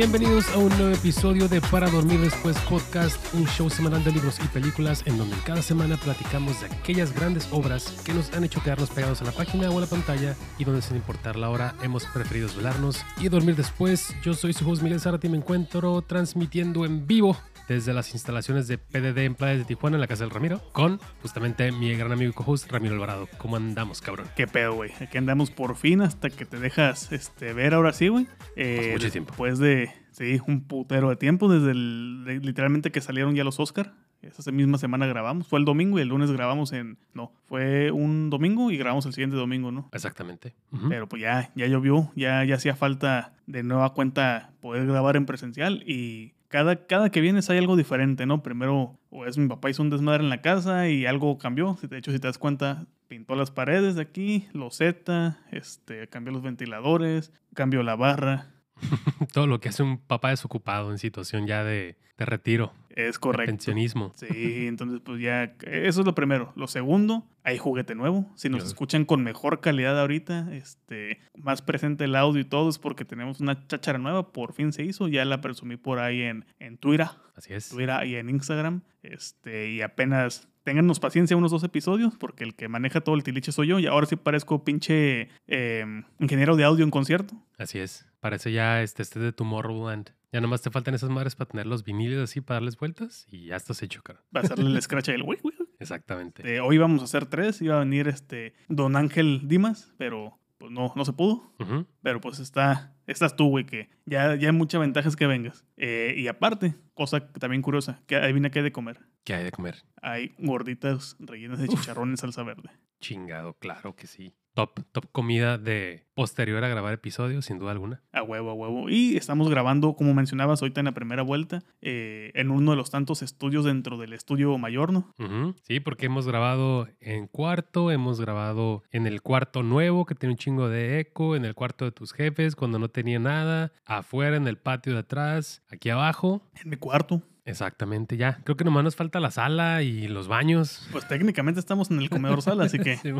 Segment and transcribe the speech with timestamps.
[0.00, 4.38] Bienvenidos a un nuevo episodio de Para Dormir Después Podcast, un show semanal de libros
[4.42, 8.62] y películas en donde cada semana platicamos de aquellas grandes obras que nos han hecho
[8.62, 11.74] quedarnos pegados a la página o a la pantalla y donde sin importar la hora
[11.82, 14.16] hemos preferido desvelarnos y dormir después.
[14.22, 17.36] Yo soy su host Miguel Zarate y me encuentro transmitiendo en vivo
[17.70, 20.98] desde las instalaciones de PDD en Playa de Tijuana en la casa del Ramiro con
[21.22, 23.28] justamente mi gran amigo y co-host Ramiro Alvarado.
[23.38, 24.26] ¿Cómo andamos, cabrón?
[24.34, 24.90] ¿Qué pedo, güey?
[25.00, 28.26] Aquí andamos por fin hasta que te dejas este, ver ahora sí, güey.
[28.56, 29.30] Eh, mucho tiempo.
[29.30, 33.60] Después de, sí, un putero de tiempo, desde el, de- literalmente que salieron ya los
[33.60, 33.92] Oscar.
[34.22, 35.48] Esa misma semana grabamos.
[35.48, 36.98] Fue el domingo y el lunes grabamos en...
[37.14, 39.88] No, fue un domingo y grabamos el siguiente domingo, ¿no?
[39.94, 40.54] Exactamente.
[40.90, 45.24] Pero pues ya, ya llovió, ya, ya hacía falta de nueva cuenta poder grabar en
[45.24, 48.42] presencial y cada, cada que vienes hay algo diferente, ¿no?
[48.42, 51.78] Primero, o es mi papá hizo un desmadre en la casa y algo cambió.
[51.80, 56.42] De hecho, si te das cuenta, pintó las paredes de aquí, loseta, este, cambió los
[56.42, 58.48] ventiladores, cambió la barra.
[59.32, 63.20] Todo lo que hace un papá desocupado en situación ya de, de retiro, Es de
[63.20, 63.50] correcto.
[63.52, 64.12] pensionismo.
[64.16, 66.52] Sí, entonces pues ya, eso es lo primero.
[66.56, 68.30] Lo segundo, hay juguete nuevo.
[68.34, 72.78] Si nos escuchan con mejor calidad ahorita, este, más presente el audio y todo, es
[72.78, 76.44] porque tenemos una cháchara nueva, por fin se hizo, ya la presumí por ahí en,
[76.58, 77.68] en Twitter, Así es.
[77.70, 80.46] Twitter y en Instagram, este, y apenas...
[80.70, 83.88] Téngannos paciencia unos dos episodios, porque el que maneja todo el tiliche soy yo, y
[83.88, 85.84] ahora sí parezco pinche eh,
[86.20, 87.34] ingeniero de audio en concierto.
[87.58, 88.06] Así es.
[88.20, 90.10] Parece ya este, este de Tomorrowland.
[90.32, 93.46] Ya nomás te faltan esas madres para tener los viniles así para darles vueltas y
[93.46, 94.22] ya estás hecho, cara.
[94.32, 95.56] Va a hacerle el scratch ahí, güey, güey.
[95.80, 96.42] Exactamente.
[96.42, 100.70] Este, hoy íbamos a hacer tres, iba a venir este Don Ángel Dimas, pero pues
[100.70, 101.54] no, no se pudo.
[102.02, 105.64] Pero pues está, estás tú, güey, que ya, ya hay muchas ventajas que vengas.
[105.78, 109.00] Eh, y aparte, cosa también curiosa, que adivina qué hay de comer.
[109.24, 109.82] ¿Qué hay de comer?
[110.02, 112.68] Hay gorditas rellenas de chicharrón en salsa verde.
[113.00, 114.34] Chingado, claro que sí.
[114.54, 118.02] Top, top comida de posterior a grabar episodios, sin duda alguna.
[118.12, 118.90] A huevo, a huevo.
[118.90, 122.90] Y estamos grabando, como mencionabas ahorita en la primera vuelta, eh, en uno de los
[122.90, 125.14] tantos estudios dentro del estudio mayor, ¿no?
[125.62, 130.38] Sí, porque hemos grabado en cuarto, hemos grabado en el cuarto nuevo que tiene un
[130.38, 134.46] chingo de eco, en el cuarto de tus jefes cuando no tenía nada, afuera en
[134.46, 136.42] el patio de atrás, aquí abajo.
[136.62, 137.22] En mi cuarto.
[137.50, 138.40] Exactamente, ya.
[138.44, 140.88] Creo que nomás nos falta la sala y los baños.
[140.92, 143.12] Pues técnicamente estamos en el comedor sala, así que Sí,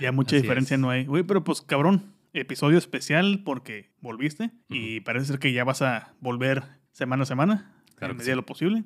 [0.00, 0.80] ya mucha Así diferencia es.
[0.80, 1.04] no hay.
[1.06, 6.14] Güey, pero pues cabrón, episodio especial porque volviste y parece ser que ya vas a
[6.20, 6.62] volver
[6.92, 7.74] semana a semana.
[7.96, 8.84] Claro en medida de lo posible.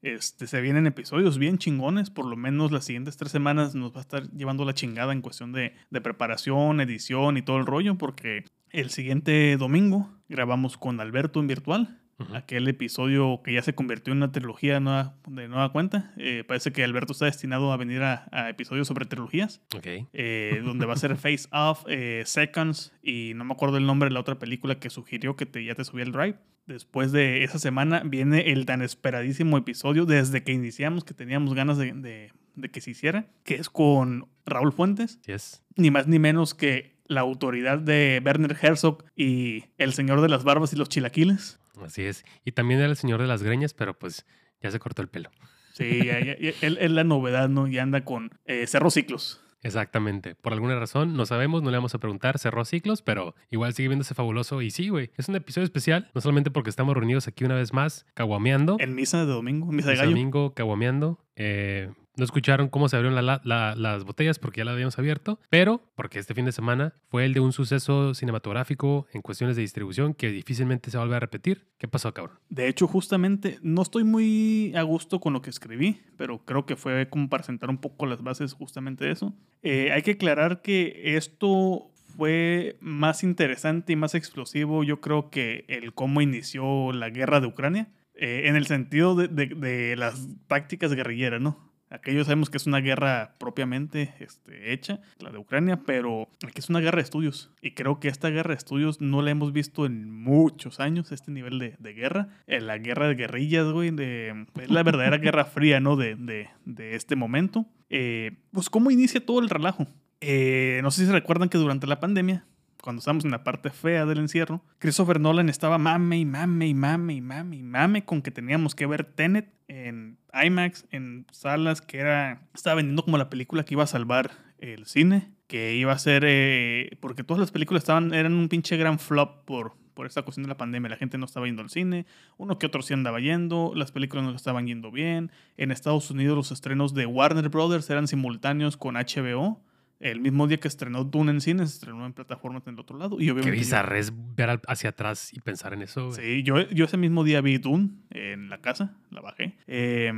[0.00, 3.98] Este, se vienen episodios bien chingones, por lo menos las siguientes tres semanas nos va
[3.98, 7.96] a estar llevando la chingada en cuestión de, de preparación, edición y todo el rollo,
[7.96, 12.00] porque el siguiente domingo grabamos con Alberto en virtual.
[12.32, 16.12] Aquel episodio que ya se convirtió en una trilogía nueva, de nueva cuenta.
[16.16, 19.86] Eh, parece que Alberto está destinado a venir a, a episodios sobre trilogías, Ok.
[20.12, 24.08] eh, donde va a ser Face Off, eh, Seconds y no me acuerdo el nombre
[24.08, 26.36] de la otra película que sugirió que te, ya te subí el drive.
[26.66, 31.76] Después de esa semana viene el tan esperadísimo episodio desde que iniciamos, que teníamos ganas
[31.78, 35.64] de, de- de que se hiciera, que es con Raúl Fuentes, Así es.
[35.76, 40.44] ni más ni menos que la autoridad de Werner Herzog y el señor de las
[40.44, 41.58] barbas y los chilaquiles.
[41.82, 42.24] Así es.
[42.44, 44.26] Y también era el señor de las greñas, pero pues
[44.62, 45.30] ya se cortó el pelo.
[45.72, 47.66] Sí, ya- ya- ya- él es la novedad, ¿no?
[47.66, 49.40] Y anda con eh, Cerro Ciclos.
[49.62, 50.34] Exactamente.
[50.34, 53.88] Por alguna razón, no sabemos, no le vamos a preguntar, cerró ciclos, pero igual sigue
[53.88, 54.60] viéndose fabuloso.
[54.60, 57.72] Y sí, güey, es un episodio especial, no solamente porque estamos reunidos aquí una vez
[57.72, 58.76] más, caguameando.
[58.78, 60.10] En misa de domingo, misa de gallo.
[60.10, 61.18] domingo, caguameando.
[61.36, 64.98] Eh, no escucharon cómo se abrieron la- la- la- las botellas porque ya las habíamos
[64.98, 69.56] abierto, pero porque este fin de semana fue el de un suceso cinematográfico en cuestiones
[69.56, 71.66] de distribución que difícilmente se vuelve a repetir.
[71.78, 72.38] ¿Qué pasó, cabrón?
[72.48, 76.76] De hecho, justamente, no estoy muy a gusto con lo que escribí, pero creo que
[76.76, 79.34] fue como para sentar un poco las bases justamente de eso.
[79.62, 85.64] Eh, hay que aclarar que esto fue más interesante y más explosivo, yo creo que
[85.68, 90.28] el cómo inició la guerra de Ucrania, eh, en el sentido de, de- de las
[90.46, 91.73] tácticas guerrilleras, ¿no?
[91.94, 96.68] Aquello sabemos que es una guerra propiamente este, hecha, la de Ucrania, pero aquí es
[96.68, 97.52] una guerra de estudios.
[97.62, 101.30] Y creo que esta guerra de estudios no la hemos visto en muchos años, este
[101.30, 102.28] nivel de, de guerra.
[102.46, 105.96] Eh, la guerra de guerrillas, güey, de, es la verdadera guerra fría, ¿no?
[105.96, 107.66] De, de- de este momento.
[107.90, 109.86] Eh, pues, ¿cómo inicia todo el relajo?
[110.20, 112.44] Eh, no sé si se recuerdan que durante la pandemia
[112.84, 116.74] cuando estábamos en la parte fea del encierro, Christopher Nolan estaba mame y mame y
[116.74, 121.80] mame y mame y mame con que teníamos que ver Tenet en IMAX, en salas
[121.80, 125.94] que era, estaba vendiendo como la película que iba a salvar el cine, que iba
[125.94, 130.04] a ser, eh, porque todas las películas estaban, eran un pinche gran flop por, por
[130.04, 130.90] esta cuestión de la pandemia.
[130.90, 132.04] La gente no estaba yendo al cine,
[132.36, 135.30] uno que otro sí andaba yendo, las películas no estaban yendo bien.
[135.56, 139.62] En Estados Unidos los estrenos de Warner Brothers eran simultáneos con HBO.
[140.04, 142.98] El mismo día que estrenó Dune en cine, se estrenó en plataformas en el otro
[142.98, 143.16] lado.
[143.20, 146.08] Y Qué obviamente yo- bizarra es ver hacia atrás y pensar en eso.
[146.08, 146.20] güey.
[146.20, 149.56] Sí, yo, yo ese mismo día vi Dune en la casa, la bajé.
[149.66, 150.12] Eh,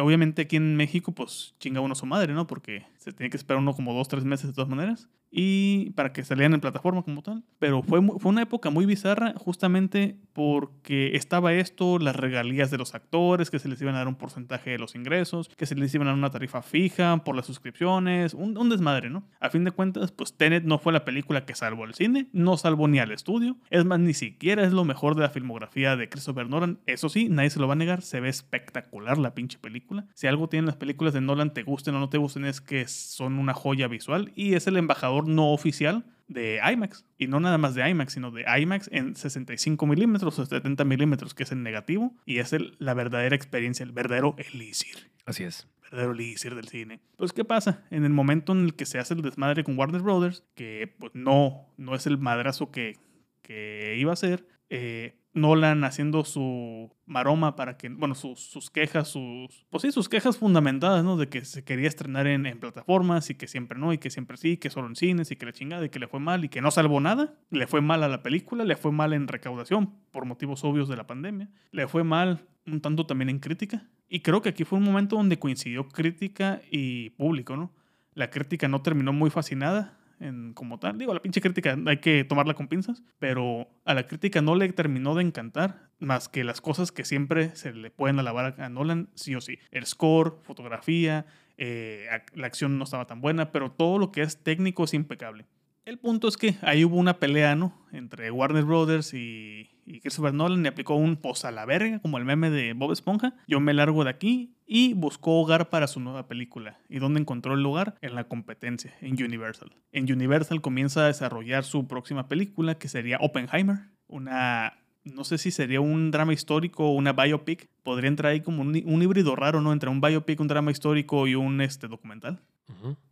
[0.00, 2.46] obviamente aquí en México, pues chinga uno su madre, ¿no?
[2.46, 5.08] Porque se tiene que esperar uno como dos, tres meses de todas maneras.
[5.38, 7.44] Y para que salieran en plataforma como tal.
[7.58, 12.94] Pero fue, fue una época muy bizarra justamente porque estaba esto, las regalías de los
[12.94, 15.94] actores, que se les iban a dar un porcentaje de los ingresos, que se les
[15.94, 19.28] iban a dar una tarifa fija por las suscripciones, un, un desmadre, ¿no?
[19.38, 22.56] A fin de cuentas, pues Tenet no fue la película que salvó al cine, no
[22.56, 23.58] salvó ni al estudio.
[23.68, 26.78] Es más, ni siquiera es lo mejor de la filmografía de Christopher Nolan.
[26.86, 30.06] Eso sí, nadie se lo va a negar, se ve espectacular la pinche película.
[30.14, 32.88] Si algo tienen las películas de Nolan, te gusten o no te gusten, es que
[32.88, 37.04] son una joya visual y es el embajador no oficial de IMAX.
[37.18, 41.34] Y no nada más de IMAX, sino de IMAX en 65 milímetros o 70 milímetros,
[41.34, 42.14] que es el negativo.
[42.24, 45.68] Y es el- la verdadera experiencia, el verdadero elixir Así es.
[45.82, 47.00] verdadero elixir del cine.
[47.16, 47.84] Pues, ¿qué pasa?
[47.90, 51.12] En el momento en el que se hace el desmadre con Warner Brothers, que pues
[51.14, 52.96] no, no es el madrazo que,
[53.42, 59.08] que iba a ser, eh, Nolan haciendo su maroma para que, bueno, sus, sus quejas,
[59.08, 61.16] sus, pues sí, sus quejas fundamentadas, ¿no?
[61.16, 64.38] De que se quería estrenar en, en plataformas y que siempre no, y que siempre
[64.38, 66.48] sí, que solo en cines y que la chingada y que le fue mal y
[66.48, 67.34] que no salvó nada.
[67.50, 70.96] Le fue mal a la película, le fue mal en recaudación por motivos obvios de
[70.96, 73.86] la pandemia, le fue mal un tanto también en crítica.
[74.08, 77.72] Y creo que aquí fue un momento donde coincidió crítica y público, ¿no?
[78.14, 80.98] La crítica no terminó muy fascinada en, como tal.
[80.98, 84.72] Digo, la pinche crítica hay que tomarla con pinzas, pero a la crítica no le
[84.72, 89.10] terminó de encantar más que las cosas que siempre se le pueden alabar a Nolan,
[89.14, 89.58] sí o sí.
[89.70, 91.26] El score, fotografía,
[91.56, 95.46] eh, la acción no estaba tan buena, pero todo lo que es técnico es impecable.
[95.86, 97.72] El punto es que ahí hubo una pelea, ¿no?
[97.92, 102.18] Entre Warner Brothers y, y Christopher Nolan y aplicó un pos a la verga, como
[102.18, 103.36] el meme de Bob Esponja.
[103.46, 106.80] Yo me largo de aquí y buscó hogar para su nueva película.
[106.88, 107.94] ¿Y dónde encontró el lugar?
[108.00, 109.76] En la competencia, en Universal.
[109.92, 113.78] En Universal comienza a desarrollar su próxima película, que sería Oppenheimer.
[114.08, 117.68] Una, no sé si sería un drama histórico o una biopic.
[117.84, 119.72] Podría entrar ahí como un, un híbrido raro, ¿no?
[119.72, 122.42] Entre un biopic, un drama histórico y un este, documental.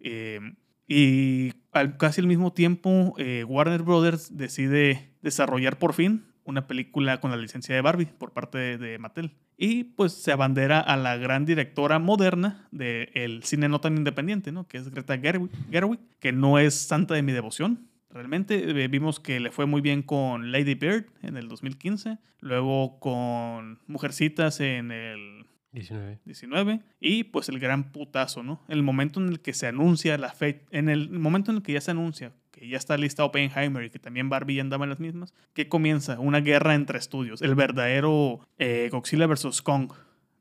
[0.00, 0.40] Eh,
[0.86, 7.20] y al, casi al mismo tiempo, eh, Warner Brothers decide desarrollar por fin una película
[7.20, 9.32] con la licencia de Barbie por parte de, Mattel.
[9.56, 14.66] Y pues se abandera a la gran directora moderna del cine no tan independiente, ¿no?
[14.66, 17.88] Que es Greta Gerwig, Gerwig, que no es santa de mi devoción.
[18.10, 22.98] Realmente eh, vimos que le fue muy bien con Lady Bird en el 2015, luego
[23.00, 26.20] con Mujercitas en el 19.
[26.24, 28.62] 19 y pues el gran putazo, ¿no?
[28.68, 31.72] El momento en el que se anuncia la fecha, en el momento en el que
[31.72, 34.90] ya se anuncia que ya está lista Oppenheimer y que también Barbie ya andaba en
[34.90, 39.90] las mismas, que comienza una guerra entre estudios, el verdadero eh, Godzilla versus Kong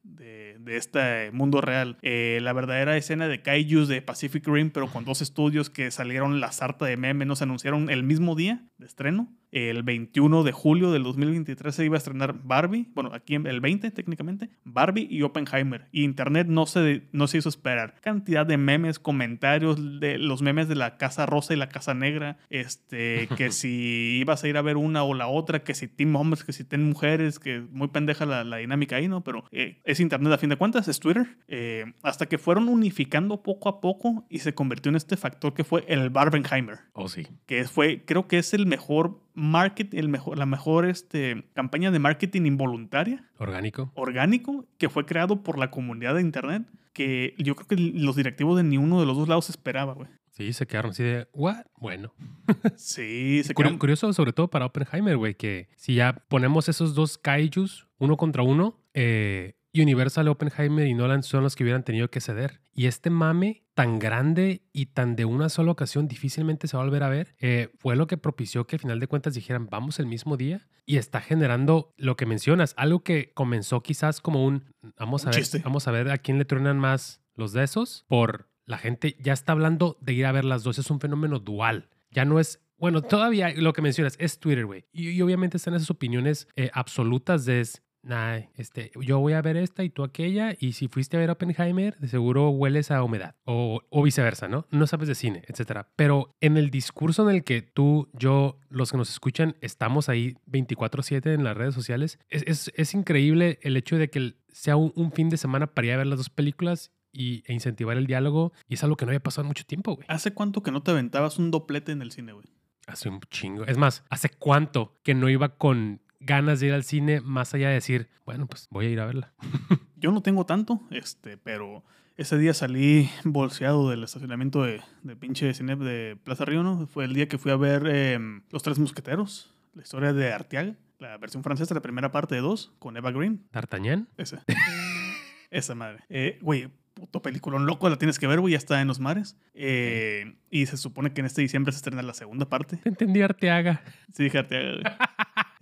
[0.03, 4.87] de, de este mundo real, Eh, la verdadera escena de Kaijus de Pacific Rim, pero
[4.87, 8.87] con dos estudios que salieron la sarta de memes, nos anunciaron el mismo día de
[8.87, 9.33] estreno.
[9.51, 13.91] El 21 de julio del 2023 se iba a estrenar Barbie, bueno, aquí el 20
[13.91, 15.87] técnicamente, Barbie y Oppenheimer.
[15.91, 17.95] Y Internet no se, no se hizo esperar.
[18.01, 22.37] Cantidad de memes, comentarios de los memes de la Casa Rosa y la Casa Negra,
[22.49, 26.15] este, que si ibas a ir a ver una o la otra, que si team
[26.15, 29.23] hombres, que si team mujeres, que muy pendeja la, la dinámica ahí, ¿no?
[29.23, 31.37] Pero eh, es Internet a fin de cuentas, es Twitter.
[31.47, 35.63] Eh, hasta que fueron unificando poco a poco y se convirtió en este factor que
[35.63, 37.27] fue el Barbenheimer Oh, sí.
[37.45, 41.99] que fue, creo que es el mejor market, el mejor, la mejor este, campaña de
[41.99, 43.91] marketing involuntaria, Orgánico.
[43.95, 46.63] orgánico, que fue creado por la comunidad de internet,
[46.93, 50.09] que yo creo que los directivos de ni uno de los dos lados esperaba, güey.
[50.31, 51.65] Sí, se quedaron así de, ¿what?
[51.77, 52.13] Bueno.
[52.75, 53.77] Sí, se creó.
[53.77, 58.41] curioso, sobre todo para Oppenheimer, güey, que si ya ponemos esos dos kaijus uno contra
[58.43, 62.61] uno, eh, Universal, Oppenheimer y Nolan son los que hubieran tenido que ceder.
[62.73, 66.85] Y este mame tan grande y tan de una sola ocasión difícilmente se va a
[66.85, 69.99] volver a ver, eh, fue lo que propició que al final de cuentas dijeran, vamos
[69.99, 70.67] el mismo día.
[70.85, 74.65] Y está generando lo que mencionas, algo que comenzó quizás como un,
[74.97, 75.59] vamos a Un ver, chiste.
[75.63, 79.33] vamos a ver a quién le truenan más los de esos, por la gente ya
[79.33, 81.89] está hablando de ir a ver las dos, es un fenómeno dual.
[82.11, 84.85] Ya no es bueno, todavía lo que mencionas es Twitter, güey.
[84.91, 89.41] Y, y obviamente están esas opiniones eh, absolutas de es, nah, este, yo voy a
[89.41, 93.01] ver esta y tú aquella, y si fuiste a ver Oppenheimer, de seguro hueles a
[93.03, 94.67] humedad, o, o viceversa, ¿no?
[94.71, 95.89] No sabes de cine, etcétera.
[95.95, 100.35] Pero en el discurso en el que tú, yo, los que nos escuchan, estamos ahí
[100.47, 104.91] 24/7 en las redes sociales, es, es- es increíble el hecho de que sea un,
[104.95, 108.07] un fin de semana para ir a ver las dos películas y, e incentivar el
[108.07, 110.05] diálogo, y es algo que no había pasado en mucho tiempo, güey.
[110.09, 112.45] ¿Hace cuánto que no te aventabas un doplete en el cine, güey?
[112.87, 113.65] Hace un chingo.
[113.65, 117.67] Es más, ¿hace cuánto que no iba con ganas de ir al cine más allá
[117.69, 119.33] de decir, bueno, pues voy a ir a verla?
[119.97, 121.83] Yo no tengo tanto, este, pero
[122.17, 126.87] ese día salí bolseado del estacionamiento de, de pinche cine de Plaza Río, ¿no?
[126.87, 128.19] Fue el día que fui a ver eh,
[128.51, 132.71] Los Tres Mosqueteros, la historia de Arteaga, la versión francesa, la primera parte de dos,
[132.79, 133.45] con Eva Green.
[133.51, 134.07] ¿D'Artagnan?
[134.17, 134.43] Esa.
[135.51, 136.03] Esa madre.
[136.09, 139.37] Eh, Güey, puto peliculón loco, la tienes que ver, güey, ya está en los mares.
[139.53, 142.77] Eh, y se supone que en este diciembre se estrena la segunda parte.
[142.77, 143.81] Te entendí, Arteaga.
[144.13, 144.59] Sí, fíjate.
[144.73, 144.83] güey.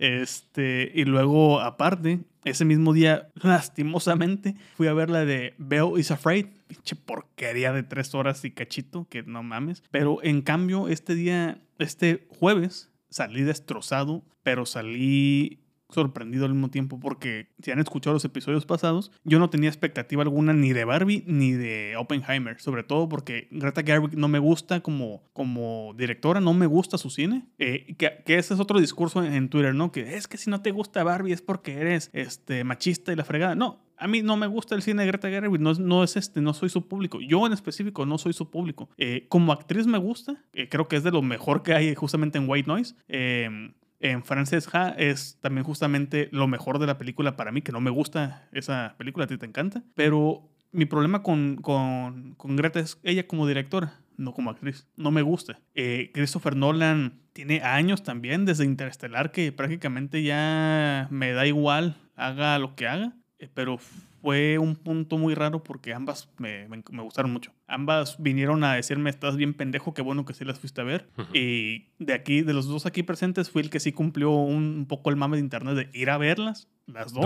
[0.02, 6.10] Este, y luego, aparte, ese mismo día, lastimosamente, fui a ver la de Belle is
[6.10, 6.46] Afraid.
[6.66, 9.84] Pinche porquería de tres horas y cachito, que no mames.
[9.92, 15.61] Pero en cambio, este día, este jueves, salí destrozado, pero salí
[15.92, 20.22] sorprendido al mismo tiempo porque si han escuchado los episodios pasados, yo no tenía expectativa
[20.22, 24.80] alguna ni de Barbie ni de Oppenheimer, sobre todo porque Greta Gerwig no me gusta
[24.80, 29.22] como, como directora, no me gusta su cine, eh, que, que ese es otro discurso
[29.24, 29.92] en, Twitter, ¿no?
[29.92, 33.24] Que es que si no te gusta Barbie es porque eres este, machista y la
[33.24, 33.54] fregada.
[33.54, 36.16] No, a mí no me gusta el cine de Greta Gerwig, no, es- no es
[36.16, 37.20] este, no soy su público.
[37.20, 38.88] Yo en específico no soy su público.
[38.96, 42.38] Eh, como actriz me gusta, eh, creo que es de lo mejor que hay justamente
[42.38, 42.94] en White Noise.
[43.08, 43.72] Eh,
[44.02, 47.80] en Frances Ha es también justamente lo mejor de la película para mí, que no
[47.80, 49.82] me gusta esa película, a ti te encanta.
[49.94, 54.88] Pero mi problema con, con, con Greta es ella como directora, no como actriz.
[54.96, 55.60] No me gusta.
[55.74, 62.58] Eh, Christopher Nolan tiene años también, desde Interestelar, que prácticamente ya me da igual, haga
[62.58, 63.14] lo que haga.
[63.38, 63.78] Eh, pero
[64.22, 67.52] fue un punto muy raro porque ambas me, me- me gustaron mucho.
[67.66, 71.08] Ambas vinieron a decirme, estás bien pendejo, qué bueno que sí las fuiste a ver.
[71.34, 74.86] Y de aquí, de los dos aquí presentes, fui el que sí cumplió un, un
[74.86, 77.24] poco el mame de internet de ir a verlas, las dos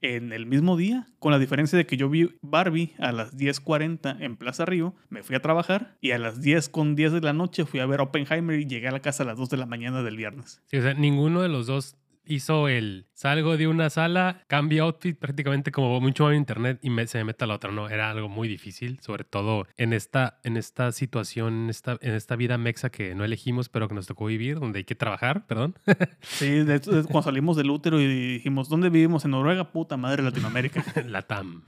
[0.00, 4.16] en el mismo día, con la diferencia de que yo vi Barbie a las 10.40
[4.20, 7.32] en Plaza Río, me fui a trabajar y a las 10 con 10 de la
[7.32, 9.66] noche fui a ver Oppenheimer y llegué a la casa a las 2 de la
[9.66, 10.62] mañana del viernes.
[10.66, 15.18] Sí, o sea, ninguno de los dos hizo el salgo de una sala, cambio outfit
[15.18, 17.70] prácticamente como mucho en internet y me, se me mete a la otra.
[17.70, 22.14] No, era algo muy difícil, sobre todo en esta, en esta situación, en esta, en
[22.14, 25.46] esta vida mexa que no elegimos, pero que nos tocó vivir, donde hay que trabajar,
[25.46, 25.74] perdón.
[26.20, 29.24] Sí, de hecho, cuando salimos del útero y dijimos, ¿dónde vivimos?
[29.24, 30.84] En Noruega, puta madre, Latinoamérica.
[31.06, 31.62] la TAM.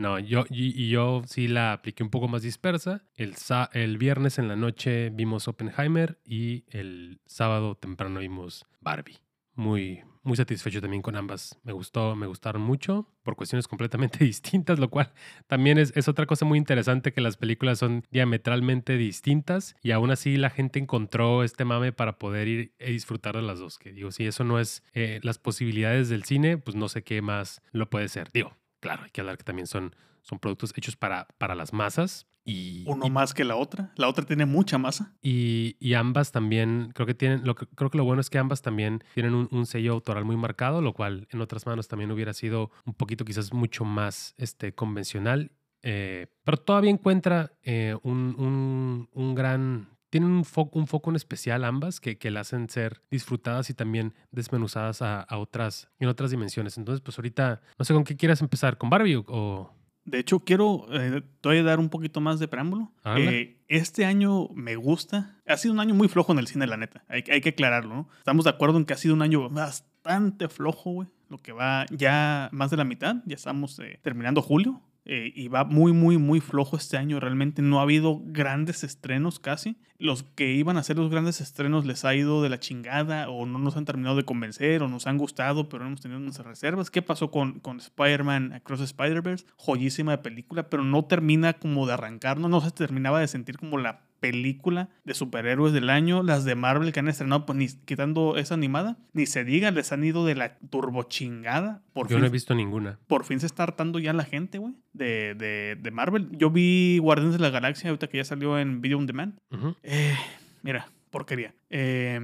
[0.00, 3.04] No, yo y, y yo sí la apliqué un poco más dispersa.
[3.16, 3.34] El,
[3.74, 9.18] el viernes en la noche vimos Oppenheimer y el sábado temprano vimos Barbie.
[9.54, 11.58] Muy, muy satisfecho también con ambas.
[11.62, 15.12] Me gustó, me gustaron mucho por cuestiones completamente distintas, lo cual
[15.46, 20.10] también es, es otra cosa muy interesante que las películas son diametralmente distintas y aún
[20.10, 23.78] así la gente encontró este mame para poder ir y disfrutar de las dos.
[23.78, 27.22] Que digo, si eso no es eh, las posibilidades del cine, pues no sé qué
[27.22, 28.30] más lo puede ser.
[28.32, 32.26] Digo, claro, hay que hablar que también son, son productos hechos para, para las masas
[32.50, 33.92] y, Uno y- más que la otra.
[33.96, 35.14] La otra tiene mucha masa.
[35.22, 38.38] y, y ambas también, creo que tienen, lo que, creo que lo bueno es que
[38.38, 42.10] ambas también tienen un, un sello autoral muy marcado, lo cual en otras manos también
[42.10, 45.52] hubiera sido un poquito quizás mucho más este, convencional.
[45.82, 49.88] eh, pero todavía encuentra eh, un, un- un gran...
[50.10, 53.74] Tienen un foco, un foco en especial ambas que, que la hacen ser disfrutadas y
[53.74, 56.76] también desmenuzadas a, a otras, en otras dimensiones.
[56.78, 59.72] Entonces, pues ahorita, no sé con qué quieras empezar, con Barbie o...
[60.04, 62.92] De hecho, quiero eh, te voy a dar un poquito más de preámbulo.
[63.16, 65.38] Eh, este año me gusta.
[65.46, 67.04] Ha sido un año muy flojo en el cine, la neta.
[67.08, 68.08] Hay, hay que aclararlo, ¿no?
[68.18, 71.08] Estamos de acuerdo en que ha sido un año bastante flojo, güey.
[71.28, 73.16] Lo que va ya más de la mitad.
[73.24, 74.80] Ya estamos eh, terminando julio.
[75.04, 77.20] Eh, y va muy, muy, muy flojo este año.
[77.20, 79.76] Realmente no ha habido grandes estrenos casi.
[79.98, 83.46] Los que iban a ser los grandes estrenos les ha ido de la chingada o
[83.46, 86.90] no nos han terminado de convencer o nos han gustado, pero hemos tenido unas reservas.
[86.90, 89.46] ¿Qué pasó con, con Spider-Man Across Spider-Verse?
[89.56, 93.78] Joyísima película, pero no termina como de arrancar, no, no se terminaba de sentir como
[93.78, 96.22] la película de superhéroes del año.
[96.22, 99.90] Las de Marvel que han estrenado, pues ni quitando esa animada, ni se diga, les
[99.92, 101.82] han ido de la turbochingada.
[101.92, 102.98] Por Yo fin no he visto ninguna.
[103.06, 106.28] por fin se está hartando ya la gente, güey, de, de, de Marvel.
[106.32, 109.38] Yo vi Guardianes de la Galaxia ahorita que ya salió en Video On Demand.
[109.50, 109.74] Ujú.
[109.82, 110.14] Eh,
[110.62, 111.54] mira, porquería.
[111.70, 112.20] Eh,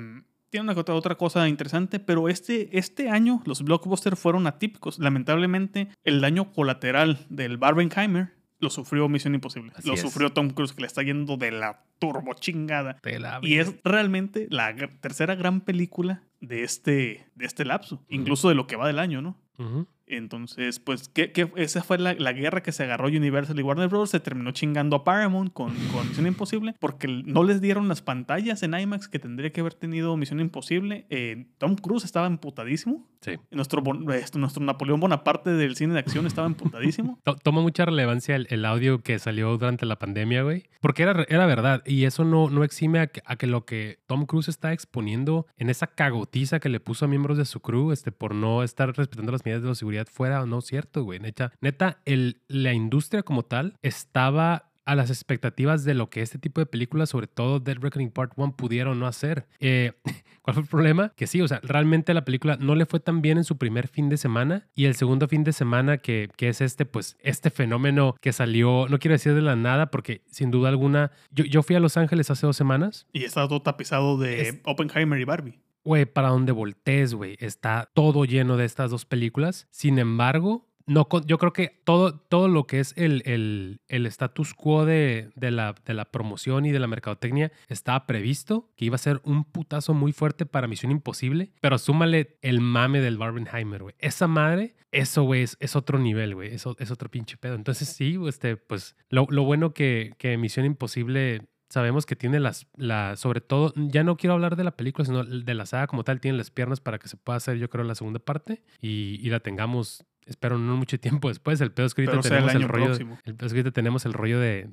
[0.50, 4.99] tiene una otra, otra cosa interesante, pero este, este año los blockbusters fueron atípicos.
[4.99, 9.72] Lamentablemente, el daño colateral del Barbenheimer lo sufrió Misión Imposible.
[9.75, 10.00] Así lo es.
[10.00, 12.98] sufrió Tom Cruise, que le está yendo de la turbo chingada.
[13.02, 18.54] La Y es realmente la tercera gran película de este, de este lapso, incluso de
[18.54, 19.38] lo que va del año, ¿no?
[19.58, 19.86] Ujú.
[20.08, 23.88] Entonces, pues, que, que esa fue la, la guerra que se agarró Universal y Warner
[23.88, 24.10] Bros.
[24.10, 28.62] Se terminó chingando a Paramount con, con Misión Imposible porque no les dieron las pantallas
[28.62, 31.06] en IMAX que tendría que haber tenido Misión Imposible.
[31.10, 33.06] Eh, Tom Cruise estaba emputadísimo.
[33.20, 33.32] Sí.
[33.50, 33.82] Nuestro,
[34.14, 37.18] esto, nuestro Napoleón Bonaparte del cine de acción estaba emputadísimo.
[37.25, 40.64] To- Toma mucha relevancia el, el audio que salió durante la pandemia, güey.
[40.80, 41.82] Porque era, era verdad.
[41.84, 45.46] Y eso no, no exime a que, a que lo que Tom Cruise está exponiendo
[45.56, 48.96] en esa cagotiza que le puso a miembros de su crew este, por no estar
[48.96, 51.19] respetando las medidas de seguridad fuera o no cierto, güey.
[51.21, 56.38] Neta, neta el, la industria como tal estaba a las expectativas de lo que este
[56.38, 59.49] tipo de películas, sobre todo Dead Reckoning Part 1, pudieron no hacer.
[59.59, 59.95] Eh,
[60.43, 61.12] ¿Cuál fue el problema?
[61.17, 63.88] Que sí, o sea, realmente la película no le fue tan bien en su primer
[63.88, 67.50] fin de semana y el segundo fin de semana que, que es este, pues, este
[67.50, 71.65] fenómeno que salió, no quiero decir de la nada, porque sin duda alguna, yo, yo
[71.65, 75.25] fui a Los Ángeles hace dos semanas Y estaba todo tapizado de Es- Oppenheimer y
[75.25, 75.59] Barbie.
[75.87, 79.69] Güey, para donde voltees, güey, está todo lleno de estas dos películas.
[79.71, 84.52] Sin embargo, no, yo creo que todo, todo lo que es el, el, el status
[84.52, 88.97] quo de, de la, de la promoción y de la mercadotecnia estaba previsto que iba
[88.97, 93.85] a ser un putazo muy fuerte para Misión Imposible, pero súmale el mame del Barbenheimer,
[93.85, 93.95] güey.
[94.00, 96.52] Esa madre, eso, güey, es, es otro nivel, güey.
[96.52, 97.55] Eso es otro pinche pedo.
[97.55, 102.66] Entonces, sí, este, pues, lo, lo bueno que, que Misión Imposible sabemos que tiene las,
[102.76, 106.04] la, sobre todo, ya no quiero hablar de la película, sino de la saga como
[106.04, 109.18] tal, tiene las piernas para que se pueda hacer, yo creo, la segunda parte y,
[109.23, 111.61] y la tengamos, espero, no mucho tiempo después.
[111.61, 113.18] El pedo es el tenemos el, año rollo, próximo.
[113.25, 114.70] el pedo es ahorita tenemos el rollo de,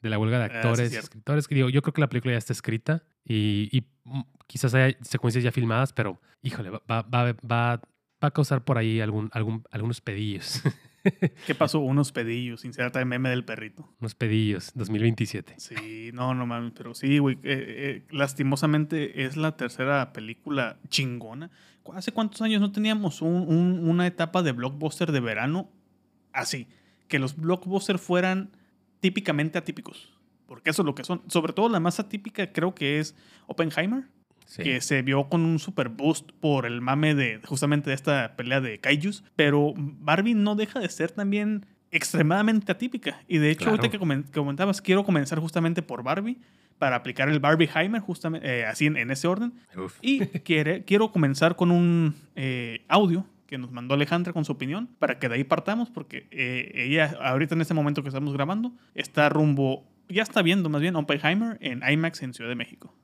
[0.00, 1.06] de la huelga de Ah, actores cierto.
[1.06, 1.48] escritores.
[1.48, 3.84] Que digo, yo creo que la película ya está escrita y, y,
[4.46, 7.80] quizás haya secuencias ya filmadas, pero híjole, va, va, va, va,
[8.22, 10.62] va a causar por ahí algún, algún, algunos pedillos.
[11.46, 11.78] ¿Qué pasó?
[11.80, 13.88] Unos pedillos, insérate el meme del perrito.
[14.00, 15.54] unos pedillos, 2027.
[15.58, 17.36] Sí, no, no mames, pero sí, güey.
[17.36, 21.50] eh, eh, lastimosamente es la tercera película chingona.
[21.82, 25.70] ¿Cu- ¿Hace cuántos años no teníamos un- un- una etapa de blockbuster de verano
[26.32, 26.66] así?
[27.08, 28.50] Que los blockbusters fueran
[29.00, 30.12] típicamente atípicos.
[30.46, 31.22] Porque eso es lo que son.
[31.28, 33.14] Sobre todo la más atípica creo que es
[33.46, 34.04] Oppenheimer.
[34.48, 34.62] Sí.
[34.62, 38.60] que se vio con un super boost por el mame de justamente de esta pelea
[38.62, 43.20] de kaijus, pero Barbie no deja de ser también extremadamente atípica.
[43.28, 43.72] Y de hecho, Claro.
[43.76, 46.38] ahorita que comen- que comentabas, quiero comenzar justamente por Barbie
[46.78, 49.52] para aplicar el Barbieheimer, justamente eh, así en, en ese orden.
[49.76, 49.98] Uf.
[50.00, 54.88] Y quiere, quiero comenzar con un eh, audio que nos mandó Alejandra con su opinión,
[54.98, 58.72] para que de ahí partamos, porque eh, ella, ahorita en este momento que estamos grabando,
[58.94, 62.94] está rumbo, ya está viendo más bien Oppenheimer en IMAX en Ciudad de México.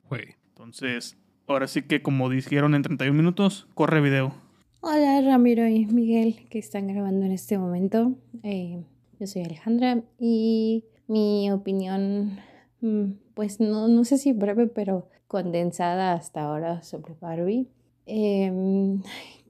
[0.49, 4.33] Entonces, ahora sí que como dijeron en 31 minutos, corre video.
[4.81, 8.13] Hola Ramiro y Miguel que están grabando en este momento.
[8.43, 8.83] Eh,
[9.19, 12.39] yo soy Alejandra y mi opinión,
[12.81, 17.67] mm, pues no, no sé si breve, pero condensada hasta ahora sobre Barbie.
[18.05, 19.01] Em,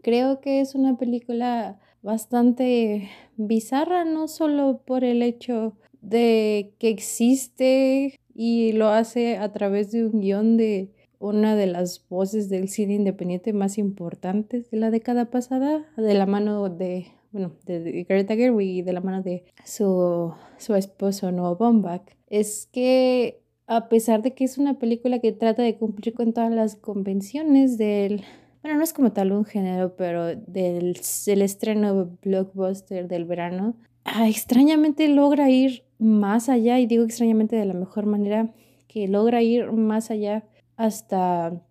[0.01, 8.17] creo que es una película bastante bizarra, no solo por el hecho de que existe
[8.33, 10.94] y lo hace a través de un guion de
[11.25, 16.25] una de las voces del cine independiente más importantes de la década pasada, de la
[16.25, 21.55] mano de, bueno, de, Greta Gerwig y de la mano de su, su esposo Noah
[21.55, 26.31] Baumbach, es que a pesar de que es una película que trata de cumplir con
[26.31, 28.23] todas las convenciones del,
[28.61, 34.29] bueno, no es como tal un género, pero del, del estreno blockbuster del verano, ah,
[34.29, 38.53] extrañamente logra ir más allá, y digo extrañamente de la mejor manera,
[38.87, 40.43] que logra ir más allá
[40.77, 41.61] hasta,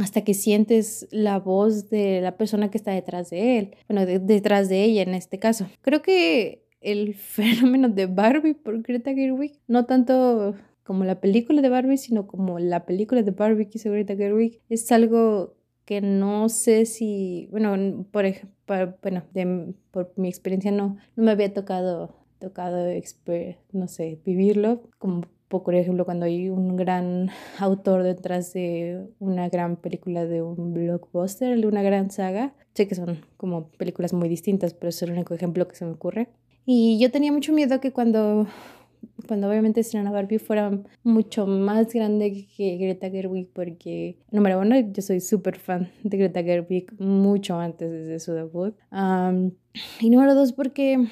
[0.00, 4.18] hasta que sientes la voz de la persona que está detrás de él, bueno, de-
[4.18, 5.66] detrás de ella en este caso.
[5.82, 11.68] Creo que el fenómeno de Barbie por Greta Gerwig, no tanto como la película de
[11.68, 16.48] Barbie, sino como la película de Barbie que hizo Greta Gerwig, es algo que no
[16.48, 18.24] sé si, bueno, por
[19.02, 19.22] bueno,
[19.92, 22.86] por mi experiencia no, no me había tocado, tocado,
[23.72, 29.76] no sé, vivirlo, como por ejemplo cuando hay un gran autor detrás de una gran
[29.76, 32.54] película de un blockbuster, de una gran saga.
[32.74, 35.92] Sé que son como películas muy distintas, pero es el único ejemplo que se me
[35.92, 36.28] ocurre.
[36.66, 38.46] Y yo tenía mucho miedo que cuando,
[39.28, 45.00] cuando obviamente estrenara Barbie fuera mucho más grande que Greta Gerwig, porque, número uno, yo
[45.00, 48.74] soy súper fan de Greta Gerwig mucho antes de su debut.
[48.90, 49.52] Am,
[50.00, 51.06] y número dos, porque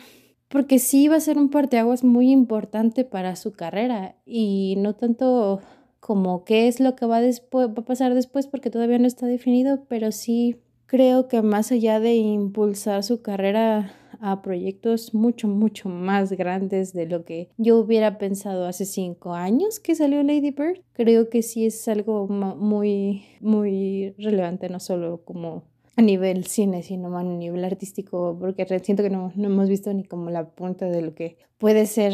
[0.49, 5.61] porque sí va a ser un parteaguas muy importante para su carrera y no tanto
[6.01, 9.85] como qué es lo que va, va a pasar después porque todavía no está definido,
[9.89, 16.33] pero sí creo que más allá de impulsar su carrera a proyectos mucho, mucho más
[16.33, 20.81] grandes de lo que yo hubiera pensado hace cinco años que salió Lady Bird.
[20.93, 25.65] Creo que sí es algo muy, muy relevante, no solo como
[25.97, 30.05] a nivel cine, sino a nivel artístico, porque siento que no, no hemos visto ni
[30.05, 32.13] como la punta de lo que puede ser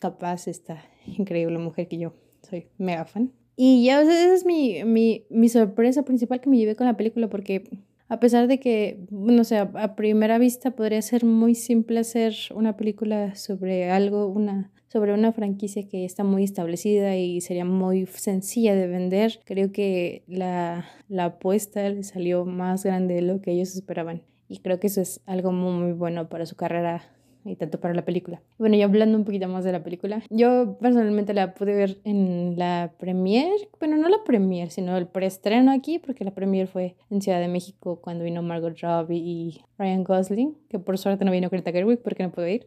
[0.00, 2.12] capaz esta increíble mujer que yo
[2.48, 3.32] soy mega fan.
[3.56, 7.28] Y ya, esa es mi, mi, mi sorpresa principal que me llevé con la película,
[7.28, 7.64] porque
[8.08, 12.76] a pesar de que, no sé, a primera vista podría ser muy simple hacer una
[12.76, 18.74] película sobre algo, una, sobre una franquicia que está muy establecida y sería muy sencilla
[18.74, 23.74] de vender, creo que la, la apuesta le salió más grande de lo que ellos
[23.74, 24.22] esperaban.
[24.48, 27.04] Y creo que eso es algo muy, muy bueno para su carrera
[27.44, 28.42] y tanto para la película.
[28.58, 32.58] Bueno, ya hablando un poquito más de la película, yo personalmente la pude ver en
[32.58, 37.22] la premiere, bueno, no la premiere, sino el preestreno aquí, porque la premiere fue en
[37.22, 41.48] Ciudad de México cuando vino Margot Robbie y Ryan Gosling, que por suerte no vino
[41.48, 42.66] Greta Gerwig porque no pudo ir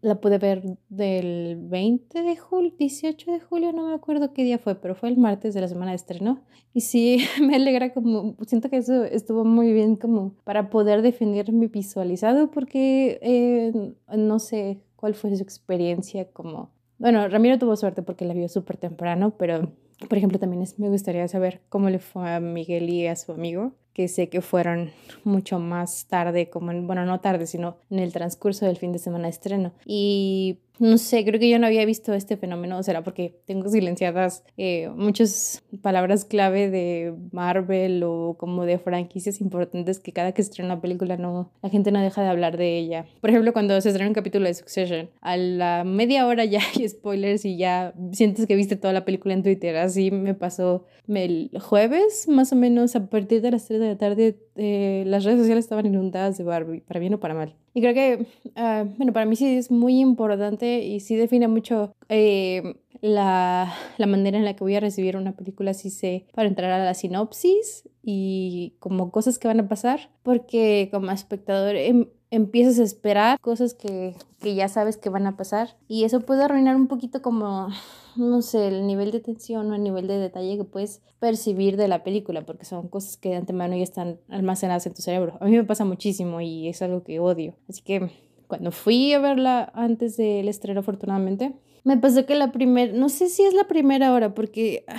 [0.00, 4.58] la pude ver del 20 de julio, 18 de julio, no me acuerdo qué día
[4.58, 6.40] fue, pero fue el martes de la semana de estreno.
[6.74, 11.52] Y sí, me alegra como, siento que eso estuvo muy bien como para poder definir
[11.52, 16.70] mi visualizado, porque eh, no sé cuál fue su experiencia como...
[16.98, 19.72] Bueno, Ramiro tuvo suerte porque la vio súper temprano, pero
[20.08, 23.72] por ejemplo también me gustaría saber cómo le fue a Miguel y a su amigo
[23.92, 24.90] que sé que fueron
[25.24, 28.98] mucho más tarde, como en, bueno, no tarde, sino en el transcurso del fin de
[28.98, 29.72] semana de estreno.
[29.84, 33.68] Y no sé, creo que yo no había visto este fenómeno, o será porque tengo
[33.68, 40.42] silenciadas eh, muchas palabras clave de Marvel o como de franquicias importantes que cada que
[40.42, 43.06] se estrena una película no, la gente no deja de hablar de ella.
[43.20, 46.88] Por ejemplo, cuando se estrena un capítulo de Succession, a la media hora ya hay
[46.88, 49.76] spoilers y ya sientes que viste toda la película en Twitter.
[49.76, 53.98] Así me pasó el jueves, más o menos a partir de las 3 de la
[53.98, 57.54] tarde, eh, las redes sociales estaban inundadas de Barbie, para bien o para mal.
[57.74, 61.94] Y creo que, ah, bueno, para mí sí es muy importante y sí define mucho
[62.08, 66.48] eh, la, la, manera en la que voy a recibir una película, si sé, para
[66.48, 72.06] entrar a la sinopsis y como cosas que van a pasar, porque como espectador em,
[72.32, 76.42] empiezas a esperar cosas que, que ya sabes que van a pasar y eso puede
[76.42, 77.68] arruinar un poquito como
[78.16, 81.88] no sé, el nivel de tensión o el nivel de detalle que puedes percibir de
[81.88, 85.38] la película, porque son cosas que de antemano ya están almacenadas en tu cerebro.
[85.40, 87.54] A mí me pasa muchísimo y es algo que odio.
[87.68, 88.10] Así que
[88.48, 93.28] cuando fui a verla antes del estreno, afortunadamente, me pasó que la primera, no sé
[93.28, 94.96] si es la primera hora, porque ah,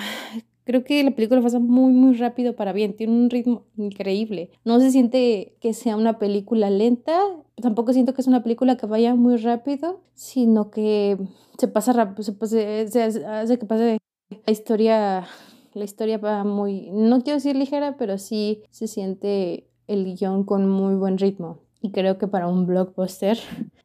[0.65, 2.95] Creo que la película pasa muy, muy rápido para bien.
[2.95, 4.49] Tiene un ritmo increíble.
[4.63, 7.19] No se siente que sea una película lenta.
[7.61, 11.17] Tampoco siento que es una película que vaya muy rápido, sino que
[11.57, 12.23] se pasa rápido.
[12.23, 13.97] Se, se hace que pase
[14.29, 15.27] la historia.
[15.73, 16.91] La historia va muy.
[16.91, 21.59] No quiero decir ligera, pero sí se siente el guion con muy buen ritmo.
[21.81, 23.37] Y creo que para un blockbuster,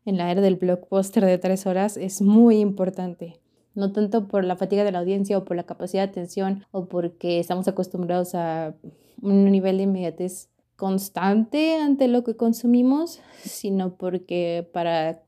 [0.04, 3.40] en la era del blockbuster de tres horas, es muy importante
[3.78, 6.86] no tanto por la fatiga de la audiencia o por la capacidad de atención o
[6.86, 8.74] porque estamos acostumbrados a
[9.22, 15.22] un nivel de inmediatez constante ante lo que consumimos, sino porque para,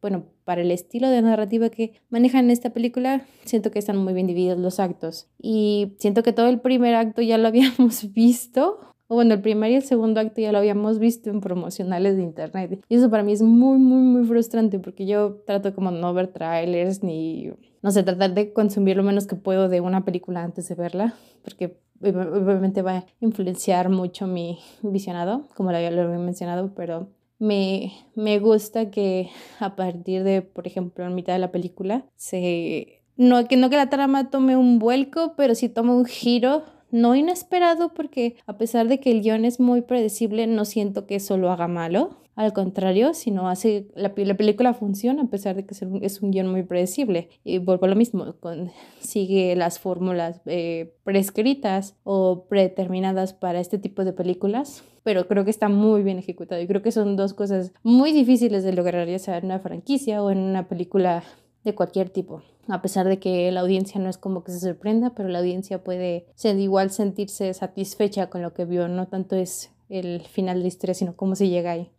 [0.00, 4.14] bueno, para el estilo de narrativa que manejan en esta película, siento que están muy
[4.14, 5.26] bien divididos los actos.
[5.40, 9.70] Y siento que todo el primer acto ya lo habíamos visto o bueno, el primer
[9.70, 12.84] y el segundo acto ya lo habíamos visto en promocionales de internet.
[12.88, 16.28] Y eso para mí es muy, muy, muy frustrante porque yo trato como no ver
[16.28, 17.50] trailers ni,
[17.82, 21.14] no sé, tratar de consumir lo menos que puedo de una película antes de verla,
[21.42, 28.38] porque obviamente va a influenciar mucho mi visionado, como lo había mencionado, pero me, me
[28.38, 32.94] gusta que a partir de, por ejemplo, en mitad de la película, se...
[33.16, 37.14] No que, no que la trama tome un vuelco, pero sí tome un giro no
[37.14, 41.36] inesperado porque a pesar de que el guion es muy predecible, no siento que eso
[41.36, 42.16] lo haga malo.
[42.34, 46.22] Al contrario, sino hace la, la película funciona a pesar de que es un, es
[46.22, 47.30] un guion muy predecible.
[47.42, 48.70] Y vuelvo a lo mismo, con,
[49.00, 55.50] sigue las fórmulas eh, prescritas o predeterminadas para este tipo de películas pero creo que
[55.50, 59.18] está muy bien ejecutado y creo que son dos cosas muy difíciles de lograr ya
[59.18, 61.22] sea en una franquicia o en una película
[61.64, 62.42] de cualquier tipo.
[62.68, 65.82] A pesar de que la audiencia no es como que se sorprenda, pero la audiencia
[65.82, 68.88] puede ser igual sentirse satisfecha con lo que vio.
[68.88, 71.90] No tanto es el final de la historia, sino cómo se llega ahí.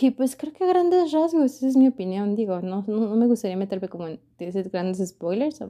[0.00, 3.56] y pues creo que grandes rasgos, esa es mi opinión, digo, no, no, me gustaría
[3.56, 5.62] meterme como en grandes spoilers,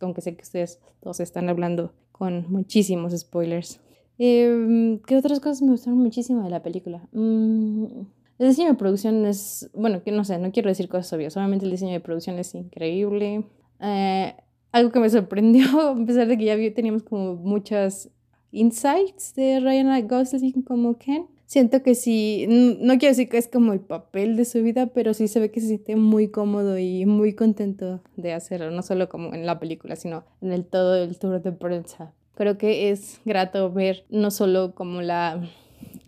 [0.00, 3.80] aunque sé que ustedes todos están hablando con muchísimos spoilers.
[4.18, 7.08] Em, ¿Qué otras cosas me gustaron muchísimo de la película?
[7.12, 8.02] Mm,
[8.38, 11.64] el diseño de producción es, bueno, que no sé, no quiero decir cosas obvias, solamente
[11.64, 13.44] el diseño de producción es increíble.
[13.80, 14.34] Eh,
[14.72, 18.10] algo que me sorprendió, a pesar de que ya teníamos como muchas
[18.50, 23.48] insights de Ryan Gosling como Ken, siento que sí, n- no quiero decir que es
[23.48, 26.78] como el papel de su vida, pero sí se ve que se siente muy cómodo
[26.78, 30.96] y muy contento de hacerlo, no solo como en la película, sino en el todo
[30.96, 32.12] el tour de prensa.
[32.36, 35.40] Creo que es grato ver no solo como la,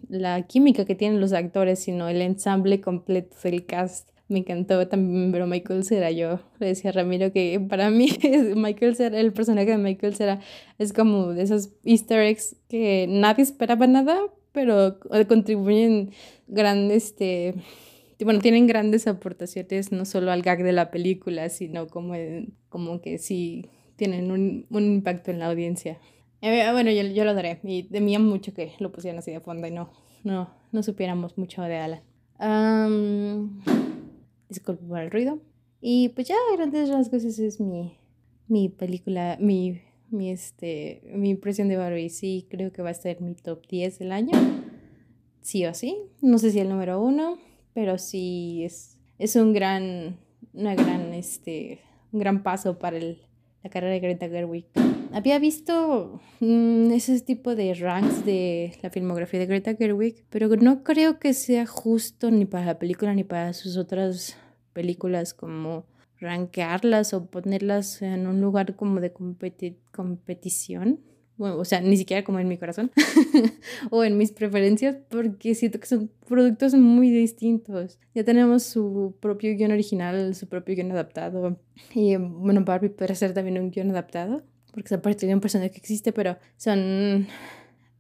[0.09, 4.11] la química que tienen los actores, sino el ensamble completo del cast.
[4.29, 6.11] Me encantó también ver a Michael Cera.
[6.11, 8.09] Yo le decía a Ramiro que para mí
[8.57, 10.41] Michael Cera, el personaje de Michael Cera
[10.79, 14.19] es como de esos easter eggs que nadie esperaba nada,
[14.53, 16.11] pero contribuyen
[16.49, 17.55] grandes, este,
[18.25, 22.15] bueno, tienen grandes aportaciones no solo al gag de la película, sino como,
[22.69, 23.67] como que sí
[23.97, 25.99] tienen un, un impacto en la audiencia.
[26.47, 27.59] Eh, bueno, yo, yo lo daré.
[27.65, 29.91] Y temía mucho que lo pusieran así de fondo y no,
[30.23, 32.03] no, no supiéramos mucho de Alan.
[32.39, 33.61] Am,
[34.49, 35.41] disculpe por el ruido.
[35.81, 37.99] Y pues ya, grandes rasgos, esa es mi,
[38.47, 42.11] mi película, mi, mi, este, mi impresión de Barbie.
[42.11, 44.39] Sí, creo que va a ser mi top 10 del año.
[45.41, 45.99] Sí o sí.
[46.23, 47.39] No sé si el número uno,
[47.75, 50.17] pero sí es, es un gran,
[50.53, 51.81] una gran, este,
[52.13, 53.23] un gran paso para el,
[53.65, 54.67] la carrera de Greta Gerwig.
[55.13, 60.83] Había visto mm, ese tipo de ranks de la filmografía de Greta Gerwig, pero no
[60.85, 64.37] creo que sea justo ni para la película ni para sus otras
[64.73, 65.87] películas como
[66.19, 71.01] rankearlas o ponerlas en un lugar como de competi- competición.
[71.39, 72.91] O sea, ni siquiera como en mi corazón
[73.91, 77.99] o en mis preferencias, porque siento que son productos muy distintos.
[78.15, 81.59] Ya tenemos su propio guion original, su propio guion adaptado.
[81.95, 84.45] Y bueno, Barbie puede ser también un guion adaptado,
[84.77, 87.27] porque es parte de un personaje que existe, pero son eh,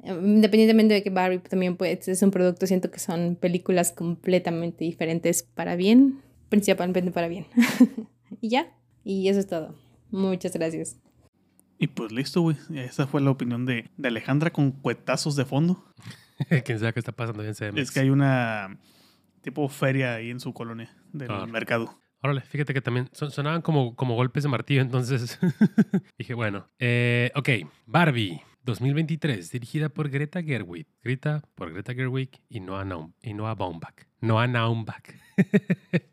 [0.04, 5.42] Independientemente de que Barbie también puede, es un producto, siento que son películas completamente diferentes
[5.42, 7.46] para bien, principalmente para bien.
[8.40, 8.72] y ya,
[9.04, 9.74] y eso es todo.
[10.10, 10.98] Muchas gracias.
[11.78, 12.56] Y pues listo, güey.
[12.74, 15.84] Esa fue la opinión de, de Alejandra con cuetazos de fondo.
[16.64, 17.76] Quién sabe qué está pasando en CMX.
[17.78, 18.78] Es que hay una
[19.40, 21.46] tipo feria ahí en su colonia del Ah.
[21.46, 21.98] mercado.
[22.26, 25.38] Órale, fíjate que también son- sonaban como, como golpes de martillo, entonces
[26.18, 26.66] dije, bueno.
[26.80, 27.48] Eh, ok,
[27.86, 30.88] Barbie 2023, dirigida por Greta Gerwig.
[31.04, 33.94] Greta por Greta Gerwig y Noah, Naum, y Noah Baumbach.
[34.20, 35.04] Noah Naumbach.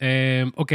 [0.00, 0.72] Eh, ok,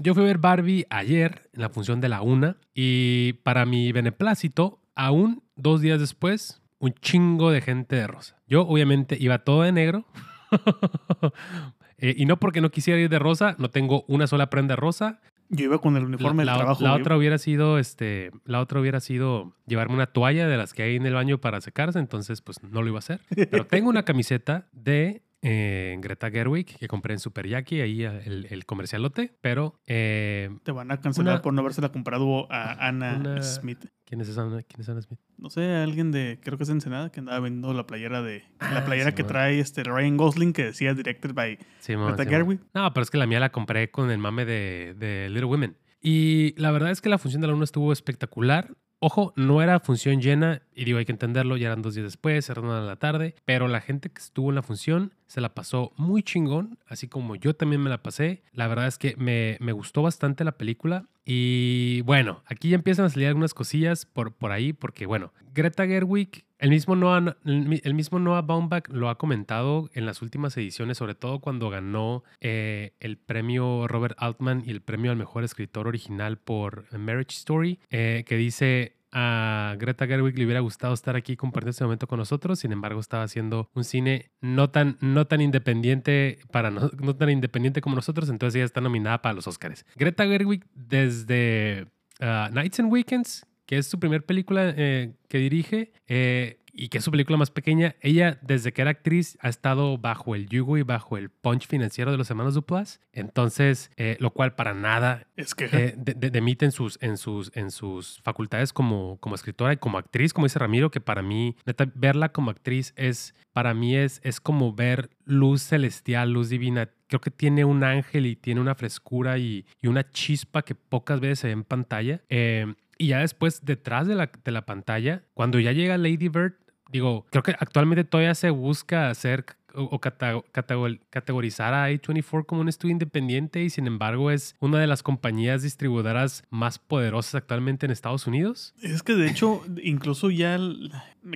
[0.00, 3.92] yo fui a ver Barbie ayer en la función de la una y para mi
[3.92, 8.40] beneplácito, aún dos días después, un chingo de gente de rosa.
[8.46, 10.06] Yo obviamente iba todo de negro.
[12.02, 15.20] Eh, y no porque no quisiera ir de rosa, no tengo una sola prenda rosa.
[15.48, 16.82] Yo iba con el uniforme la, del la- trabajo.
[16.84, 20.82] la otra hubiera sido, este, la otra hubiera sido llevarme una toalla de las que
[20.82, 23.20] hay en el baño para secarse, entonces pues no lo iba a hacer.
[23.50, 28.46] Pero tengo una camiseta de eh, Greta Gerwig que compré en Super Jackie, ahí el,
[28.48, 33.16] el comercialote, pero eh, Te van a cancelar Una- por no habérsela comprado a Ana
[33.18, 33.84] Una- Smith.
[34.04, 35.18] ¿quién es Ana, quién es Ana Smith?
[35.38, 38.44] No sé, alguien de, creo que es Ensenada, que andaba vendiendo la playera de.
[38.60, 42.16] Ah, la playera que trae este Ryan Gosling que decía Directed by Greta Simón.
[42.16, 42.60] Gerwig.
[42.74, 45.76] No, pero es que la mía la compré con el mame de, de Little Women.
[46.00, 48.74] Y la verdad es que la función de la 1 estuvo espectacular.
[49.04, 52.48] Ojo, no era función llena, y digo, hay que entenderlo, ya eran dos días después,
[52.48, 55.54] eran una de la tarde, pero la gente que estuvo en la función se la
[55.54, 58.42] pasó muy chingón, así como yo también me la pasé.
[58.52, 61.06] La verdad es que me, me gustó bastante la película.
[61.24, 65.86] Y bueno, aquí ya empiezan a salir algunas cosillas por, por ahí, porque bueno, Greta
[65.86, 70.20] Gerwig, el mismo, Noah, el mi- el mismo Noah Baumbach lo ha comentado en las
[70.20, 75.16] últimas ediciones, sobre todo cuando ganó eh, el premio Robert Altman y el premio al
[75.16, 80.94] mejor escritor original por Marriage Story, eh, que dice a Greta Gerwig le hubiera gustado
[80.94, 84.96] estar aquí compartiendo este momento con nosotros, sin embargo estaba haciendo un cine no tan,
[85.00, 89.34] no tan independiente para no, no tan independiente como nosotros, entonces ella está nominada para
[89.34, 89.84] los Oscars.
[89.96, 91.86] Greta Gerwig desde
[92.20, 96.98] ah, Nights and Weekends, que es su primer película eh, que dirige, eh, y que
[96.98, 100.78] es su película más pequeña, ella desde que era actriz ha estado bajo el yugo
[100.78, 105.26] y bajo el punch financiero de los hermanos Duplass, entonces, eh, lo cual para nada
[105.36, 105.66] Es que.
[105.66, 109.76] eh, de- de- demite en sus, en sus, en sus facultades como, como escritora y
[109.76, 113.94] como actriz, como dice Ramiro, que para mí, neta, verla como actriz es, para mí
[113.96, 116.88] es, es como ver luz celestial, luz divina.
[117.06, 121.20] Creo que tiene un ángel y tiene una frescura y, y una chispa que pocas
[121.20, 122.22] veces se ve en pantalla.
[122.30, 126.54] Eh, y ya después, detrás de la, de la pantalla, cuando ya llega Lady Bird,
[126.92, 132.92] digo, creo que actualmente todavía se busca hacer o, categorizar a A24 como un estudio
[132.92, 138.26] independiente y sin embargo es una de las compañías distribuidoras más poderosas actualmente en Estados
[138.26, 138.74] Unidos.
[138.82, 140.58] Es que de hecho, incluso ya,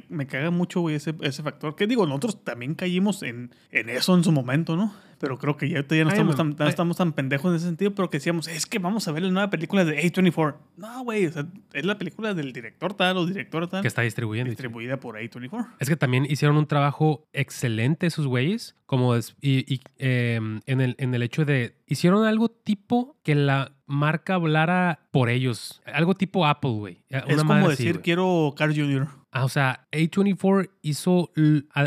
[0.09, 1.75] me, caga mucho, ese, ese factor.
[1.77, 4.93] Que digo, nosotros también caímos en, en eso en su momento, ¿no?
[5.19, 7.95] Pero creo que ya, ya no, estamos, tan, no estamos tan pendejos en ese sentido,
[7.95, 10.57] pero que decíamos, es que vamos a ver la nueva película de A24.
[10.77, 14.03] No, güey, o sea, es la película del director tal o directora tal, Que está
[14.03, 14.51] distribuyendo.
[14.51, 15.69] distribuida por A24.
[15.79, 20.81] Es que también hicieron un trabajo excelente esos güeyes, como es- y, y, eh, en,
[20.81, 26.15] el, en el hecho de hicieron algo tipo que la marca hablara por ellos, algo
[26.15, 26.99] tipo Apple, güey.
[27.09, 29.09] Es Una como así, decir, quiero Carl Jr.
[29.39, 31.31] Ah, o sea, A24 hizo,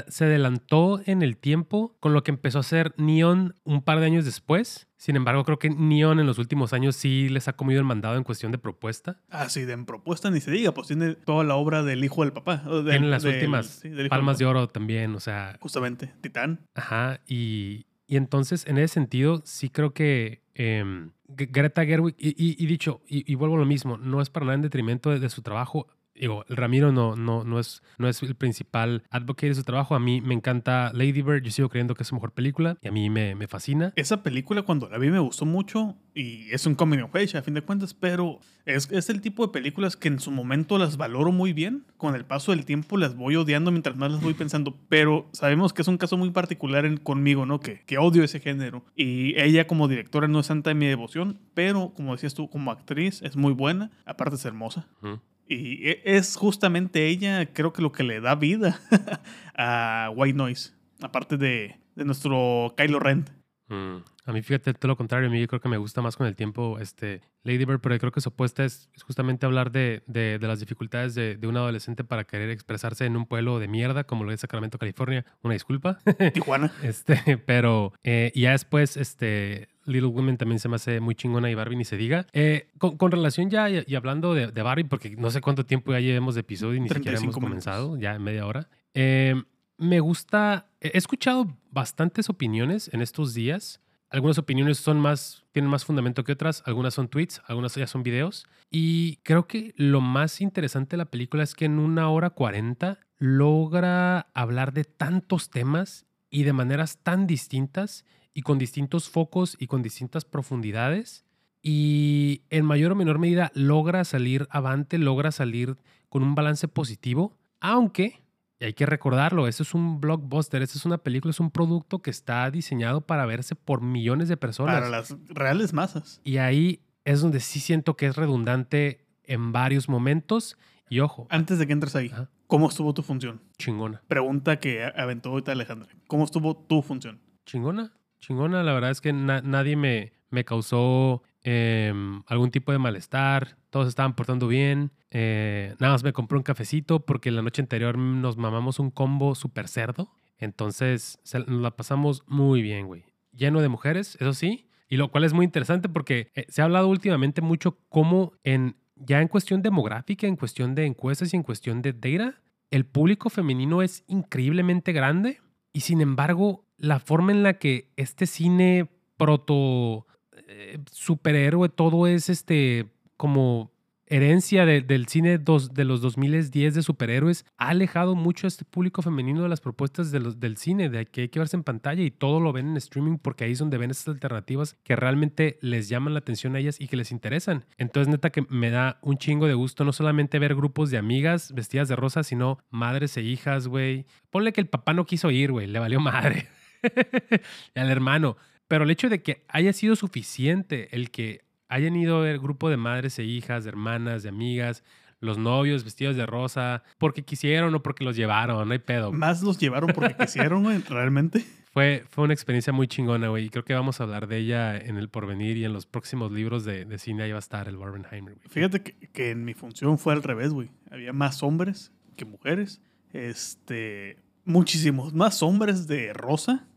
[0.08, 4.06] se adelantó en el tiempo con lo que empezó a hacer Neon un par de
[4.06, 4.88] años después.
[4.98, 8.18] Sin embargo, creo que Neon en los últimos años sí les ha comido el mandado
[8.18, 9.20] en cuestión de propuesta.
[9.32, 12.34] Así de en propuesta ni se diga, pues tiene toda la obra del hijo del
[12.34, 12.62] papá.
[12.86, 15.58] Tiene las últimas sí, palmas de oro también, o sea.
[15.60, 16.68] Justamente, Titán.
[16.76, 22.64] Ajá, y, y entonces en ese sentido sí creo que em, Greta Gerwig, y, y-
[22.64, 25.20] y dicho, y, y vuelvo a lo mismo, no es para nada en detrimento de,
[25.20, 25.88] de su trabajo.
[26.20, 29.96] Digo, Ramiro no, no, no, es, no es el principal advocate de su trabajo.
[29.96, 32.88] A mí me encanta Lady Bird, yo sigo creyendo que es su mejor película y
[32.88, 33.94] a mí me, me fascina.
[33.96, 37.42] Esa película cuando la vi me gustó mucho y es un coming of age a
[37.42, 40.98] fin de cuentas, pero es, es el tipo de películas que en su momento las
[40.98, 41.86] valoro muy bien.
[41.98, 45.72] Con el paso del tiempo las voy odiando mientras más las voy pensando, pero sabemos
[45.74, 47.60] que es un caso muy particular en- conmigo, ¿no?
[47.62, 48.84] Que, que odio ese género.
[48.96, 52.72] Y ella como directora no es santa de mi devoción, pero como decías tú, como
[52.72, 54.88] actriz es muy buena, aparte es hermosa.
[55.02, 55.20] Ujú.
[55.52, 58.80] Y e- es justamente ella, creo que lo que le da vida
[59.56, 63.26] a White Noise, aparte de, de nuestro Kylo Ren.
[63.68, 65.28] Mm, A mí, fíjate, todo lo contrario.
[65.28, 67.94] A mí yo creo que me gusta más con el tiempo este, Lady Bird, pero
[67.96, 71.36] yo creo que su apuesta es, es justamente hablar de, de- de las dificultades de,
[71.36, 74.78] de un adolescente para querer expresarse en un pueblo de mierda como lo es Sacramento,
[74.80, 75.24] California.
[75.44, 76.00] Una disculpa.
[76.34, 76.72] Tijuana.
[76.84, 81.56] Este, pero eh, ya después, este, Little Women también se me hace muy chingona y
[81.56, 82.26] Barbie ni se diga.
[82.34, 85.66] Eh, con, con relación ya y, y hablando de, de Barbie, porque no sé cuánto
[85.66, 87.50] tiempo ya llevemos de episodio y ni siquiera 35 hemos minutos.
[87.66, 88.70] comenzado, ya en media hora.
[88.94, 89.36] Eh,
[89.78, 93.82] me gusta, he escuchado bastantes opiniones en estos días.
[94.10, 98.04] Algunas opiniones son más, tienen más fundamento que otras, algunas son tweets, algunas ya son
[98.04, 98.48] videos.
[98.72, 103.00] Y creo que lo más interesante de la película es que en una hora cuarenta
[103.20, 109.68] logra hablar de tantos temas y de maneras tan distintas y con distintos focos y
[109.68, 111.26] con distintas profundidades.
[111.62, 117.38] Y en mayor o menor medida logra salir avante, logra salir con un balance positivo,
[117.60, 118.22] aunque,
[118.60, 122.02] y hay que recordarlo, eso es un blockbuster, eso es una película, es un producto
[122.02, 124.76] que está diseñado para verse por millones de personas.
[124.76, 126.22] Para las reales masas.
[126.24, 130.58] Y ahí es donde sí siento que es redundante en varios momentos.
[130.90, 132.30] Y ojo, Antes de que entres ahí, Ajá.
[132.48, 133.42] ¿cómo estuvo tu función?
[133.58, 134.02] chingona.
[134.08, 135.90] Pregunta que aventó ahorita Alejandra.
[136.08, 137.20] ¿Cómo estuvo tu función?
[137.46, 138.64] Chingona, chingona.
[138.64, 143.58] La verdad es que na- nadie me, me causó em, algún tipo de malestar.
[143.70, 144.92] Todos estaban portando bien.
[145.12, 149.36] Eh, nada más me compré un cafecito porque la noche anterior nos mamamos un combo
[149.36, 150.12] super cerdo.
[150.38, 153.06] Entonces nos la pasamos muy bien, güey.
[153.32, 154.68] Lleno de mujeres, eso sí.
[154.90, 158.76] Y lo cual es muy interesante porque eh, se ha hablado últimamente mucho cómo en,
[158.96, 163.30] ya en cuestión demográfica, en cuestión de encuestas y en cuestión de data, el público
[163.30, 165.40] femenino es increíblemente grande
[165.74, 170.08] y sin embargo, la forma en la que este cine proto
[170.48, 173.72] eh, superhéroe, todo es este como
[174.10, 179.02] herencia de- del cine de los 2010 de superhéroes, ha alejado mucho a este público
[179.02, 182.40] femenino de las propuestas del cine, de que hay que verse en pantalla y todo
[182.40, 186.14] lo ven en streaming porque ahí es donde ven estas alternativas que realmente les llaman
[186.14, 187.66] la atención a ellas y que les interesan.
[187.78, 191.54] Entonces, neta que me da un chingo de gusto no solamente ver grupos de amigas
[191.54, 194.06] vestidas de rosa, sino madres e hijas, güey.
[194.32, 196.48] Ponle que el papá no quiso ir, güey, le valió madre.
[197.76, 198.38] y al hermano.
[198.68, 202.78] Pero el hecho de que haya sido suficiente el que hayan ido ver grupo de
[202.78, 204.84] madres e hijas, de hermanas, de amigas,
[205.22, 209.12] los novios vestidos de rosa, porque quisieron o porque los llevaron, no hay pedo.
[209.12, 211.46] Más los llevaron porque quisieron, güey, realmente.
[211.72, 213.46] Fue, fue una experiencia muy chingona, güey.
[213.46, 216.32] Y creo que vamos a hablar de ella en el porvenir y en los próximos
[216.32, 217.22] libros de, de cine.
[217.22, 218.48] Ahí va a estar el Barbenheimer, güey.
[218.50, 220.72] Fíjate que, que en mi función fue al revés, güey.
[220.90, 222.82] Había más hombres que mujeres.
[223.14, 226.68] Este, muchísimos más hombres de rosa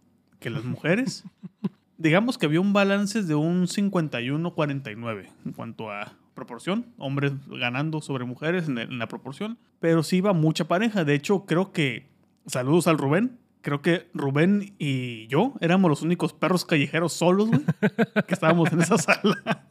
[0.40, 1.24] que las mujeres.
[2.02, 6.86] Digamos que había un balance de un 51-49 en cuanto a proporción.
[6.98, 9.56] Hombres ganando sobre mujeres en, en la proporción.
[9.78, 11.04] Pero sí iba mucha pareja.
[11.04, 12.10] De hecho, creo que...
[12.46, 13.38] Saludos al Rubén.
[13.60, 17.60] Creo que Rubén y yo éramos los únicos perros callejeros solos, güey.
[18.26, 19.64] que estábamos en esa sala.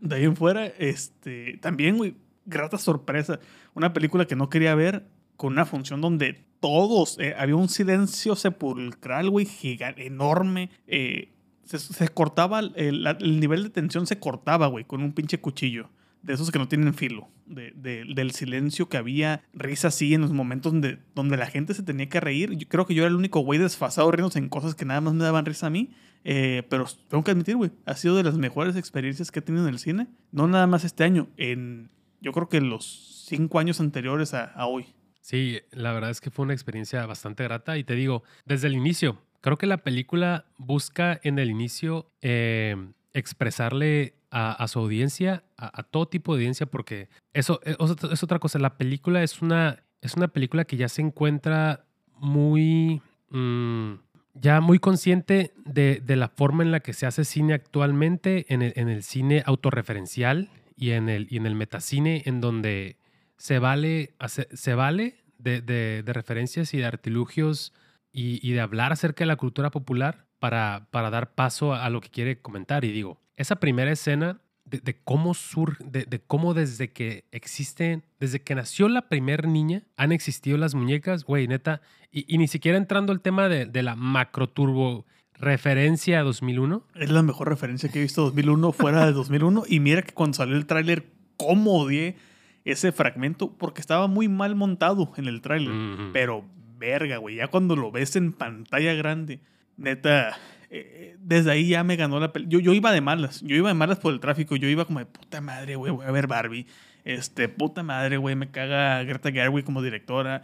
[0.00, 3.38] De ahí en fuera, este, también, güey, grata sorpresa.
[3.74, 8.34] Una película que no quería ver con una función donde todos, eh, había un silencio
[8.36, 10.70] sepulcral, güey, gigante, enorme.
[10.86, 11.28] eh,
[11.64, 13.06] se, cortaba, el,
[13.38, 15.90] nivel de tensión se cortaba, güey, con un pinche cuchillo.
[16.22, 20.22] de esos que no tienen filo, de, de- del silencio que había, risa así en
[20.22, 22.52] los momentos donde, donde la gente se tenía que reír.
[22.56, 25.12] Yo creo que yo era el único güey desfasado riéndose en cosas que nada más
[25.12, 25.90] me daban risa a mí.
[26.24, 29.68] Eh, pero tengo que admitir, güey, ha sido de las mejores experiencias que he tenido
[29.68, 30.06] en el cine.
[30.32, 31.90] No nada más este año, en
[32.22, 34.86] yo creo que los cinco años anteriores a hoy.
[35.24, 38.74] Sí, la verdad es que fue una experiencia bastante grata y te digo, desde el
[38.74, 42.76] inicio, creo que la película busca en el inicio eh,
[43.14, 48.38] expresarle a, su audiencia, a, todo tipo de audiencia, porque eso es, otra- es otra
[48.38, 51.86] cosa, la película es una, es una película que ya se encuentra
[52.18, 53.00] muy...
[53.30, 53.94] mm,
[54.34, 58.60] ya muy consciente de, de la forma en la que se hace cine actualmente, en
[58.60, 62.96] el, en el cine autorreferencial y en el, y en el metacine, en donde
[63.36, 67.72] se vale, se vale de, de- de referencias y de artilugios
[68.12, 72.00] y, y de hablar acerca de la cultura popular para, para dar paso a, lo
[72.00, 72.84] que quiere comentar.
[72.84, 78.54] Y digo, esa primera escena de, cómo sur, de, cómo desde que existen, desde que
[78.54, 81.80] nació la primer niña, han existido las muñecas, güey, neta,
[82.10, 85.04] y, y ni siquiera entrando al tema de, de la macro turbo
[85.34, 86.86] referencia a 2001.
[86.94, 89.64] Es la mejor referencia que he visto 2001 fuera de 2001.
[89.68, 91.06] Y mira que cuando salió el tráiler,
[91.36, 92.16] cómo odié
[92.64, 95.74] ese fragmento porque estaba muy mal montado en el tráiler.
[96.12, 96.44] Pero
[96.78, 99.40] verga, güey, ya cuando lo ves en pantalla grande,
[99.76, 100.36] neta,
[100.70, 102.52] eh, desde ahí ya me ganó la película.
[102.52, 104.98] Yo, yo iba de malas, yo iba de malas por el tráfico, yo iba como
[104.98, 106.66] de puta madre, güey, voy a ver Barbie.
[107.04, 110.42] Este, puta madre, güey, me caga Greta Gerwig como directora.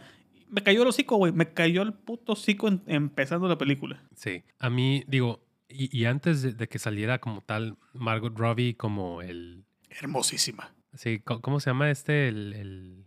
[0.49, 4.03] Me cayó el hocico, güey, me cayó el puto hocico en- empezando la película.
[4.15, 8.75] Sí, a mí, digo, y, y antes de, de que saliera como tal Margot Robbie
[8.75, 9.63] como el...
[9.89, 10.71] Hermosísima.
[10.93, 12.27] Sí, ¿cómo se llama este?
[12.27, 12.53] El...
[12.53, 13.05] El...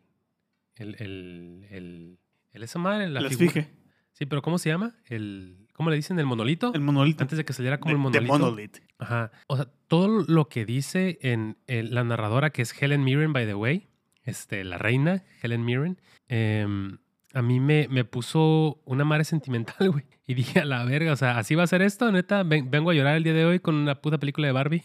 [0.76, 0.94] El...
[0.98, 1.66] El...
[1.70, 2.18] el,
[2.52, 3.48] el esa madre, la figura.
[3.52, 3.70] fije.
[4.12, 4.94] Sí, pero ¿cómo se llama?
[5.06, 5.66] El...
[5.72, 6.18] ¿Cómo le dicen?
[6.20, 6.72] ¿El monolito?
[6.72, 7.22] El monolito.
[7.24, 8.32] Antes de que saliera como de, el monolito.
[8.38, 8.76] Monolith.
[8.98, 9.32] Ajá.
[9.48, 13.44] O sea, todo lo que dice en, en la narradora, que es Helen Mirren, by
[13.44, 13.88] the way,
[14.22, 16.98] este, la reina, Helen Mirren, em,
[17.32, 20.04] a mí me, me puso una madre sentimental, güey.
[20.28, 22.10] Y dije, a la verga, o sea, ¿así va a ser esto?
[22.12, 24.84] Neta, Ven- vengo a llorar el día de hoy con una puta película de Barbie.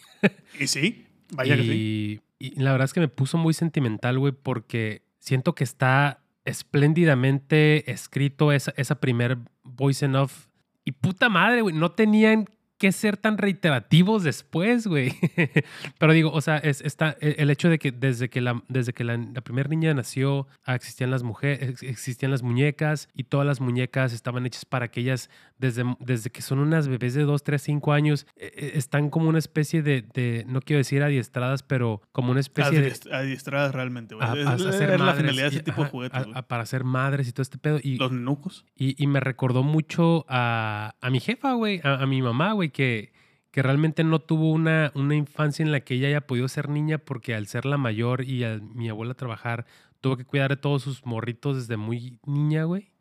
[0.59, 2.19] Y sí, vaya que sí.
[2.39, 7.91] Y, la verdad es que me puso muy sentimental, güey, porque siento que está espléndidamente
[7.91, 10.47] escrito esa, esa primer voice en off.
[10.85, 12.47] Y puta madre, güey, no tenían
[12.79, 15.13] que ser tan reiterativos después, güey.
[15.99, 18.93] Pero digo, o sea, es, está el el hecho de que desde que la, desde
[18.93, 24.13] que la, primera niña nació, existían las mujeres, existían las muñecas y todas las muñecas
[24.13, 25.29] estaban hechas para que ellas,
[25.59, 29.29] desde, desde que son unas bebés de 2, 3, 5 años, eh, eh, están como
[29.29, 32.89] una especie de, de, no quiero decir adiestradas, pero como una especie de...
[32.91, 34.27] Adiest- Adiestradas realmente, güey.
[34.27, 36.41] a- Es- a- a es ser la madres finalidad de ese tipo de juguetes, a-
[36.47, 37.77] para ser madres y todo este pedo.
[37.83, 38.65] Y, Los nenucos.
[38.75, 42.69] y, y me recordó mucho a, a mi jefa, güey, a, a mi mamá, güey,
[42.69, 43.11] que,
[43.51, 46.99] que realmente no tuvo una, una infancia en la que ella haya podido ser niña
[46.99, 49.65] porque al ser la mayor y a mi abuela trabajar,
[50.01, 52.91] tuvo que cuidar de todos sus morritos desde muy niña, güey.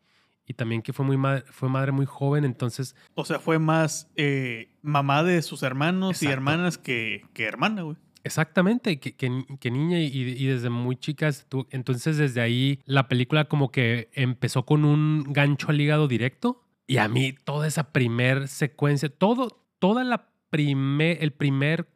[0.49, 4.09] Y también que fue, muy madre, fue madre muy joven, entonces O sea, fue más
[4.15, 6.33] eh, mamá de sus hermanos y Exacto.
[6.33, 7.97] hermanas que, que hermana, güey.
[8.23, 11.45] Exactamente, que, que, que niña y, y desde muy chicas.
[11.49, 16.63] tú- entonces, desde ahí, la película como que empezó con un gancho al hígado directo.
[16.87, 21.87] Y a mí, toda esa primer secuencia, todo, toda la primer, el primer,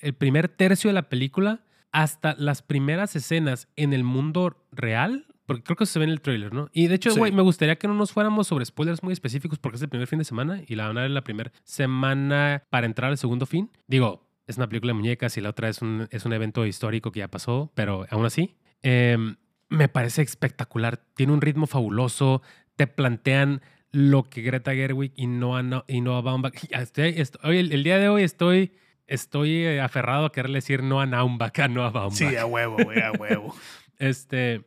[0.00, 5.62] el primer tercio de la película, hasta las primeras escenas en el mundo real, porque
[5.62, 6.68] creo que se ve en el trailer, ¿no?
[6.72, 7.18] Y de hecho, Sí.
[7.18, 10.06] güey, me gustaría que no nos fuéramos sobre spoilers muy específicos porque es el primer
[10.08, 13.46] fin de semana y la van a ver la primera semana para entrar al segundo
[13.46, 13.70] fin.
[13.86, 17.12] Digo, es una película de muñecas y la otra es un, es un evento histórico
[17.12, 19.36] que ya pasó, pero aún así, em,
[19.68, 20.98] me parece espectacular.
[21.14, 22.42] Tiene un ritmo fabuloso,
[22.76, 26.52] te plantean lo que Greta Gerwig y Noah, No- y Noah Baumbach.
[26.70, 28.72] Estoy, estoy- hoy, el, el día de hoy estoy,
[29.06, 32.16] estoy eh, aferrado a quererle decir Noah Naumbach a Noah Baumbach.
[32.18, 33.54] Sí, a huevo, güey, a huevo.
[33.98, 34.62] Este,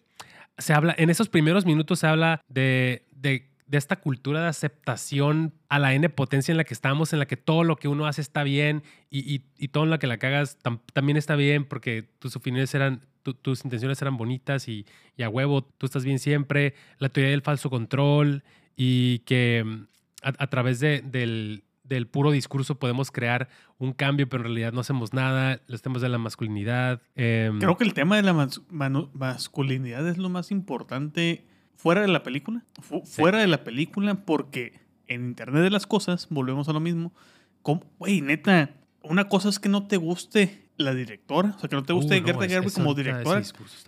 [0.60, 5.78] se habla, en esos primeros minutos se habla de, de, esta cultura de aceptación a
[5.80, 8.22] la N potencia en la que estamos, en la que todo lo que uno hace
[8.22, 12.10] está bien y, y, y todo la que la cagas tam- también está bien porque
[12.20, 14.86] tus opiniones eran, tu- tus intenciones eran bonitas y,
[15.18, 18.44] y a huevo, tú estás bien siempre, la teoría del falso control
[18.76, 19.84] y que mm,
[20.24, 24.72] a, a través de, del, del puro discurso podemos crear un cambio, pero en realidad
[24.72, 27.02] no hacemos nada, los temas de la masculinidad.
[27.16, 28.62] em, Creo que el tema de la mas-
[29.14, 32.64] masculinidad es lo más importante fuera de la película.
[32.82, 33.22] Fu- Sí.
[33.22, 37.12] Fuera de la película, porque en Internet de las Cosas, volvemos a lo mismo.
[38.00, 38.72] Güey, neta,
[39.04, 42.16] una cosa es que no te guste la directora, o sea, que no te guste
[42.18, 43.44] Uh, no, Greta Gerwig como directora,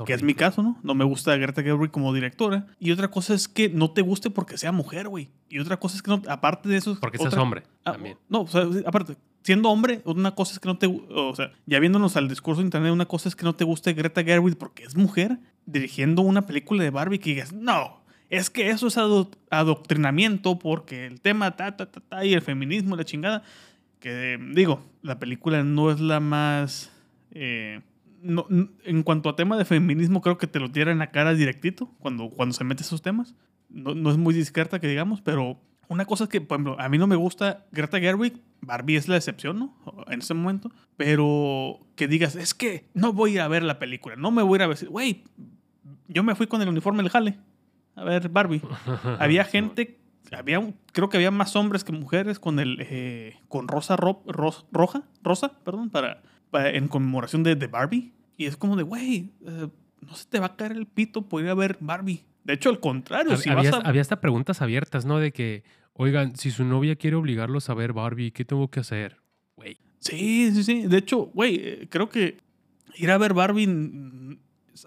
[0.06, 0.78] que es mi caso, ¿no?
[0.84, 2.68] No me gusta Greta Gerwig como directora.
[2.80, 5.30] Y otra cosa es que no te guste porque sea mujer, güey.
[5.50, 6.98] Y otra cosa es que no, aparte de eso...
[7.00, 8.18] Porque seas otra- hombre Ah, también.
[8.30, 11.80] No, o sea, aparte, siendo hombre, una cosa es que no te, o sea, ya
[11.80, 14.84] viéndonos al discurso de internet, una cosa es que no te guste Greta Gerwig porque
[14.84, 19.32] es mujer dirigiendo una película de Barbie que digas, no, es que eso es ado-
[19.50, 23.44] adoctrinamiento porque el tema ta, ta, ta, ta, y el feminismo, la chingada.
[24.02, 26.92] Que digo, la película no es la más...
[27.32, 27.80] eh,
[28.22, 28.46] no-
[28.84, 31.86] en cuanto a tema de feminismo, creo que te lo tira en la cara directito
[32.00, 33.36] cuando, cuando se mete esos temas.
[33.70, 36.90] No, no es muy discreta que digamos, pero una cosa es que, por ejemplo, a
[36.90, 38.42] mí no me gusta Greta Gerwig.
[38.62, 40.06] Barbie es la excepción, ¿no?
[40.08, 40.72] En ese momento.
[40.98, 44.16] Pero que digas, es que no voy a a ver la película.
[44.16, 44.88] No me voy a ir a ver.
[44.90, 45.24] Güey,
[46.08, 47.38] yo me fui con el uniforme del jale.
[47.96, 48.62] A ver, Barbie.
[49.20, 50.00] había gente,
[50.32, 54.24] había, un- creo que había más hombres que mujeres con el, eh, con rosa ro-
[54.26, 58.14] ros- roja, rosa, perdón, para, para- en conmemoración de, de Barbie.
[58.38, 59.68] Y es como de, güey, eh,
[60.02, 62.24] no se te va a caer el pito por ir a ver Barbie.
[62.44, 63.88] De hecho, al contrario, si había, vas a...
[63.88, 65.20] había hasta preguntas abiertas, ¿no?
[65.20, 65.64] De que,
[65.94, 69.18] oigan, si su novia quiere obligarlos a ver Barbie, ¿qué tengo que hacer?
[69.56, 69.78] Güey.
[70.00, 70.88] Sí, sí, sí.
[70.88, 72.38] De hecho, güey, eh, creo que
[72.96, 73.68] ir a ver Barbie.
[73.68, 74.38] mm,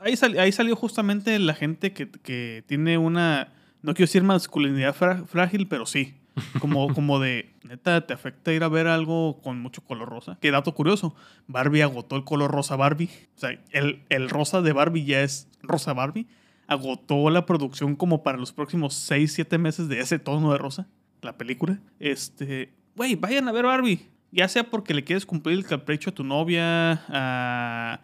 [0.00, 3.52] Ahí, sal- ahí salió justamente la gente que, que tiene una.
[3.84, 4.94] No quiero decir masculinidad
[5.26, 6.14] frágil, pero sí.
[6.58, 7.54] Como, como de.
[7.64, 10.38] Neta, te afecta ir a ver algo con mucho color rosa.
[10.40, 11.14] Qué dato curioso.
[11.48, 13.10] Barbie agotó el color rosa Barbie.
[13.36, 16.26] O sea, el, el rosa de Barbie ya es rosa Barbie.
[16.66, 20.88] Agotó la producción como para los próximos 6, 7 meses de ese tono de rosa.
[21.20, 21.78] La película.
[22.00, 22.72] Este.
[22.96, 24.08] Güey, vayan a ver Barbie.
[24.32, 28.00] Ya sea porque le quieres cumplir el capricho a tu novia, a,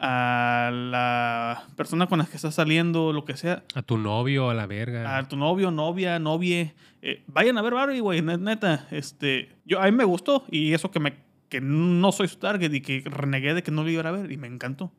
[0.00, 4.54] a la persona con la que estás saliendo, lo que sea, A tu novio, a
[4.54, 5.16] la verga.
[5.18, 6.74] a tu novio, novia, novie.
[7.02, 8.86] eh, vayan a ver Barbie, güey, net- neta.
[8.90, 11.14] Este, yo, a mí me gustó y eso que, me,
[11.48, 14.30] que no soy su target y que renegué de que no lo iba a ver
[14.32, 14.92] y me encantó.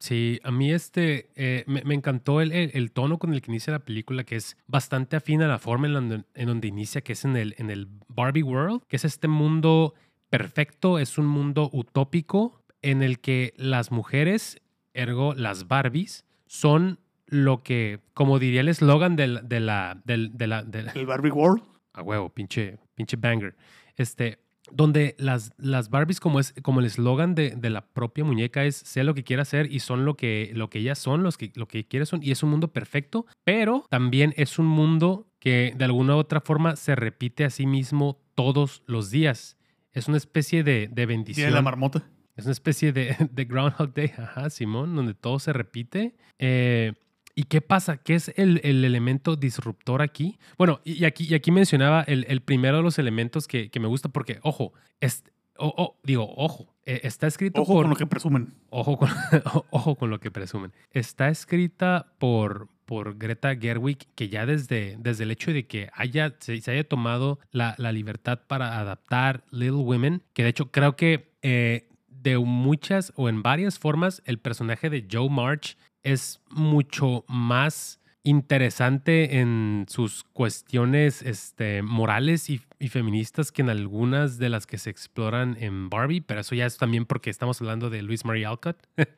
[0.00, 3.50] Sí, a mí este eh, me, me encantó el, el- el tono con el que
[3.50, 7.00] inicia la película, que es bastante afín a la forma en, donde, en donde inicia,
[7.00, 9.94] que es en el, en el Barbie World, que es este mundo
[10.30, 14.60] perfecto, es un mundo utópico en el que las mujeres,
[14.94, 20.46] ergo las Barbies, son lo que, como diría el eslogan del- de la, del, de
[20.46, 21.62] la, de la- El Barbie World.
[21.92, 23.54] a huevo, pinche, pinche banger.
[23.96, 24.38] Este,
[24.70, 28.76] donde las, las Barbies, como es como el eslogan de, de la propia muñeca, es
[28.76, 31.52] sea lo que quiera ser y son lo que, lo que ellas son, los que,
[31.54, 32.22] lo que quieres son.
[32.22, 36.40] Y es un mundo perfecto, pero también es un mundo que de alguna u otra
[36.40, 39.56] forma se repite a sí mismo todos los días.
[39.92, 41.48] Es una especie de, de bendición.
[41.48, 42.04] de la marmota.
[42.38, 46.14] Es una especie de, de Groundhog Day, ajá, Simón, donde todo se repite.
[46.38, 46.94] Eh,
[47.34, 47.98] ¿Y qué pasa?
[47.98, 50.38] ¿Qué es el, el elemento disruptor aquí?
[50.56, 53.78] Bueno, y y aquí, y aquí mencionaba el, el primero de los elementos que, que
[53.80, 55.22] me gusta porque, ojo, es,
[55.56, 57.82] o- o- digo, ojo, eh, está escrito Ojo por...
[57.84, 58.54] con lo que presumen.
[58.70, 59.08] Ojo con,
[59.70, 60.72] ojo con lo que presumen.
[60.90, 66.34] Está escrita por, por Greta Gerwig, que ya desde, desde el hecho de que haya,
[66.40, 70.96] se, se haya tomado la, la libertad para adaptar Little Women, que de hecho creo
[70.96, 71.87] que eh,
[72.22, 79.38] de muchas o en varias formas el personaje de Joe March es mucho más interesante
[79.38, 84.90] en sus cuestiones este, morales y, y feministas que en algunas de las que se
[84.90, 88.76] exploran en Barbie, pero eso ya es también porque estamos hablando de Luis Marie Alcott.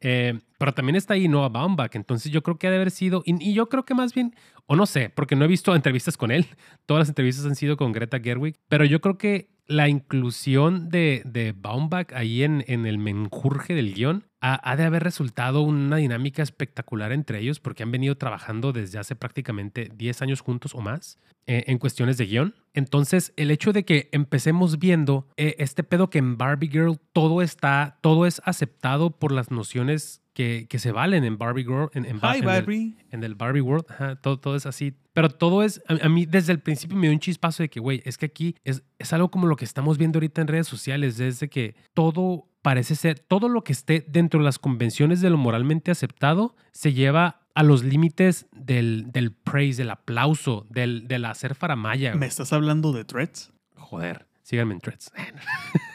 [0.00, 3.22] Eh, pero también está ahí Noah Baumbach, entonces yo creo que ha de haber sido,
[3.26, 4.34] y yo creo que más bien,
[4.66, 6.46] o no sé, porque no he visto entrevistas con él,
[6.86, 11.22] todas las entrevistas han sido con Greta Gerwig, pero yo creo que la inclusión de,
[11.24, 15.96] de Baumbach ahí en, en el menjurje del guion ha, ha de haber resultado una
[15.96, 20.80] dinámica espectacular entre ellos porque han venido trabajando desde hace prácticamente 10 años juntos o
[20.80, 22.54] más eh, en cuestiones de guion.
[22.72, 27.42] Entonces, el hecho de que empecemos viendo eh, este pedo que en Barbie Girl todo
[27.42, 32.04] está, todo es aceptado por las nociones que, que se valen en Barbie Girl, en,
[32.04, 32.96] en, Hi, en el- Barbie.
[33.10, 34.92] en el Barbie World, ajá, todo, todo es así.
[35.14, 37.80] Pero todo es, a, a mí desde el principio me dio un chispazo de que,
[37.80, 40.66] güey, es que aquí es, es algo como lo que estamos viendo ahorita en redes
[40.66, 45.30] sociales, desde que todo parece ser, todo lo que esté dentro de las convenciones de
[45.30, 51.26] lo moralmente aceptado se lleva a los límites del, del praise, del aplauso, del, del
[51.26, 52.14] hacer faramaya.
[52.16, 53.52] ¿Me estás hablando de threads?
[53.76, 55.12] Joder, síganme en threads.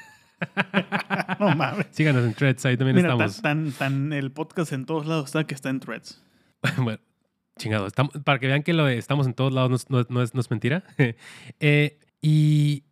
[1.40, 1.88] No mames.
[1.92, 3.42] Síganos en threads, ahí también Mira, estamos.
[3.42, 6.22] tan, tan el podcast en todos lados está que está en threads.
[6.78, 7.00] bueno,
[7.58, 7.88] chingado.
[7.88, 10.22] estamos- para que vean que lo de estamos en todos lados no, es- no no
[10.22, 10.84] es, no es mentira.
[11.60, 12.84] Eh, y,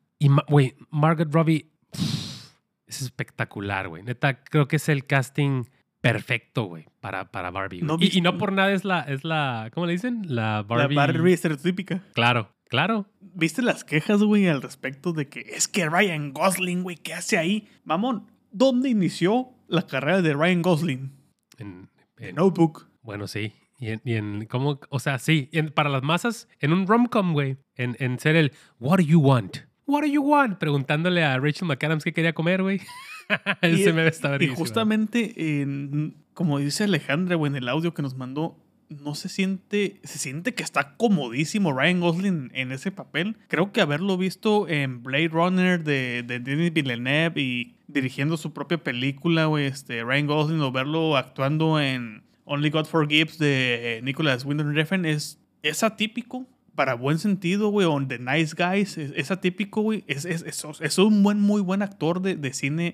[0.48, 2.52] güey, Margaret Robbie pff,
[2.88, 4.04] es espectacular, güey.
[4.04, 5.66] Neta, creo que es el casting
[6.00, 7.82] perfecto, güey, para, para Barbie.
[7.82, 10.22] No y, no por nada es la, es la, ¿cómo le dicen?
[10.28, 10.95] La Barbie.
[10.95, 12.02] La Barbie estereotípica.
[12.14, 13.05] Claro, claro.
[13.20, 17.38] ¿Viste las quejas, güey, al respecto de que es que Ryan Gosling, güey, ¿qué hace
[17.38, 17.68] ahí?
[17.84, 21.11] Mamón, ¿dónde inició la carrera de Ryan Gosling?
[21.57, 21.89] En-
[22.34, 22.88] Notebook.
[23.03, 23.53] Bueno, sí.
[23.80, 26.88] Y en, y en cómo, o sea, sí, y en- para las masas, en un
[26.88, 29.57] rom-com, güey, en, en ser el What do you want?
[29.86, 30.57] What do you want?
[30.57, 32.82] Preguntándole a Rachel McAdams qué quería comer, güey.
[33.61, 38.15] Ese meme está Y justamente, en- como dice Alejandra, güey, en el audio que nos
[38.15, 38.57] mandó,
[38.90, 43.38] no se siente, se siente que está comodísimo Ryan Gosling en ese papel.
[43.48, 48.78] Creo que haberlo visto en Blade Runner de, de Denis Villeneuve y dirigiendo su propia
[48.78, 54.74] película, güey, este, Ryan Gosling, o verlo actuando en Only God Forgives de Nicholas Winding
[54.74, 56.48] Refn es, es atípico.
[56.76, 60.04] Para buen sentido, güey, o The Nice Guys, es, atípico, güey.
[60.06, 62.94] Es, es, es, es un buen, muy buen actor de, de cine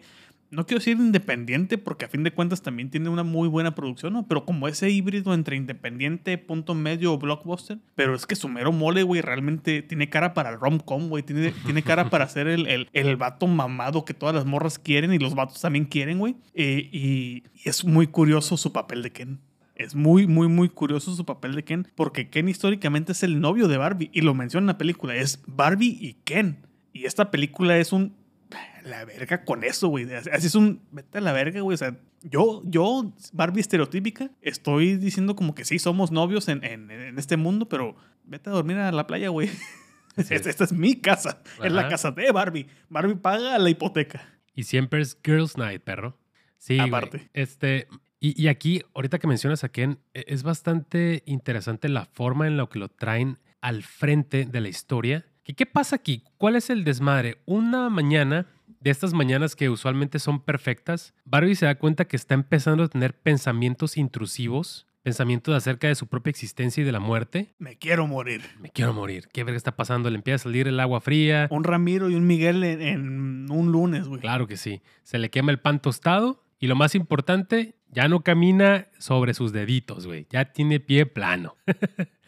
[0.53, 4.13] no quiero decir independiente porque a fin de cuentas también tiene una muy buena producción,
[4.13, 4.27] ¿no?
[4.27, 7.79] Pero como ese híbrido entre independiente, punto medio o blockbuster.
[7.95, 11.23] Pero es que su mero mole, güey, realmente tiene cara para el rom-com, güey.
[11.23, 15.13] Tiene, tiene cara para ser el, el, el vato mamado que todas las morras quieren
[15.13, 16.35] y los vatos también quieren, güey.
[16.53, 19.39] Eh, y, y es muy curioso su papel de Ken.
[19.75, 23.67] Es muy, muy, muy curioso su papel de Ken porque Ken históricamente es el novio
[23.67, 25.15] de Barbie y lo menciona en la película.
[25.15, 26.67] Es Barbie y Ken.
[26.93, 28.15] Y esta película es un
[28.83, 30.07] la verga con eso, güey.
[30.13, 30.81] Así es un.
[30.91, 31.75] Vete a la verga, güey.
[31.75, 36.89] O sea, yo, yo, Barbie estereotípica, estoy diciendo como que sí, somos novios en, en-
[36.91, 39.49] en este mundo, pero vete a dormir a la playa, güey.
[40.15, 40.29] Es.
[40.29, 41.41] Esta, es mi casa.
[41.63, 42.67] Es la casa de Barbie.
[42.87, 44.21] Barbie paga la hipoteca.
[44.53, 46.19] Y siempre es Girls Night, perro.
[46.59, 46.87] Sí, güey.
[46.87, 47.29] Aparte.
[47.33, 47.87] Este,
[48.19, 52.57] y, y aquí, ahorita que mencionas a Ken, e- es bastante interesante la forma en
[52.57, 55.25] la que lo traen al frente de la historia.
[55.43, 56.23] ¿Qué, ¿Qué pasa aquí?
[56.37, 57.39] ¿Cuál es el desmadre?
[57.45, 58.45] Una mañana,
[58.83, 62.89] de estas mañanas que usualmente son perfectas, Barbie se da cuenta que está empezando a
[62.89, 67.53] tener pensamientos intrusivos, pensamientos acerca de su propia existencia y de la muerte.
[67.59, 68.41] Me quiero morir.
[68.59, 69.29] Me quiero morir.
[69.31, 70.09] ¿Qué verga está pasando?
[70.09, 71.47] Le empieza a salir el agua fría.
[71.49, 74.19] Un Ramiro y un Miguel en, en un lunes, güey.
[74.19, 74.81] Claro que sí.
[75.03, 79.53] Se le quema el pan tostado y lo más importante, ya no camina sobre sus
[79.53, 80.27] deditos, güey.
[80.29, 81.55] Ya tiene pie plano.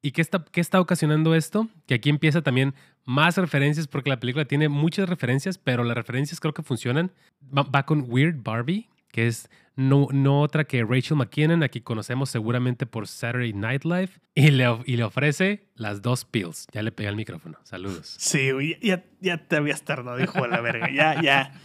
[0.00, 1.68] ¿Y qué está, qué está ocasionando esto?
[1.86, 2.74] Que aquí empieza también
[3.04, 7.10] más referencias porque la película tiene muchas referencias, pero las referencias creo que funcionan.
[7.56, 11.84] Va, va con Weird Barbie, que es no, no otra que Rachel McKinnon, a quien
[11.84, 16.66] conocemos seguramente por Saturday Night Live, y le, y le ofrece las dos pills.
[16.72, 17.58] Ya le pegué el micrófono.
[17.62, 18.16] Saludos.
[18.18, 18.50] Sí,
[18.82, 20.90] ya, ya te habías tardado, hijo de la verga.
[20.92, 21.60] Ya, ya.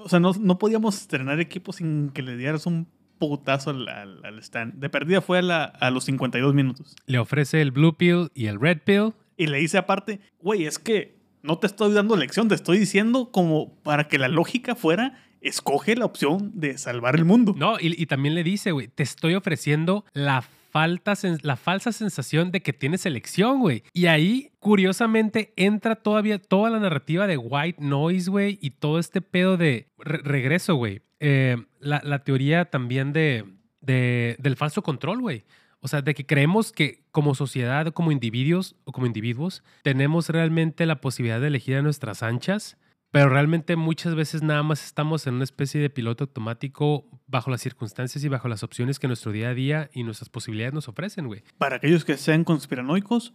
[0.00, 2.88] O sea, no, no podíamos estrenar equipo sin que le dieras un
[3.18, 4.74] putazo al, al- al stand.
[4.74, 6.94] De perdida fue a, la- a los 52 minutos.
[7.06, 9.12] Le ofrece el blue pill y el red pill.
[9.36, 13.30] Y le dice aparte, güey, es que no te estoy dando lección, te estoy diciendo
[13.30, 17.54] como para que la lógica fuera, escoge la opción de salvar el mundo.
[17.56, 20.42] No, y, y también le dice, güey, te estoy ofreciendo la,
[20.76, 23.82] falta, la falsa sensación de que tienes elección, güey.
[23.94, 29.22] Y ahí, curiosamente, entra todavía toda la narrativa de white noise, güey, y todo este
[29.22, 31.00] pedo de re- regreso, güey.
[31.18, 35.44] Eh, la, teoría también de- del falso control, güey.
[35.80, 40.84] O sea, de que creemos que como sociedad, como individuos o como individuos, tenemos realmente
[40.84, 42.76] la posibilidad de elegir a nuestras anchas,
[43.16, 47.62] pero realmente muchas veces nada más estamos en una especie de piloto automático bajo las
[47.62, 51.26] circunstancias y bajo las opciones que nuestro día a día y nuestras posibilidades nos ofrecen,
[51.26, 51.42] güey.
[51.56, 53.32] Para aquellos que sean conspiranoicos,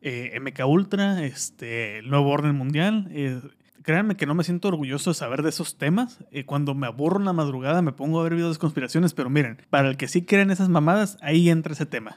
[0.00, 3.08] eh, MK Ultra, este, el nuevo orden mundial.
[3.10, 3.38] eh,
[3.82, 6.24] créanme que no me siento orgulloso de saber de esos temas.
[6.30, 9.28] Eh, cuando me aburro en la madrugada me pongo a ver videos de conspiraciones, pero
[9.28, 12.16] miren, para el que sí creen esas mamadas, ahí entra ese tema.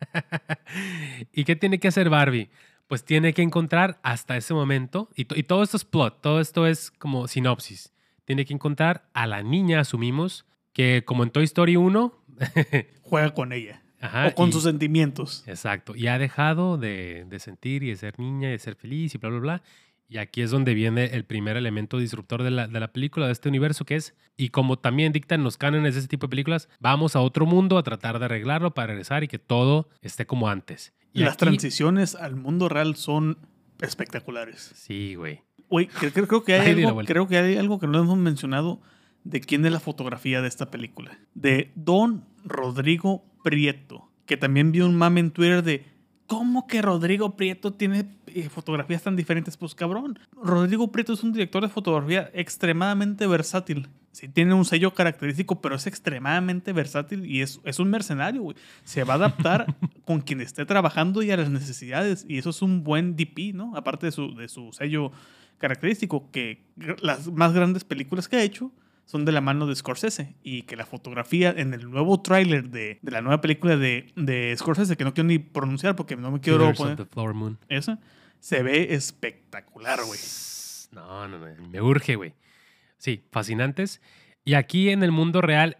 [1.32, 2.50] ¿Y qué tiene que hacer Barbie?
[2.88, 6.40] Pues tiene que encontrar hasta ese momento, y, to- y todo esto es plot, todo
[6.40, 7.92] esto es como sinopsis.
[8.24, 12.12] Tiene que encontrar a la niña, asumimos, que como en Toy Story 1,
[13.02, 13.82] Juega con ella.
[14.00, 15.44] ajá, o con y- sus sentimientos.
[15.46, 15.94] Exacto.
[15.96, 19.18] Y ha dejado de, de sentir y de ser niña y de ser feliz y
[19.18, 19.62] bla, bla, bla.
[20.10, 23.32] Y aquí es donde viene el primer elemento disruptor de la, de la película, de
[23.32, 26.70] este universo, que es, y como también dictan los cánones de ese tipo de películas,
[26.80, 30.48] vamos a otro mundo a tratar de arreglarlo para regresar y que todo esté como
[30.48, 30.94] antes.
[31.18, 33.38] Y Las aquí- transiciones al mundo real son
[33.80, 34.72] espectaculares.
[34.74, 35.42] Sí, güey.
[35.68, 38.80] Güey, cre- creo, creo que hay algo, creo que hay algo que no hemos mencionado
[39.24, 41.18] de quién es la fotografía de esta película.
[41.34, 45.84] De Don Rodrigo Prieto, que también vi un mame en Twitter de
[46.26, 49.56] ¿cómo que Rodrigo Prieto tiene eh, fotografías tan diferentes?
[49.56, 53.88] Pues cabrón, Rodrigo Prieto es un director de fotografía extremadamente versátil.
[54.18, 58.56] Sí, tiene un sello característico, pero es extremadamente versátil y es, es un mercenario, güey.
[58.82, 62.26] Se va a adaptar con quien esté trabajando y a las necesidades.
[62.28, 63.76] Y eso es un buen DP, ¿no?
[63.76, 65.12] Aparte de su, de su sello
[65.58, 66.64] característico, que
[67.00, 68.72] las más grandes películas que ha hecho
[69.04, 72.98] son de la mano de Scorsese y que la fotografía en el nuevo tráiler de,
[73.00, 76.40] de la nueva película de, de Scorsese, que no quiero ni pronunciar porque no me
[76.40, 77.56] quiero Killers of poner the Flower Moon.
[77.68, 78.00] esa,
[78.40, 80.18] se ve espectacular, güey.
[80.90, 81.68] No, no, no.
[81.68, 82.34] Me urge, güey.
[82.98, 84.00] Sí, fascinantes.
[84.44, 85.78] Y aquí en el mundo real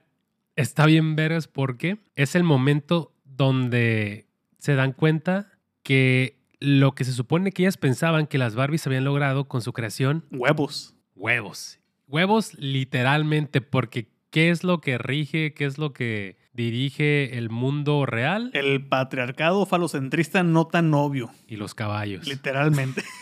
[0.57, 4.27] está bien veras porque es el momento donde
[4.59, 5.53] se dan cuenta
[5.83, 9.73] que lo que se supone que ellas pensaban que las Barbies habían logrado con su
[9.73, 10.95] creación, Huevos.
[11.15, 11.79] huevos.
[12.09, 18.05] Huevos literalmente, porque ¿qué es lo que rige, qué es lo que dirige el mundo
[18.07, 18.51] real?
[18.55, 22.27] El patriarcado falocentrista no tan obvio, Y los caballos.
[22.27, 23.03] literalmente.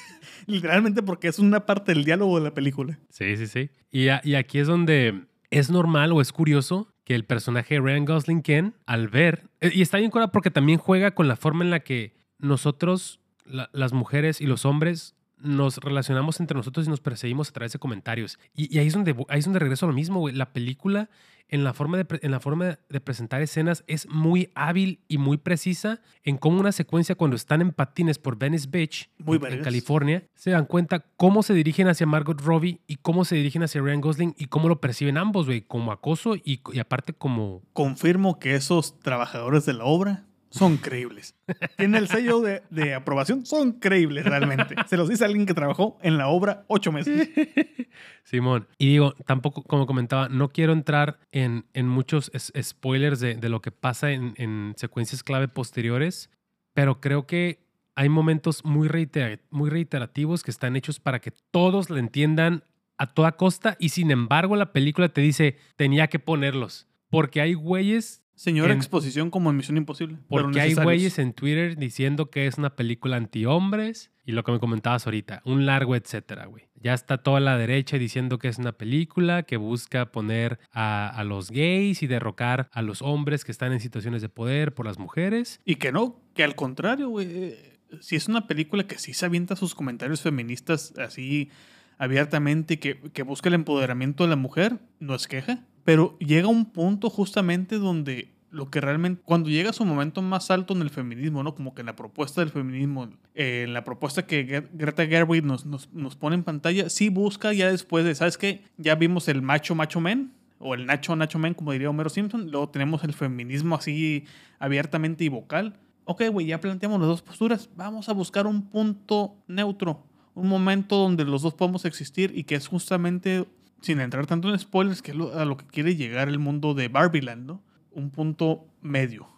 [0.53, 2.99] literalmente porque es una parte del diálogo de la película.
[3.11, 3.71] Sí, sí, sí.
[3.91, 8.05] Y, y aquí es donde es normal o es curioso que el personaje de Ryan
[8.05, 11.65] Gosling Ken, al ver, eh, y está bien cura porque también juega con la forma
[11.65, 16.91] en la que nosotros, la- las mujeres y los hombres, nos relacionamos entre nosotros y
[16.91, 18.39] nos perseguimos a través de comentarios.
[18.55, 20.35] Y, y ahí, es donde, ahí es donde regreso a lo mismo, güey.
[20.35, 21.11] La película,
[21.49, 25.37] en la, forma de, en la forma de presentar escenas, es muy hábil y muy
[25.37, 29.63] precisa en cómo una secuencia cuando están en patines por Venice Beach, Muy en-.
[29.63, 33.81] California, se dan cuenta cómo se dirigen hacia Margot Robbie y cómo se dirigen hacia
[33.81, 37.63] Ryan Gosling y cómo lo perciben ambos, güey, como acoso y, y aparte como...
[37.73, 40.27] Confirmo que esos trabajadores de la obra
[40.57, 41.35] son creíbles.
[41.77, 44.75] Tienen el sello de, de aprobación, son creíbles realmente.
[44.89, 47.29] Se los dice alguien que trabajó en la obra ocho meses.
[48.25, 48.67] Simón.
[48.79, 52.31] Y digo, tampoco, como comentaba, no quiero entrar en, en muchos
[52.61, 56.31] spoilers de, de lo que pasa en, en secuencias clave posteriores,
[56.75, 61.89] pero creo que hay momentos muy, reitera- muy reiterativos que están hechos para que todos
[61.91, 62.65] le entiendan
[62.99, 67.55] a toda costa y sin embargo la película te dice, tenía que ponerlos, porque hay
[67.55, 70.19] güeyes Señor En- exposición como en Misión Imposible.
[70.29, 74.59] Porque hay güeyes en Twitter diciendo que es una película anti-hombres y lo que me
[74.61, 76.65] comentabas ahorita, un largo etcétera, güey.
[76.75, 81.25] Ya está toda la derecha diciendo que es una película que busca poner a, a
[81.25, 84.99] los gays y derrocar a los hombres que están en situaciones de poder por las
[84.99, 85.59] mujeres.
[85.65, 87.27] Y que no, que al contrario, güey.
[87.31, 91.51] eh, Si es una película que sí se avienta sus comentarios feministas así
[91.97, 95.65] abiertamente y que, que busca el empoderamiento de la mujer, no es queja.
[95.87, 100.75] Pero llega un punto justamente donde lo que realmente, cuando llega su momento más alto
[100.75, 101.55] en el feminismo, ¿no?
[101.55, 105.45] Como que en la propuesta del feminismo, eh, en la propuesta que Gre- Greta Gerwig
[105.45, 108.63] nos, nos, nos pone en pantalla, sí busca ya después de, ¿sabes qué?
[108.79, 112.51] Ya vimos el macho macho men, o el nacho nacho men, como diría Homero Simpson,
[112.51, 114.25] luego tenemos el feminismo así
[114.59, 115.75] abiertamente y vocal.
[116.05, 120.03] Ok, güey, ya planteamos las dos posturas, vamos a buscar un punto neutro,
[120.35, 123.45] un momento donde los dos podemos existir y que es justamente,
[123.81, 126.89] sin entrar tanto en spoilers, que es a lo que quiere llegar el mundo de
[126.89, 127.63] Barbieland, ¿no?
[127.93, 129.29] Un punto medio.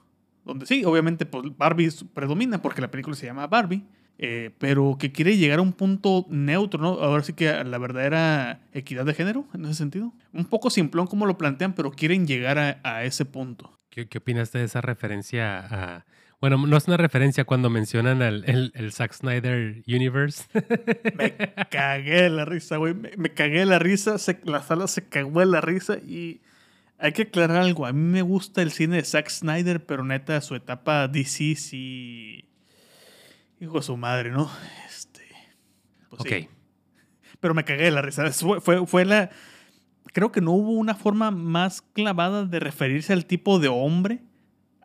[0.45, 3.85] Donde sí, obviamente pues, Barbie predomina porque la película se llama Barbie,
[4.19, 6.89] eh, pero que quiere llegar a un punto neutro, ¿no?
[7.01, 10.13] Ahora sí que la verdadera equidad de género, en ese sentido.
[10.33, 13.79] Un poco simplón como lo plantean, pero quieren llegar a, ese punto.
[13.91, 16.07] ¿Qué, qué de esa referencia a...
[16.41, 20.45] Bueno, no es una referencia cuando mencionan al, el, el Zack Snyder Universe.
[21.17, 21.33] Me
[21.71, 22.95] cagué de la risa, güey.
[22.95, 24.19] Me, me cagué de la risa.
[24.19, 25.97] se- la sala se cagó de la risa.
[25.99, 26.41] Y
[26.99, 27.87] hay que aclarar algo.
[27.87, 32.45] A mí me gusta el cine de Zack Snyder, pero neta, su etapa DC sí.
[33.61, 34.49] Hijo de su madre, ¿no?
[34.89, 35.23] Este.
[36.09, 36.29] pues ok.
[36.29, 36.49] sí.
[37.41, 38.31] Pero me cagué de la risa.
[38.33, 39.31] Fue, fue, fue la.
[40.13, 44.21] Creo que no hubo una forma más clavada de referirse al tipo de hombre.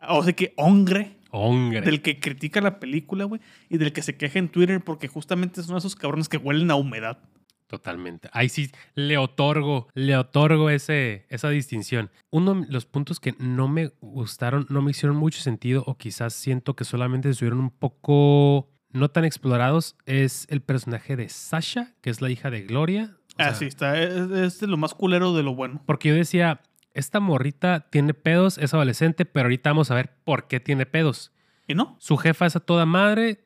[0.08, 1.80] O sea que hombre Hombre.
[1.80, 5.62] del que critica la película, güey, y del que se queja en Twitter porque justamente
[5.62, 7.18] son esos cabrones que huelen a humedad.
[7.66, 8.28] Totalmente.
[8.32, 12.10] Ahí sí le otorgo, le otorgo ese, esa distinción.
[12.30, 16.34] Uno de los puntos que no me gustaron, no me hicieron mucho sentido o quizás
[16.34, 22.10] siento que solamente estuvieron un poco no tan explorados es el personaje de Sasha, que
[22.10, 23.16] es la hija de Gloria.
[23.32, 25.82] O sea, Así está, es, es de lo más culero de lo bueno.
[25.84, 26.62] Porque yo decía,
[26.94, 31.32] esta morrita tiene pedos, es adolescente, pero ahorita vamos a ver por qué tiene pedos.
[31.66, 31.96] ¿Y no?
[31.98, 33.44] Su jefa es a toda madre,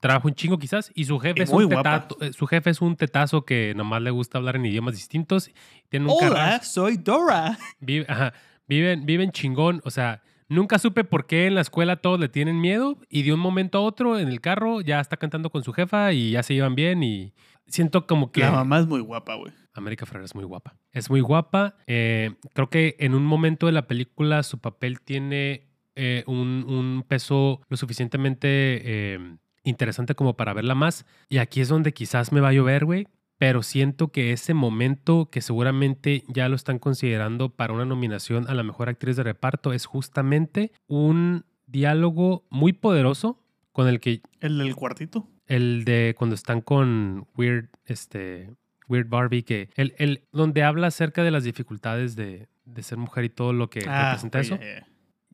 [0.00, 2.80] trabaja un chingo quizás, y su jefe, Y es un, tetato- eh, su jefe es
[2.80, 5.50] un tetazo que nomás le gusta hablar en idiomas distintos.
[5.88, 7.58] Tiene un Hola, soy Dora.
[7.80, 8.32] vive- ajá,
[8.66, 12.60] viven, viven chingón, o sea, nunca supe por qué en la escuela todos le tienen
[12.60, 15.72] miedo y de un momento a otro en el carro ya está cantando con su
[15.72, 17.34] jefa y ya se llevan bien y
[17.70, 18.40] siento como que...
[18.40, 19.52] La mamá es muy guapa, güey.
[19.72, 20.76] América Ferrer es muy guapa.
[20.92, 21.76] Es muy guapa.
[21.86, 27.04] Eh, creo que en un momento de la película su papel tiene eh, un, un
[27.06, 31.06] peso lo suficientemente eh, interesante como para verla más.
[31.28, 33.06] Y aquí es donde quizás me va a llover, güey.
[33.38, 38.54] Pero siento que ese momento que seguramente ya lo están considerando para una nominación a
[38.54, 43.42] la mejor actriz de reparto es justamente un diálogo muy poderoso
[43.72, 45.26] con el que El del cuartito.
[45.50, 48.50] El de cuando están con Weird, este,
[48.88, 53.24] Weird Barbie, que el, el, donde habla acerca de las dificultades de, de ser mujer
[53.24, 54.58] y todo lo que Ah, representa eso.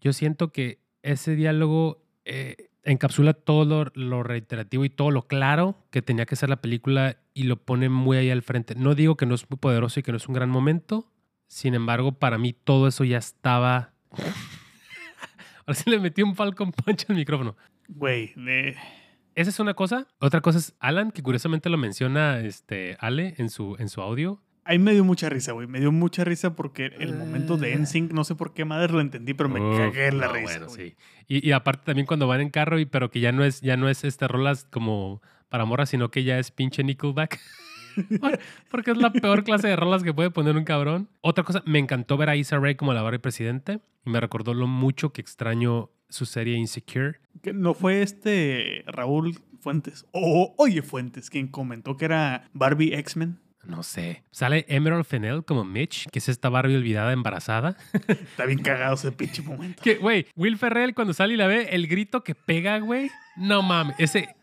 [0.01, 5.77] Yo siento que ese diálogo eh, encapsula todo lo, lo reiterativo y todo lo claro
[5.91, 8.75] que tenía que ser la película y lo pone muy ahí al frente.
[8.75, 11.11] No digo que no es muy poderoso y que no es un gran momento,
[11.49, 13.93] sin embargo, para mí todo eso ya estaba...
[15.67, 17.57] Ahora sí le metí un Falcon Punch al micrófono.
[17.89, 18.77] Güey, de-
[19.37, 20.07] esa es una cosa.
[20.19, 24.43] Otra cosa es Alan, que curiosamente lo menciona este, Ale en su, en su audio.
[24.65, 25.69] Ahí me dio mucha risa, güey.
[25.69, 27.79] Me dio mucha risa porque el momento de Ah.
[27.79, 30.33] NSYNC, no sé por qué madre lo entendí, pero me Uf, cagué en la no,
[30.33, 30.59] risa.
[30.59, 30.97] bueno, sí.
[31.29, 33.77] Y, y aparte también cuando van en carro, y, pero que ya no es, ya
[33.77, 37.39] no es este rolas como para morras, sino que ya es pinche Nickelback.
[38.71, 41.09] Porque es la peor clase de rolas que puede poner un cabrón.
[41.21, 44.53] Otra cosa, me encantó ver a Issa Rae como la Barbie presidente y me recordó
[44.55, 47.21] lo mucho que extraño su serie Insecure.
[47.43, 50.07] Que no fue este Raúl Fuentes.
[50.13, 53.39] O oye Fuentes, quien comentó que era Barbie X-Men.
[53.65, 54.23] No sé.
[54.31, 57.77] Sale Emerald Fennell como Mitch, que es esta Barbie olvidada embarazada.
[58.09, 59.83] Está bien cagado ese pinche momento.
[59.83, 63.11] Que, güey, Will Ferrell cuando sale y la ve, el grito que pega, güey.
[63.37, 63.97] No mames.
[63.99, 64.37] Ese,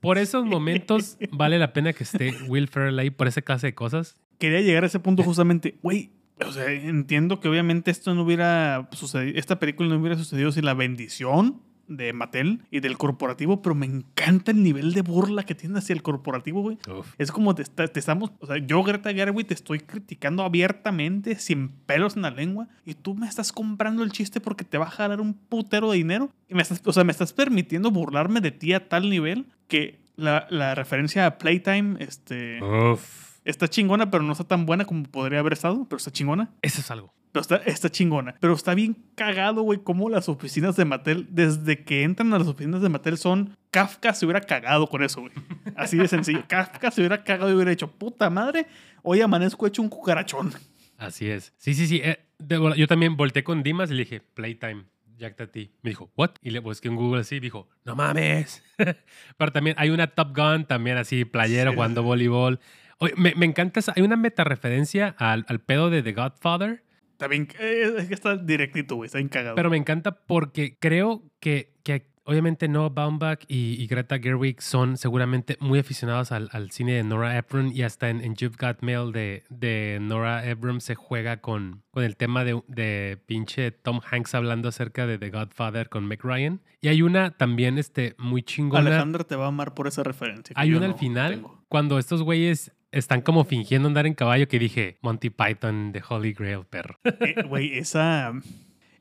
[0.00, 3.74] por esos momentos vale la pena que esté Will Ferrell ahí por esa clase de
[3.74, 4.16] cosas.
[4.38, 5.78] Quería llegar a ese punto justamente.
[5.82, 6.10] Güey,
[6.44, 10.64] o sea, entiendo que obviamente esto no hubiera sucedido, esta película no hubiera sucedido sin
[10.64, 15.54] la bendición de Mattel y del corporativo, pero me encanta el nivel de burla que
[15.54, 16.78] tiene hacia el corporativo, güey.
[17.16, 21.36] Es como te, está- te estamos, o sea, yo Greta Gerwig te estoy criticando abiertamente,
[21.38, 24.86] sin pelos en la lengua, y tú me estás comprando el chiste porque te va
[24.86, 26.30] a jalar un putero de dinero.
[26.48, 30.00] Y me estás, o sea, me estás permitiendo burlarme de ti a tal nivel que
[30.16, 33.25] la, la referencia a Playtime, este, Uf.
[33.46, 36.50] Está chingona, pero no está tan buena como podría haber estado, pero está chingona.
[36.62, 37.12] Eso es algo.
[37.32, 38.34] Pero está, está chingona.
[38.40, 42.48] Pero está bien cagado, güey, cómo las oficinas de Mattel, desde que entran a las
[42.48, 43.56] oficinas de Mattel, son.
[43.70, 45.32] Kafka se hubiera cagado con eso, güey.
[45.76, 46.44] Así de sencillo.
[46.48, 48.66] Kafka se hubiera cagado y hubiera dicho, puta madre,
[49.02, 50.52] hoy amanezco hecho un cucarachón.
[50.98, 51.52] Así es.
[51.58, 52.00] Sí, sí, sí.
[52.02, 54.84] eh, de yo también volteé con Dimas y le dije, Playtime.
[55.18, 55.70] Jack Tati.
[55.82, 56.32] Me dijo, ¿what?
[56.42, 58.62] Y le busqué en Google así y dijo, no mames.
[59.38, 61.74] Pero también hay una Top Gun, también así, playero, Sí.
[61.74, 62.60] jugando voleibol.
[62.98, 63.92] Oye, me, me encanta esa.
[63.96, 66.84] Hay una meta referencia al, al pedo de The Godfather.
[67.12, 69.54] Está bien, eh, es que está directito, güey, está bien cagado.
[69.56, 74.98] Pero me encanta porque creo que, que obviamente Noah Baumbach y, y Greta Gerwig son
[74.98, 78.82] seguramente muy aficionados al, al cine de Nora Ephron y hasta en, en You've Got
[78.82, 84.00] Mail de, de Nora Ephron se juega con, con el tema de, de pinche Tom
[84.10, 86.60] Hanks hablando acerca de The Godfather con Meg Ryan.
[86.82, 88.80] Y hay una también este, muy chingona.
[88.90, 90.52] Alejandra te va a amar por esa referencia.
[90.58, 91.64] Hay una no al final tengo.
[91.68, 96.32] cuando estos güeyes están como fingiendo andar en caballo que dije Monty Python de Holy
[96.32, 96.98] Grail, perro.
[97.04, 98.32] Eh, Güey, esa,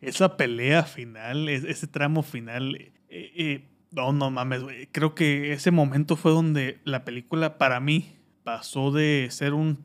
[0.01, 4.88] esa pelea final, es- ese tramo final, eh, eh, no, no mames, güey.
[4.88, 8.05] Creo que ese momento fue donde la película para mí
[8.43, 9.79] pasó de ser un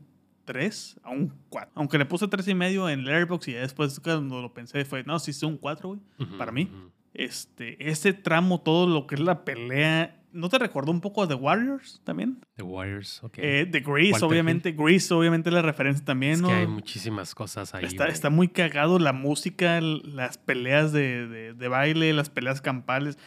[0.44, 1.70] 3 a un 4.
[1.76, 5.04] Aunque le puse 3 y medio en Letterboxd y ya después cuando lo pensé fue,
[5.04, 6.00] no, sí es un 4, güey.
[6.38, 6.68] Para mí.
[7.14, 11.28] Este, ese tramo, todo lo que es la pelea, ¿no te recordó un poco a
[11.28, 12.38] The Warriors también?
[12.56, 13.34] The Warriors, ok.
[13.38, 14.72] Eh, The Grease, Walter obviamente.
[14.72, 16.48] Grease, obviamente, la referencia también, es ¿no?
[16.48, 17.84] que hay muchísimas cosas ahí.
[17.84, 23.18] Está, está muy cagado la música, las peleas de, de- de baile, las peleas campales.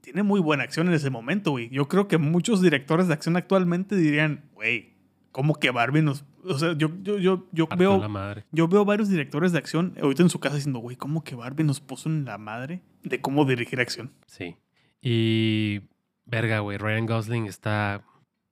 [0.00, 1.68] Tiene muy buena acción en ese momento, güey.
[1.70, 4.94] Yo creo que muchos directores de acción actualmente dirían, güey,
[5.32, 6.24] ¿cómo que Barbie nos...?
[6.44, 7.98] O sea, yo, yo, yo, yo veo...
[7.98, 8.44] la madre.
[8.52, 11.64] Yo veo varios directores de acción ahorita en su casa diciendo, güey, ¿cómo que Barbie
[11.64, 14.12] nos puso en la madre de cómo dirigir acción?
[14.26, 14.54] Sí.
[15.02, 15.80] Y.
[16.26, 16.76] Verga, güey.
[16.78, 18.02] Ryan Gosling está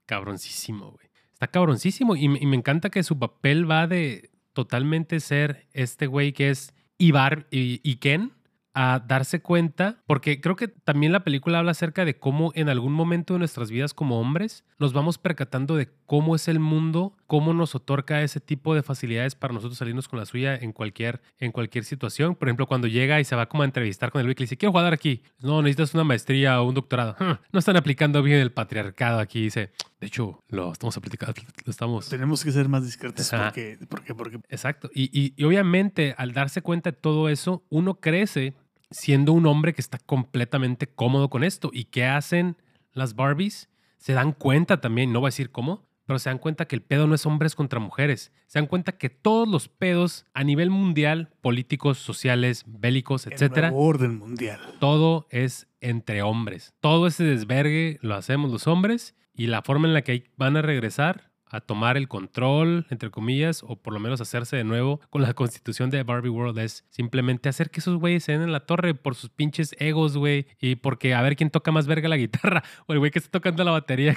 [0.06, 1.08] cabroncísimo, güey.
[1.32, 2.16] Está cabroncísimo.
[2.16, 7.46] Y, me- encanta que su papel va de totalmente ser este güey que es Ibar
[7.50, 8.32] y Ken
[8.76, 12.92] a darse cuenta, porque creo que también la película habla acerca de cómo en algún
[12.92, 17.54] momento de nuestras vidas como hombres nos vamos percatando de cómo es el mundo, cómo
[17.54, 21.50] nos otorga ese tipo de facilidades para nosotros salirnos con la suya en cualquier, en
[21.52, 22.34] cualquier situación.
[22.34, 24.72] Por ejemplo, cuando llega y se va como a entrevistar con el le dice, quiero
[24.72, 25.22] jugar aquí.
[25.40, 27.16] No, necesitas una maestría o un doctorado.
[27.18, 29.42] "Hm, No están aplicando bien el patriarcado aquí.
[29.42, 31.34] Dice, de hecho, lo estamos aplicando,
[31.64, 32.08] lo estamos...
[32.08, 34.90] Tenemos que ser más discretos porque, porque, porque Exacto.
[34.94, 38.54] Y, y- y obviamente al darse cuenta de todo eso, uno crece
[38.90, 41.70] siendo un hombre que está completamente cómodo con esto.
[41.72, 42.56] ¿Y qué hacen
[42.92, 43.68] las Barbies?
[43.98, 46.82] Se dan cuenta también, no voy a decir cómo, pero se dan cuenta que el
[46.82, 48.32] pedo no es hombres contra mujeres.
[48.46, 53.70] Se dan cuenta que todos los pedos a nivel mundial, políticos, sociales, bélicos, el etcétera,
[53.70, 54.60] nuevo orden mundial.
[54.80, 56.74] todo es entre hombres.
[56.80, 60.62] Todo ese desvergue lo hacemos los hombres y la forma en la que van a
[60.62, 65.22] regresar a tomar el control, entre comillas, o por lo menos hacerse de nuevo con
[65.22, 68.66] la constitución de Barbie World es simplemente hacer que esos güeyes se den en la
[68.66, 72.16] torre por sus pinches egos, güey, y porque a ver quién toca más verga la
[72.16, 74.16] guitarra o el güey que está tocando la batería.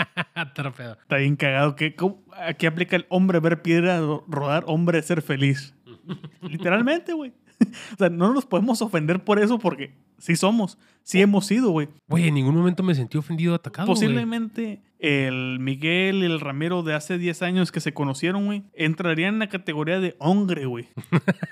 [1.02, 1.76] Está bien cagado.
[1.76, 1.94] que
[2.46, 5.74] Aquí aplica el hombre ver piedra ro- rodar, hombre ser feliz.
[6.42, 7.32] Literalmente, güey.
[7.92, 11.88] O sea, no nos podemos ofender por eso porque sí somos, sí hemos sido, güey.
[12.08, 13.86] Güey, en ningún momento me sentí ofendido o atacado.
[13.86, 19.34] Posiblemente el Miguel y el Ramiro de hace 10 años que se conocieron, güey, entrarían
[19.34, 20.88] en la categoría de hombre, güey.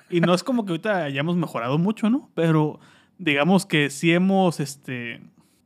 [0.08, 2.30] y no es como que ahorita hayamos mejorado mucho, ¿no?
[2.34, 2.80] Pero
[3.18, 5.20] digamos que sí hemos, este,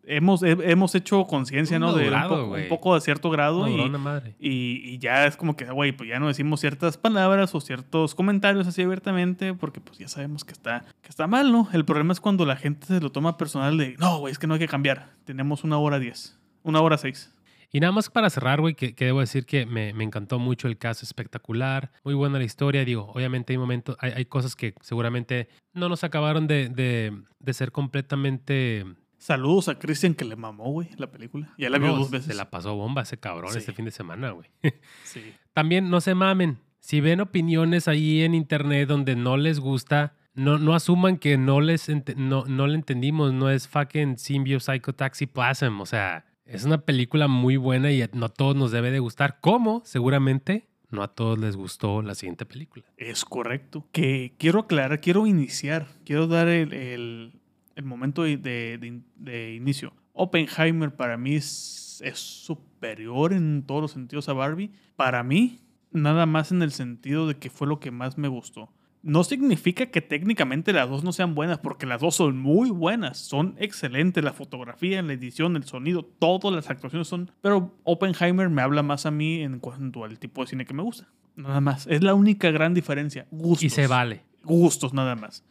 [0.04, 1.92] hemos, he- hemos hecho conciencia, ¿no?
[1.92, 3.68] De un, poco, un poco de cierto grado.
[3.68, 4.34] Y, madre.
[4.40, 8.14] y, y ya es como que, güey, pues ya no decimos ciertas palabras o ciertos
[8.14, 11.68] comentarios así abiertamente porque pues ya sabemos que está, que está mal, ¿no?
[11.72, 14.46] El problema es cuando la gente se lo toma personal de, no, güey, es que
[14.46, 15.10] no hay que cambiar.
[15.24, 17.32] Tenemos una hora diez, una hora seis.
[17.74, 20.68] Y nada más para cerrar, güey, que, que debo decir que me, me encantó mucho
[20.68, 24.74] el caso espectacular, muy buena la historia, digo, obviamente hay momentos, hay, hay cosas que
[24.82, 28.84] seguramente no nos acabaron de, de, de ser completamente...
[29.22, 31.54] Saludos a Christian que le mamó, güey, la película.
[31.56, 32.26] Ya la vio No, dos veces.
[32.26, 33.58] Se la pasó bomba ese cabrón Sí.
[33.58, 34.48] este fin de semana, güey.
[35.04, 35.20] Sí.
[35.52, 40.58] También no se mamen, si ven opiniones ahí en internet donde no les gusta, no,
[40.58, 45.26] no asuman que no les no, no le entendimos, no es fucking Symbio Psycho Taxi
[45.26, 48.98] Plasm, o sea, es una película muy buena y no a todos nos debe de
[48.98, 52.84] gustar, como seguramente no a todos les gustó la siguiente película.
[52.96, 53.86] Es correcto.
[53.92, 57.41] Que quiero aclarar, quiero iniciar, quiero dar el, el-
[57.76, 59.92] el momento de, de- inicio.
[60.14, 64.70] Oppenheimer para mí es, es superior en todos los sentidos a Barbie.
[64.96, 65.60] Para mí,
[65.90, 68.70] nada más en el sentido de que fue lo que más me gustó.
[69.04, 73.18] No significa que técnicamente las dos no sean buenas, porque las dos son muy buenas,
[73.18, 74.22] son excelentes.
[74.22, 77.28] La fotografía, la edición, el sonido, todas las actuaciones son.
[77.40, 80.84] Pero Oppenheimer me habla más a mí en cuanto al tipo de cine que me
[80.84, 81.08] gusta.
[81.34, 81.88] Nada más.
[81.88, 83.26] Es la única gran diferencia.
[83.32, 83.64] Gustos.
[83.64, 84.22] Y se vale.
[84.44, 85.44] Gustos, nada más.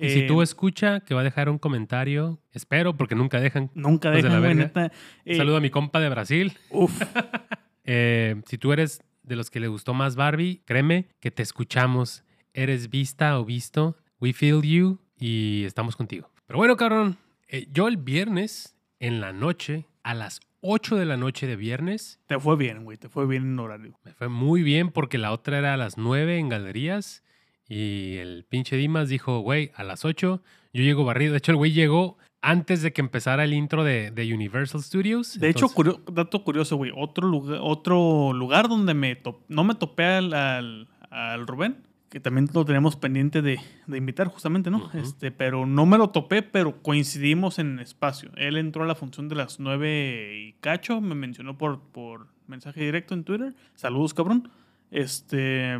[0.00, 3.70] Y si Eh, tú escucha que va a dejar un comentario, espero, porque nunca dejan.
[3.74, 4.64] Nunca de dejan, la güey, verga.
[4.64, 4.92] neta.
[5.24, 6.52] eh, Saludo a mi compa de Brasil.
[6.70, 7.00] Uf.
[7.84, 12.24] Eh, si tú eres de los que le gustó más Barbie, créeme que te escuchamos.
[12.54, 13.96] Eres vista o visto.
[14.20, 16.30] We feel you y estamos contigo.
[16.46, 17.16] Pero bueno, cabrón,
[17.48, 22.20] eh, yo el viernes en la noche, a las 8 de la noche de viernes,
[22.26, 22.98] Te fue bien, güey.
[22.98, 23.98] Te fue bien en horario.
[24.04, 27.22] me fue muy bien porque la otra era a las 9 en galerías
[27.70, 30.42] y el pinche Dimas dijo, güey, a las 8
[30.74, 31.32] yo llego barrido.
[31.32, 35.38] De hecho, el güey llegó antes de que empezara el intro de, de Universal Studios.
[35.40, 36.90] De hecho, curio- dato curioso, güey.
[36.94, 41.76] Otro lugar, otro lugar donde me top- no me topé al, al, al Rubén,
[42.08, 44.90] que también lo tenemos pendiente de, de invitar, justamente, ¿no?
[44.94, 48.30] Este, pero no me lo topé, pero coincidimos en espacio.
[48.36, 52.80] Él entró a la función de las 9 y cacho, me mencionó por, por mensaje
[52.84, 53.54] directo en Twitter.
[53.76, 54.50] Saludos, cabrón.
[54.90, 55.76] Este.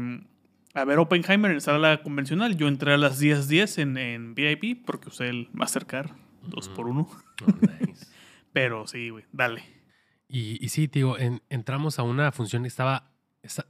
[0.75, 2.57] A ver, Oppenheimer en sala convencional.
[2.57, 6.11] Yo entré a las 10:10 en, en VIP porque usé el Mastercard
[6.49, 7.07] 2x1.
[7.09, 7.17] Oh,
[7.85, 8.07] nice.
[8.53, 9.63] Pero sí, güey, dale.
[10.29, 13.11] Y, y sí, tío, en- entramos a una función que estaba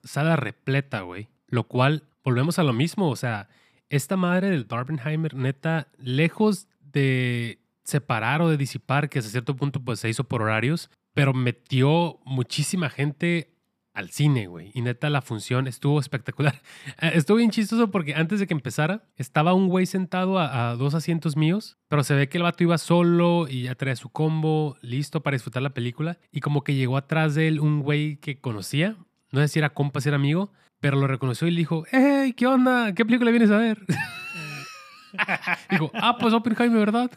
[0.04, 1.28] sala repleta, güey.
[1.48, 3.08] Lo cual, volvemos a lo mismo.
[3.10, 3.48] O sea,
[3.88, 9.82] esta madre del Barbenheimer, neta, lejos de separar o de disipar, que hasta cierto punto
[9.82, 13.54] pues se hizo por horarios, pero metió muchísima gente
[13.92, 14.70] al cine, güey.
[14.74, 16.60] Y neta, la función estuvo espectacular.
[17.00, 20.76] Eh, Estuvo bien chistoso porque antes de que empezara, estaba un güey sentado a, a
[20.76, 24.10] dos asientos míos, pero se ve que el vato iba solo y ya traía su
[24.10, 26.18] combo, listo para disfrutar la película.
[26.30, 28.96] Y como que llegó atrás de él un güey que conocía,
[29.32, 32.32] no sé si era compa, si era amigo, pero lo reconoció y le dijo, hey,
[32.32, 32.94] ¿qué onda?
[32.94, 33.84] ¿Qué película vienes a ver?
[35.70, 37.10] dijo, ah, pues Oppenheimer, ¿verdad?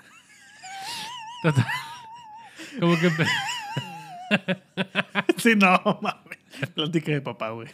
[2.80, 3.09] Como que...
[5.38, 6.22] Sí, no, mames.
[6.75, 7.67] Plática de papá, güey.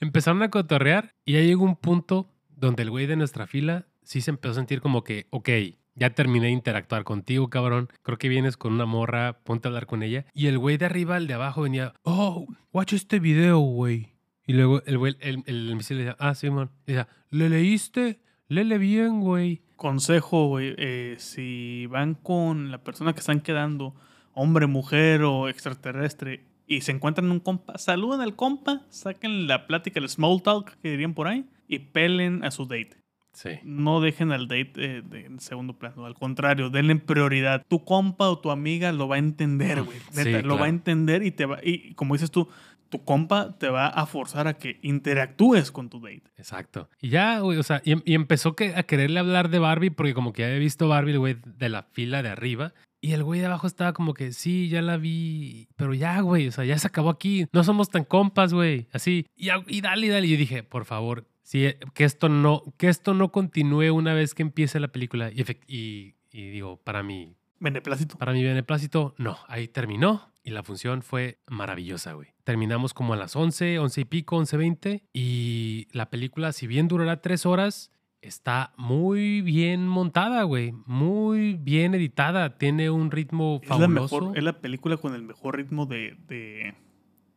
[0.00, 4.20] Empezaron a cotorrear y ya llegó un punto donde el güey de nuestra fila sí
[4.20, 5.48] se empezó a sentir como que, ok,
[5.96, 7.88] ya terminé de interactuar contigo, cabrón.
[8.02, 10.26] Creo que vienes con una morra, ponte a hablar con ella.
[10.34, 14.14] Y el güey de arriba, el de abajo, venía, oh, watch este video, güey.
[14.46, 16.70] Y luego el güey, el, el, el misil le decía, ah, sí, man.
[16.86, 18.20] Y decía, ¿le leíste?
[18.48, 19.62] Lele bien, güey.
[19.76, 20.74] Consejo, güey.
[20.76, 23.94] eh, si van con la persona que están quedando,
[24.32, 26.44] hombre, mujer o extraterrestre,
[26.74, 30.90] y se encuentran un compa, saluden al compa, saquen la plática, el small talk que
[30.90, 32.96] dirían por ahí, y pelen a su date.
[33.32, 33.50] Sí.
[33.64, 36.06] No dejen al date eh, de, en segundo plano.
[36.06, 37.64] Al contrario, denle prioridad.
[37.66, 39.98] Tu compa o tu amiga lo va a entender, güey.
[40.12, 41.58] Sí, lo va a entender y te va.
[41.60, 42.48] Y como dices tú,
[42.90, 46.22] tu compa te va a forzar a que interactúes con tu date.
[46.36, 46.88] Exacto.
[47.00, 50.14] Y ya, güey, o sea, y, y empezó que, a quererle hablar de Barbie porque
[50.14, 52.72] como que ya había visto Barbie, güey de la fila de arriba.
[53.04, 56.48] Y el güey de abajo estaba como que, sí, ya la vi, pero ya, güey,
[56.48, 57.44] o sea, ya se acabó aquí.
[57.52, 58.88] No somos tan compas, güey.
[58.94, 60.26] Así, y, y dale, dale.
[60.26, 64.14] Y yo dije, por favor, sí, eh, que esto no, que esto no continúe una
[64.14, 65.30] vez que empiece la película.
[65.30, 68.16] Y, y, y digo, para mí, Beneplácito.
[68.16, 72.28] para mi beneplácito, no, ahí terminó y la función fue maravillosa, güey.
[72.42, 77.20] Terminamos como a las 11, 11 y pico, 11.20 y la película, si bien durará
[77.20, 77.90] tres horas,
[78.26, 80.72] está muy bien montada, güey.
[80.86, 85.56] Muy bien editada, tiene un ritmo Es la, mejor, es la película con el mejor
[85.56, 86.74] ritmo de, de,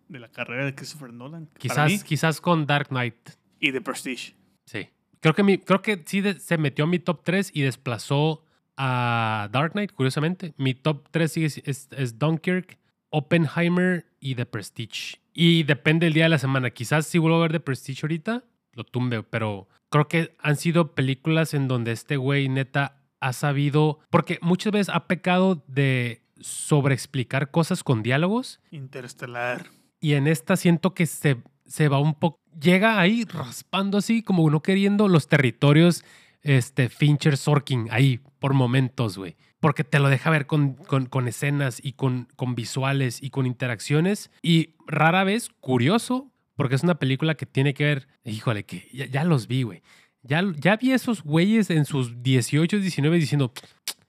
[0.08, 1.50] de la carrera de Christopher Nolan.
[1.58, 3.16] quizás, quizás con Dark Knight,
[3.60, 4.34] y de Prestige.
[4.66, 4.88] sí.
[5.20, 8.44] Creo que, mi, creo que sí de- se metió a mi top 3 y desplazó
[8.78, 10.54] a Dark Knight, curiosamente.
[10.58, 12.78] Mi top 3 sigue, es, es Dunkirk,
[13.10, 15.18] Oppenheimer y The Prestige.
[15.34, 16.70] Y depende del día de la semana.
[16.70, 18.44] Quizás si vuelvo a ver The Prestige ahorita,
[18.78, 24.00] lo tumbe, pero creo que han sido películas en donde este güey neta ha sabido,
[24.10, 29.66] porque muchas veces ha pecado de sobreexplicar cosas con diálogos Interestelar.
[30.00, 34.48] y en esta siento que se, se va un poco, llega ahí raspando así, como
[34.50, 36.06] no queriendo los territorios
[36.44, 39.36] este, Fincher Sorkin ahí por momentos, güey.
[39.60, 43.48] Porque te lo deja ver con, con, con escenas y con, con visuales y con
[43.48, 44.30] interacciones.
[44.44, 49.06] Y rara vez, curioso, porque es una película que tiene que ver, híjole, que ya,
[49.06, 49.82] ya los vi, güey.
[50.24, 53.54] Ya, ya vi esos güeyes en sus 18, 19 diciendo,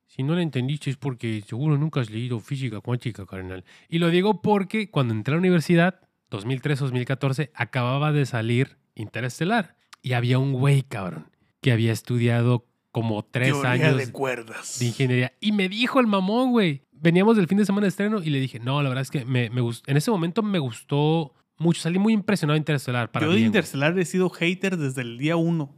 [0.08, 3.64] si no lo entendiste es porque seguro nunca has leído física cuántica, carnal.
[3.88, 9.76] Y lo digo porque cuando entré a la universidad, 2003-2014, acababa de salir Interestelar.
[10.02, 11.30] Y había un güey, cabrón,
[11.60, 14.78] que había estudiado como tres Teoría años de cuerdas.
[14.80, 15.32] de ingeniería.
[15.40, 16.82] Y me dijo el mamón, güey.
[16.90, 19.24] Veníamos del fin de semana de estreno y le dije, no, la verdad es que
[19.24, 21.80] me, me gust- en ese momento me gustó mucho.
[21.82, 23.10] Salí muy impresionado de Interestelar.
[23.10, 23.40] Para Yo de.
[23.40, 25.74] Interestelar he sido hater desde el día uno.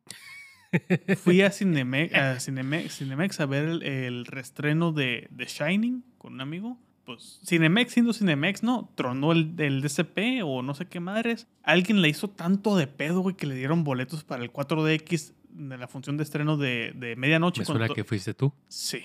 [1.24, 6.34] Fui a Cinemex, a, Cinemex, Cinemex a ver el, el reestreno de, de Shining con
[6.34, 6.78] un amigo.
[7.04, 8.92] Pues Cinemex siendo Cinemex, ¿no?
[8.94, 11.48] Tronó el, el DCP o no sé qué madres.
[11.64, 15.76] Alguien le hizo tanto de pedo, güey, que le dieron boletos para el 4DX de
[15.76, 17.62] la función de estreno de, de medianoche.
[17.62, 18.52] Me suena cuando- que fuiste tú.
[18.68, 19.00] Sí,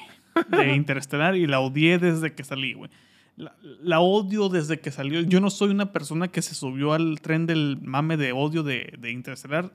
[0.49, 2.91] de Interestelar y la odié desde que salí, güey.
[3.37, 5.21] La, odio desde que salió.
[5.21, 8.93] Yo no soy una persona que se subió al tren del mame de odio de,
[8.97, 9.73] de Interestelar.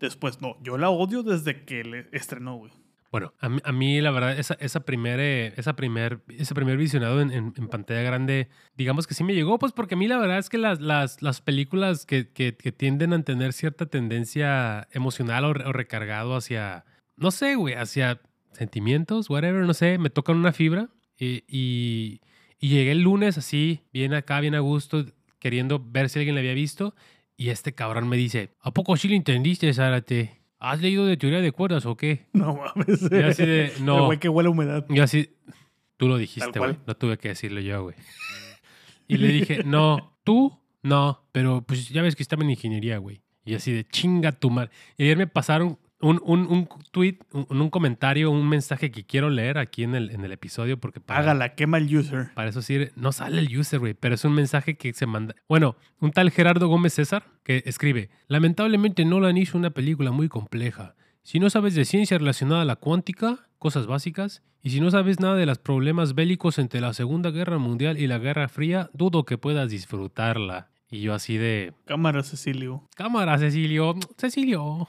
[0.00, 2.72] Después, no, yo la odio desde que le estrenó, güey.
[3.12, 6.76] Bueno, a mí, a mí, la verdad, esa, esa, primer, eh, esa primer, ese primer
[6.76, 10.18] visionado en, en- pantalla grande, digamos que sí me llegó, pues porque a mí la
[10.18, 15.44] verdad es que las, las, las películas que, que- tienden a tener cierta tendencia emocional
[15.44, 16.86] o, re- o recargado hacia,
[17.16, 22.20] no sé, güey, hacia sentimientos, whatever, no sé, me tocan una fibra y,
[22.64, 25.04] y llegué el lunes así, bien acá, bien a gusto,
[25.38, 26.94] queriendo ver si alguien la había visto
[27.36, 30.40] y este cabrón me dice, ¿a poco sí lo entendiste, Zárate?
[30.60, 32.24] ¿Has leído de teoría de cuerdas o qué?
[32.32, 33.02] No mames.
[33.12, 33.98] Y así de, no.
[33.98, 34.86] El güey que huele a humedad.
[34.88, 35.28] Yo así,
[35.98, 36.78] tú lo dijiste, güey.
[36.86, 37.96] No tuve que decirlo yo, güey.
[39.08, 43.20] Y le dije, no, tú, no, pero pues ya ves que estaba en ingeniería, güey.
[43.44, 44.70] Y así de chinga tu madre.
[44.96, 49.30] Y ayer me pasaron un, un, un tweet, un, un comentario, un mensaje que quiero
[49.30, 52.28] leer aquí en el, en el episodio porque para, Hágala, quema el user.
[52.34, 55.34] para eso sí, no sale el user, güey, pero es un mensaje que se manda.
[55.48, 60.94] Bueno, un tal Gerardo Gómez César que escribe: Lamentablemente Nolan hizo una película muy compleja.
[61.22, 65.20] Si no sabes de ciencia relacionada a la cuántica, cosas básicas, y si no sabes
[65.20, 69.24] nada de los problemas bélicos entre la Segunda Guerra Mundial y la Guerra Fría, dudo
[69.24, 70.68] que puedas disfrutarla.
[70.90, 72.86] Y yo así de, Cámara, Cecilio.
[72.94, 74.86] cámara, Cecilio, Cecilio.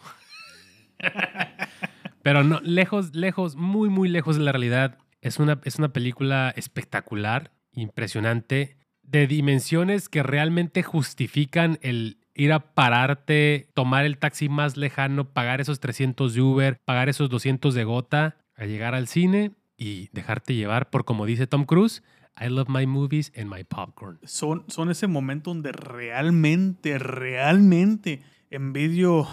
[2.23, 4.97] Pero no, lejos, lejos, muy, muy lejos de la realidad.
[5.21, 12.73] Es una, es una película espectacular, impresionante, de dimensiones que realmente justifican el ir a
[12.73, 17.83] pararte, tomar el taxi más lejano, pagar esos 300 de Uber, pagar esos 200 de
[17.83, 22.03] gota, a llegar al cine y dejarte llevar por, como dice Tom Cruise,
[22.39, 24.19] I love my movies and my popcorn.
[24.23, 29.27] Son, son ese momento donde realmente, realmente envidio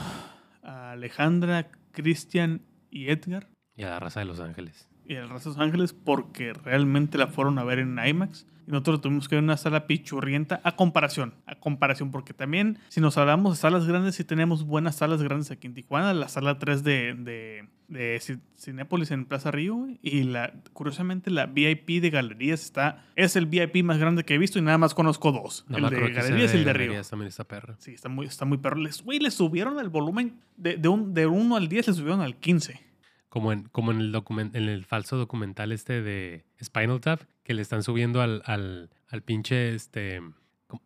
[0.63, 4.89] a Alejandra, Cristian y Edgar Y a la raza de Los Ángeles.
[5.05, 8.47] y el resto de Los Ángeles porque realmente la fueron a ver en IMAX.
[8.67, 13.01] Y nosotros tuvimos que ver una sala pichurrienta a comparación, a comparación, porque también si
[13.01, 16.59] nos hablamos de salas grandes, sí tenemos buenas salas grandes aquí en Tijuana, la sala
[16.59, 22.63] 3 de, de, de Cinépolis en Plaza Río, y la, curiosamente la VIP de Galerías
[22.63, 25.79] está, es el VIP más grande que he visto y nada más conozco dos, No
[25.79, 27.03] el de Galerías y el de Río.
[27.03, 27.75] También está perra.
[27.79, 28.77] Sí, está muy, está muy perro.
[28.77, 32.21] Les, güey, le subieron el volumen de, de, un, de 1 al 10, le subieron
[32.21, 32.92] al 15.
[33.33, 37.55] Como en, como en, el document, en el falso documental este de Spinal Tap, que
[37.55, 40.21] le están subiendo al, al, al pinche, este,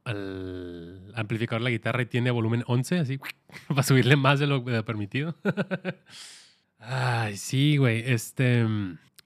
[0.04, 3.18] al amplificador de la guitarra y tiene volumen 11, así,
[3.68, 5.34] para subirle más de lo, de lo permitido.
[6.78, 8.04] Ay, sí, güey.
[8.06, 8.64] Este,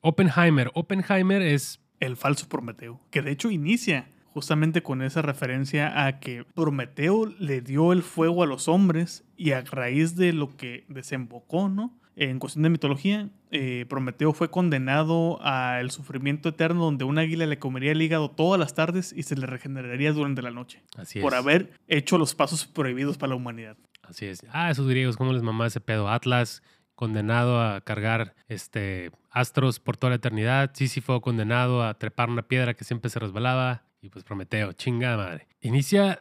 [0.01, 0.71] Oppenheimer.
[0.73, 6.45] Oppenheimer es, El falso Prometeo, que de hecho inicia justamente con esa referencia a que
[6.55, 11.71] Prometeo le dio el fuego a los hombres y a raíz de lo que desembocó,
[11.71, 11.99] ¿no?
[12.14, 17.58] En cuestión de mitología, eh, Prometeo fue condenado al sufrimiento eterno donde un águila le
[17.58, 21.33] comería el hígado todas las tardes y se le regeneraría durante la noche así por
[21.33, 21.38] es.
[21.38, 23.79] haber hecho los pasos prohibidos para la humanidad.
[24.03, 24.45] Así es.
[24.50, 26.11] Ah, esos griegos, ¿cómo les mamá ese pedo?
[26.11, 26.62] Atlas,
[26.95, 30.72] condenado a cargar este, astros por toda la eternidad.
[30.75, 33.84] Sísifo, condenado a trepar una piedra que siempre se resbalaba.
[34.03, 35.49] Y pues Prometeo, chingada madre.
[35.62, 36.18] Inicia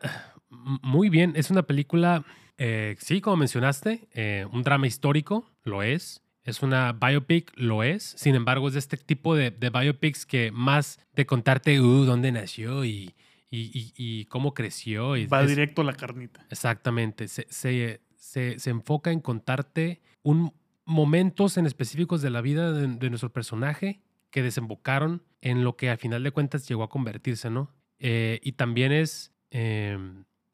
[0.49, 1.33] muy bien.
[1.35, 2.23] Es una película,
[2.60, 6.22] eh, sí, como mencionaste, eh, un drama histórico, lo es.
[6.44, 8.03] es una biopic, lo es.
[8.18, 12.31] Sin embargo, es de este tipo de, de biopics que más de contarte uh, dónde
[12.31, 13.14] nació y,
[13.52, 15.15] y, y- y cómo creció.
[15.18, 16.45] Y Va es- directo a la carnita.
[16.49, 17.27] Exactamente.
[17.27, 20.53] Se, se- se- se enfoca en contarte un,
[20.86, 25.90] momentos en específicos de la vida de, de nuestro personaje que desembocaron en lo que
[25.90, 27.72] al final de cuentas llegó a convertirse, ¿no?
[27.99, 29.98] Eh, y también es, eh,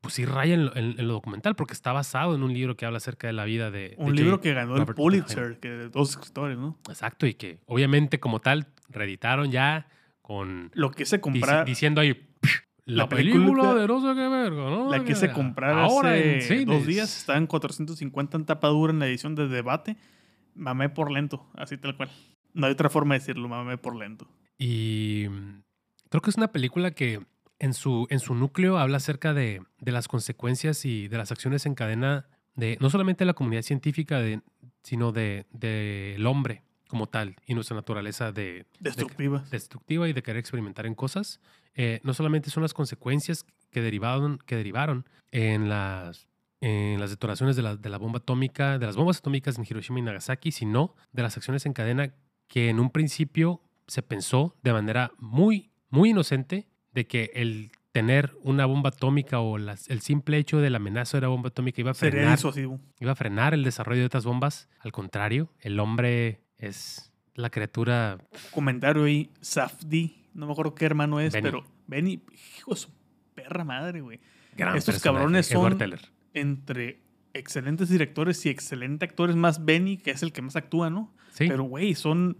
[0.05, 2.77] pues sí, raya en lo, en- en lo documental, porque está basado en un libro
[2.77, 3.89] que habla acerca de la vida de...
[3.89, 4.15] de Un J.
[4.21, 6.77] libro que ganó el Pulitzer, que de dos escritores, ¿no?
[6.87, 9.87] Exacto, y que obviamente como tal reeditaron ya
[10.21, 10.69] con...
[10.75, 12.29] Lo que se dici- comprar, diciendo ahí...
[12.85, 14.91] La, La película, película de no sé qué verga, ¿no?
[14.91, 16.85] la que se comprara ahora en hace dos cines.
[16.87, 19.97] días, estaba en 450 en tapa dura en la edición de debate.
[20.53, 22.11] Mamé por lento, así tal cual.
[22.53, 24.27] No hay otra forma de decirlo, mamé por lento.
[24.59, 25.61] Y mm,
[26.09, 27.21] creo que es una película que
[27.59, 31.65] en su, en su núcleo habla acerca de, de las consecuencias y de las acciones
[31.65, 34.41] en cadena de no solamente de la comunidad científica, de-
[34.83, 39.43] sino del de, del hombre como tal y nuestra naturaleza de, de- Destructiva.
[39.51, 41.39] destructiva y de querer experimentar en cosas.
[41.73, 46.27] Eh, no solamente son las consecuencias que derivaron, que derivaron en las,
[46.61, 49.99] en las detonaciones de la, de la bomba atómica, de las bombas atómicas en Hiroshima
[49.99, 52.13] y Nagasaki, sino de las acciones en cadena
[52.47, 58.31] que en un principio se pensó de manera muy, muy inocente de que el tener
[58.41, 61.79] una bomba atómica o las- el simple hecho de la amenaza de la bomba atómica
[61.79, 62.39] iba a frenar
[62.99, 64.67] iba a frenar el desarrollo de otras bombas.
[64.79, 68.17] Al contrario, el hombre es la criatura.
[68.51, 70.15] Comentario ahí, Safdi.
[70.33, 71.43] No me acuerdo qué hermano es, Benny.
[71.43, 72.21] pero Benny,
[72.57, 72.89] hijo de su
[73.33, 74.19] perra madre, güey.
[74.57, 75.79] Gran Estos personaje, cabrones son-.
[76.33, 76.99] Entre
[77.33, 81.13] excelentes directores y excelentes actores, más Benny, que es el que más actúa, ¿no?
[81.31, 82.37] Sí, Pero, güey, son.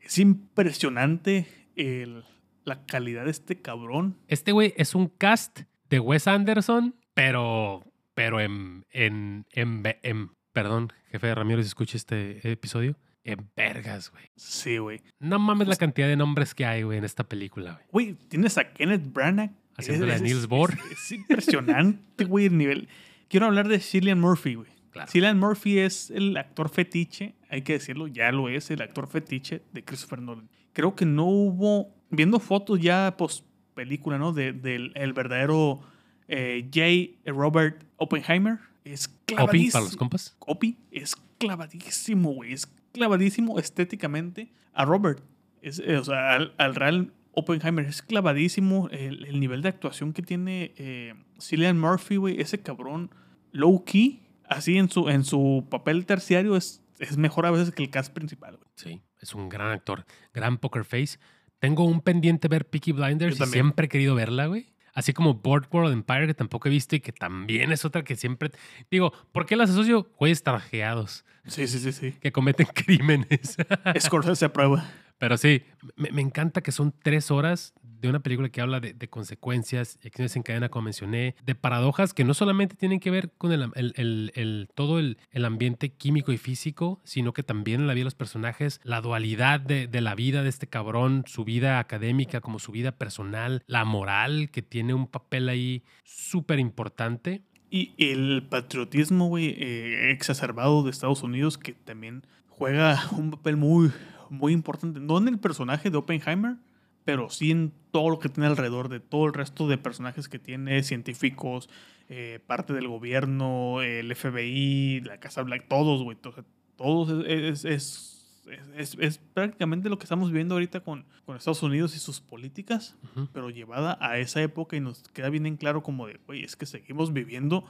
[0.00, 1.46] Es impresionante
[1.76, 2.24] el-
[2.64, 4.18] la calidad de este cabrón.
[4.28, 5.60] este güey es un cast
[5.90, 7.84] de Wes Anderson, pero,
[8.14, 14.10] pero en, en, en, en- perdón, jefe de Ramiro, si escucha este episodio, en vergas,
[14.10, 14.24] güey.
[14.36, 15.00] Sí, güey.
[15.20, 17.86] No mames la cantidad de nombres que hay, güey, en esta película, güey.
[17.90, 19.52] Güey, tienes a Kenneth Branagh.
[19.76, 20.72] Haciéndole a Niels Bohr.
[20.90, 22.88] Es, es impresionante, güey, el nivel.
[23.28, 24.70] Quiero hablar de Cillian Murphy, güey.
[24.90, 25.10] Claro.
[25.10, 29.62] Cillian Murphy es el actor fetiche, hay que decirlo, ya lo es, el actor fetiche
[29.72, 30.50] de Christopher Nolan.
[30.74, 33.44] Creo que no hubo, viendo fotos ya post
[33.74, 34.32] película, ¿no?
[34.32, 35.80] De- del el verdadero
[36.28, 37.32] eh, J.
[37.32, 38.58] Robert Oppenheimer.
[38.84, 39.72] Es Opi, clavadísimo.
[39.72, 40.36] para los compas.
[40.40, 42.52] Opi es clavadísimo, güey.
[42.52, 45.22] Es clavadísimo estéticamente a Robert.
[45.60, 50.12] Es, eh, o sea, al, al real Oppenheimer es clavadísimo el, el nivel de actuación
[50.12, 52.40] que tiene eh, Cillian Murphy, güey.
[52.40, 53.10] Ese cabrón
[53.52, 57.82] low key, así en su, en su papel terciario, es, es mejor a veces que
[57.84, 58.68] el cast principal, güey.
[58.74, 61.18] Sí, es un gran actor, gran poker face.
[61.62, 64.66] Tengo un pendiente ver Peaky Blinders y siempre he querido verla, güey.
[64.94, 68.50] Así como Boardwalk Empire, que tampoco he visto y que también es otra que siempre...
[68.90, 70.08] Digo, ¿por qué las asocio?
[70.18, 72.16] Güeyes trajeados Sí, sí, sí, sí.
[72.20, 73.56] que cometen crímenes.
[73.96, 74.90] Scorsese aprueba.
[75.22, 75.62] Pero sí,
[75.94, 80.34] me, encanta que son tres horas de una película que habla de, consecuencias y acciones
[80.34, 84.98] en cadena, como mencioné, de paradojas que no solamente tienen que ver con el, todo
[84.98, 89.60] el, ambiente químico y físico, sino que también la vida de los personajes, la dualidad
[89.60, 93.84] de, de la vida de este cabrón, su vida académica como su vida personal, la
[93.84, 97.42] moral, que tiene un papel ahí súper importante.
[97.70, 103.92] Y el patriotismo, güey, eh, exacerbado de Estados Unidos, que también juega un papel muy,
[104.32, 104.98] muy importante.
[105.00, 106.56] No en el personaje de Oppenheimer,
[107.04, 110.38] pero sí en todo lo que tiene alrededor de todo el resto de personajes que
[110.38, 111.68] tiene, científicos,
[112.08, 116.16] eh, parte del gobierno, el FBI, la Casa Blanca, todos, güey.
[116.16, 116.34] to-
[116.76, 118.42] Todos es, es,
[118.76, 122.96] es, es- prácticamente lo que estamos viviendo ahorita con, con Estados Unidos y sus políticas
[123.32, 126.56] pero llevada a esa época y nos queda bien en claro como de, güey, es
[126.56, 127.64] que seguimos viviendo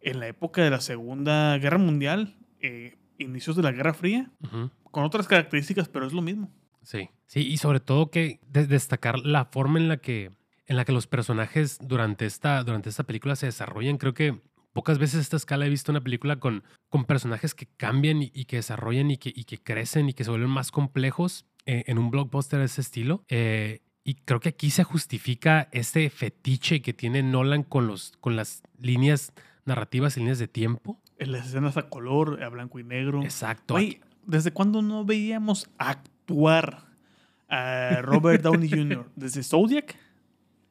[0.00, 4.30] en la época de la Segunda Guerra Mundial, eh, inicios de la Guerra Fría.
[4.90, 6.50] Con otras características, pero es lo mismo.
[6.82, 10.30] Sí, sí, y sobre todo que de- destacar la forma en la que
[10.66, 13.98] en la que los personajes durante esta durante esta película se desarrollan.
[13.98, 14.40] Creo que
[14.72, 18.30] pocas veces a esta escala he visto una película con, con personajes que cambian y,
[18.34, 21.82] y que desarrollan y que, y que crecen y que se vuelven más complejos eh,
[21.88, 23.24] en un blockbuster de ese estilo.
[23.28, 28.36] Eh, y creo que aquí se justifica ese fetiche que tiene Nolan con, los, con
[28.36, 29.32] las líneas
[29.66, 31.00] narrativas y líneas de tiempo.
[31.18, 33.22] En las escenas a color, a blanco y negro.
[33.24, 33.74] Exacto.
[33.74, 36.84] Güey, ¿desde cuándo no veíamos actuar
[37.48, 39.08] a Robert Downey Jr.?
[39.16, 39.96] ¿Desde Zodiac?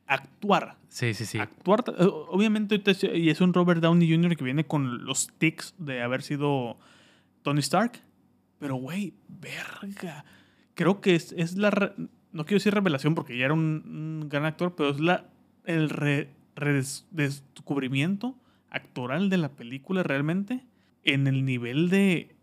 [0.07, 0.77] Actuar.
[0.88, 1.38] Sí, sí, sí.
[1.38, 2.81] Actuar, eh, obviamente,
[3.13, 4.35] y es un Robert Downey Jr.
[4.35, 6.77] que viene con los tics de haber sido
[7.43, 8.01] Tony Stark.
[8.57, 10.26] Pero, güey, verga.
[10.73, 11.69] Creo que es, es la.
[11.69, 11.93] re-
[12.31, 15.26] no quiero decir revelación porque ya era un, un gran actor, pero es la
[15.65, 18.35] el re- redes- descubrimiento
[18.71, 20.65] actoral de la película realmente
[21.03, 22.35] en el nivel de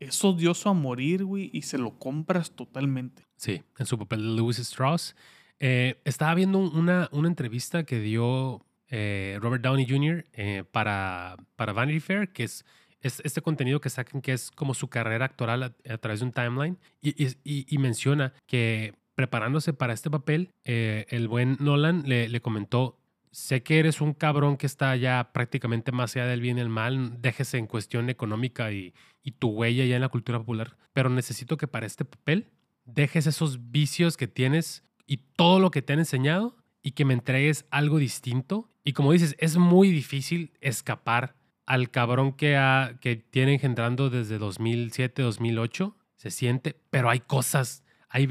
[0.00, 3.22] es odioso a morir, güey, y se lo compras totalmente.
[3.36, 5.14] Sí, en su papel de Lewis Strauss.
[5.60, 10.24] Eh, estaba viendo una, una entrevista que dio eh, Robert Downey Jr.
[10.32, 12.64] eh, para, para Vanity Fair, que es,
[13.02, 16.32] es este contenido que sacan que es como su carrera actoral a, través de un
[16.32, 22.04] timeline, y, y- y- y menciona que preparándose para este papel, eh, el buen Nolan
[22.06, 22.96] le, le comentó,
[23.30, 26.70] sé que eres un cabrón que está ya prácticamente más allá del bien y el
[26.70, 31.10] mal, déjese en cuestión económica y, y tu huella ya en la cultura popular, pero
[31.10, 32.50] necesito que para este papel
[32.84, 37.14] dejes esos vicios que tienes y todo lo que te han enseñado y que me
[37.14, 38.70] entregues algo distinto.
[38.84, 41.36] Y como dices, es muy difícil escapar
[41.66, 45.96] al cabrón que, ha, que tiene engendrando desde 2007, 2008.
[46.16, 48.26] Se siente, pero hay cosas, hay,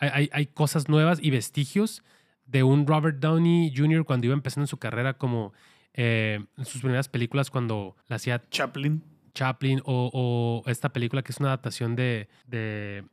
[0.00, 2.02] hay, hay- cosas nuevas y vestigios
[2.46, 4.04] de un Robert Downey Jr.
[4.04, 5.52] cuando iba empezando su carrera como
[5.94, 9.02] eh, en sus primeras películas cuando la hacía Chaplin.
[9.34, 12.28] Chaplin o, esta película que es una adaptación de,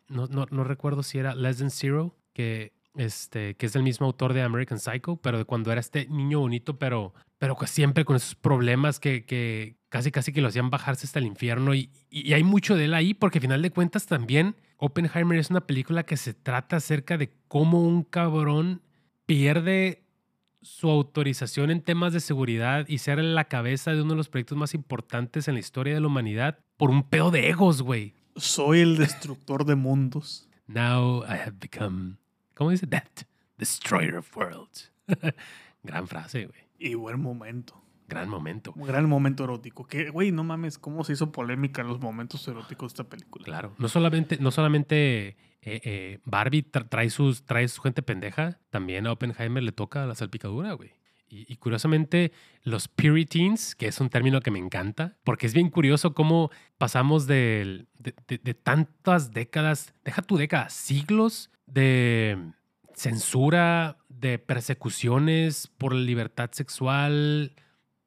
[0.08, 4.80] no, recuerdo si era Less Than Zero, que, este, es del mismo autor de American
[4.80, 9.26] Psycho, pero de cuando era este niño bonito, pero, pero siempre con esos problemas que,
[9.26, 12.86] que casi casi que lo hacían bajarse hasta el infierno y, y hay mucho de
[12.86, 16.78] él ahí porque al final de cuentas también Oppenheimer es una película que se trata
[16.78, 18.82] acerca de cómo un cabrón
[19.28, 20.04] pierde
[20.62, 24.58] su autorización en temas de seguridad y ser la cabeza de uno de los proyectos
[24.58, 28.14] más importantes en la historia de la humanidad por un pedo de egos, güey.
[28.36, 30.48] Soy el destructor de mundos.
[30.68, 32.18] Now I have become,
[32.54, 32.88] ¿cómo dice?
[32.88, 33.26] That
[33.58, 34.92] destroyer of worlds.
[35.84, 36.62] Gran frase, güey.
[36.78, 37.82] Y buen momento.
[38.08, 38.74] Gran momento.
[38.76, 39.88] Un gran momento erótico.
[39.88, 43.46] Que, güey, no mames, cómo se hizo polémica los momentos eróticos de esta película.
[43.46, 43.74] Claro.
[43.78, 49.08] No solamente, no solamente eh, eh, Barbie tra- trae, sus, trae su gente pendeja, también
[49.08, 50.92] a Oppenheimer le toca la salpicadura, güey.
[51.34, 52.34] Y, curiosamente,
[52.64, 57.26] los Puritans, que es un término que me encanta, porque es bien curioso cómo pasamos
[57.26, 57.86] de,
[58.64, 62.38] tantas décadas, deja tu década, siglos de
[62.94, 67.56] censura, de persecuciones por libertad sexual,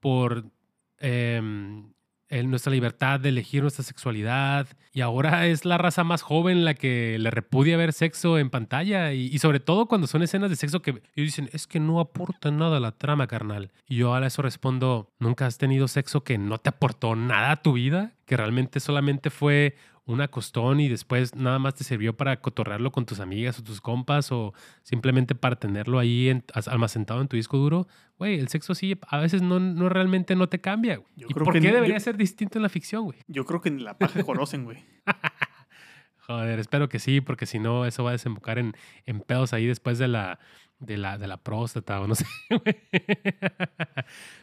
[0.01, 0.51] por
[0.98, 1.94] em,
[2.29, 4.67] el- nuestra libertad de elegir nuestra sexualidad.
[4.93, 9.13] Y ahora es la raza más joven la que le repudia ver sexo en pantalla.
[9.13, 12.51] Y, sobre todo cuando son escenas de sexo que ellos dicen, es que no aporta
[12.51, 13.71] nada a la trama, carnal.
[13.89, 17.63] Y yo a eso respondo, ¿nunca has tenido sexo que no te aportó nada a
[17.63, 18.13] tu vida?
[18.27, 23.06] Que realmente solamente fue una costón y después nada más te sirvió para cotorrearlo con
[23.06, 24.52] tus amigas o tus compas o
[24.82, 27.89] simplemente para tenerlo ahí en- almacenado en tu disco duro.
[28.18, 30.97] Güey, el sexo sí a veces no, no realmente no te cambia.
[30.98, 31.09] güey.
[31.16, 33.18] Yo ¿Y creo por que qué ni- debería yo- ser distinto en la ficción, güey?
[33.28, 34.85] Yo creo que ni la paja conocen, güey.
[36.26, 38.74] Joder, espero que sí, porque si no, eso va a desembocar en,
[39.05, 40.39] en pedos ahí después de la,
[40.81, 42.24] de la, de la próstata o no sé.
[42.51, 42.76] güey.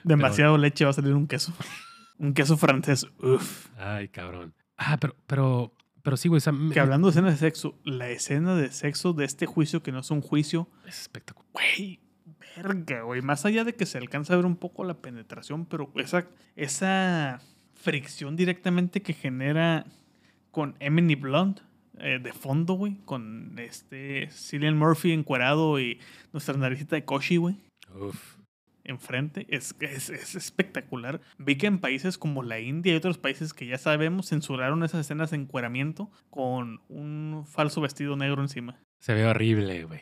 [0.03, 1.53] Demasiado leche va a salir un queso.
[2.19, 3.07] Un queso francés.
[3.19, 3.67] Uf.
[3.77, 4.53] Ay, cabrón.
[4.83, 5.71] Ah, pero, pero,
[6.01, 6.37] pero sí, güey.
[6.37, 9.45] o sea, me- Que hablando de escenas de sexo, la escena de sexo de este
[9.45, 11.49] juicio, que no es un juicio, es espectacular.
[11.53, 11.99] güey,
[12.57, 13.21] verga, güey.
[13.21, 16.25] Más allá de que se alcanza a ver un poco la penetración, pero esa,
[16.55, 17.39] esa
[17.75, 19.85] fricción directamente que genera
[20.51, 21.59] con Emily Blunt
[21.99, 25.99] eh, de fondo, güey, con este Cillian Murphy encuerado y
[26.33, 27.57] nuestra naricita de Koshi, güey.
[27.93, 28.37] Uf.
[28.83, 31.21] Enfrente es, es, es espectacular.
[31.37, 35.01] Vi que en países como la India y otros países que ya sabemos censuraron esas
[35.01, 38.79] escenas de encueramiento con un falso vestido negro encima.
[38.99, 40.01] Se ve horrible, güey.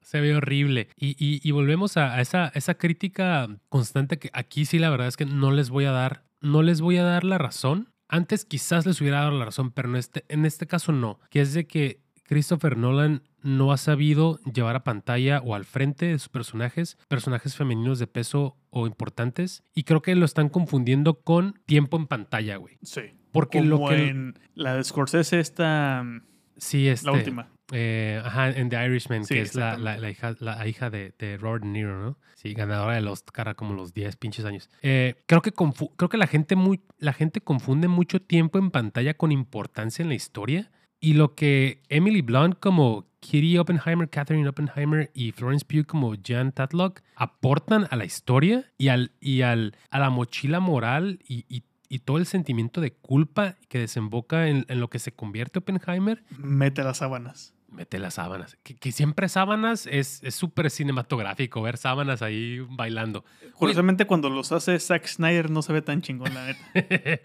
[0.00, 0.88] Se ve horrible.
[0.96, 5.08] Y, y- y volvemos a, a esa, esa crítica constante que aquí sí la verdad
[5.08, 7.88] es que no les voy a dar, no les voy a dar la razón.
[8.08, 11.18] Antes quizás les hubiera dado la razón, pero en este, en este caso no.
[11.28, 16.06] Que es de que Christopher Nolan no ha sabido llevar a pantalla o al frente
[16.06, 19.62] de sus personajes, personajes femeninos de peso o importantes.
[19.72, 22.76] Y creo que lo están confundiendo con tiempo en pantalla, güey.
[22.82, 23.02] Sí.
[23.30, 24.08] Porque como lo que...
[24.08, 26.22] en la de Scorsese, esta, mm,
[26.56, 27.48] sí, este, la última.
[27.72, 31.36] Eh, ajá, en The Irishman, Sí, que es la, la- hija, la hija de, de
[31.36, 32.18] Robert De Niro, ¿no?
[32.34, 34.70] Sí, ganadora del Oscar a como los 10 pinches años.
[34.82, 39.14] Eh, creo, que creo que la gente, muy, la gente confunde mucho tiempo en pantalla
[39.14, 40.70] con importancia en la historia.
[40.98, 46.52] Y lo que Emily Blunt como Kitty Oppenheimer, Catherine Oppenheimer y Florence Pugh como Jan
[46.52, 51.64] Tatlock aportan a la historia y, al, y al, a la mochila moral y, y-
[51.88, 56.24] y todo el sentimiento de culpa que desemboca en, en lo que se convierte Oppenheimer
[56.36, 57.54] Mete las sábanas.
[57.68, 58.56] Mete las sábanas.
[58.64, 63.24] Que, que siempre sábanas es es súper cinematográfico, ver sábanas ahí bailando.
[63.54, 66.60] Curiosamente, cuando los hace Zack Snyder no se ve tan chingón, la neta.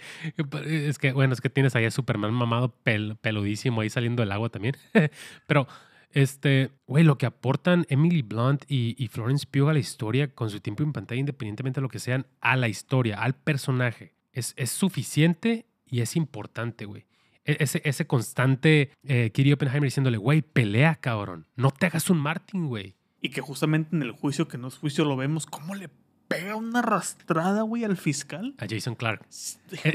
[0.65, 4.31] es que, bueno, es que tienes ahí a Superman mamado pel- peludísimo ahí saliendo del
[4.31, 4.75] agua también.
[5.47, 5.67] Pero,
[6.13, 10.49] este, güey, lo que aportan Emily Blunt y, y Florence Pugh a la historia con
[10.49, 14.53] su tiempo en pantalla, independientemente de lo que sean, a la historia, al personaje, es,
[14.57, 17.05] es suficiente y es importante, güey.
[17.45, 21.47] e- ese, ese constante eh, Kitty Oppenheimer diciéndole, güey, pelea, cabrón.
[21.55, 22.95] No te hagas un Martin, güey.
[23.21, 25.89] Y que justamente en el juicio, que no es juicio, lo vemos cómo le
[26.27, 28.55] pega una arrastrada, güey, al fiscal.
[28.57, 29.21] A Jason Clark.
[29.23, 29.27] E-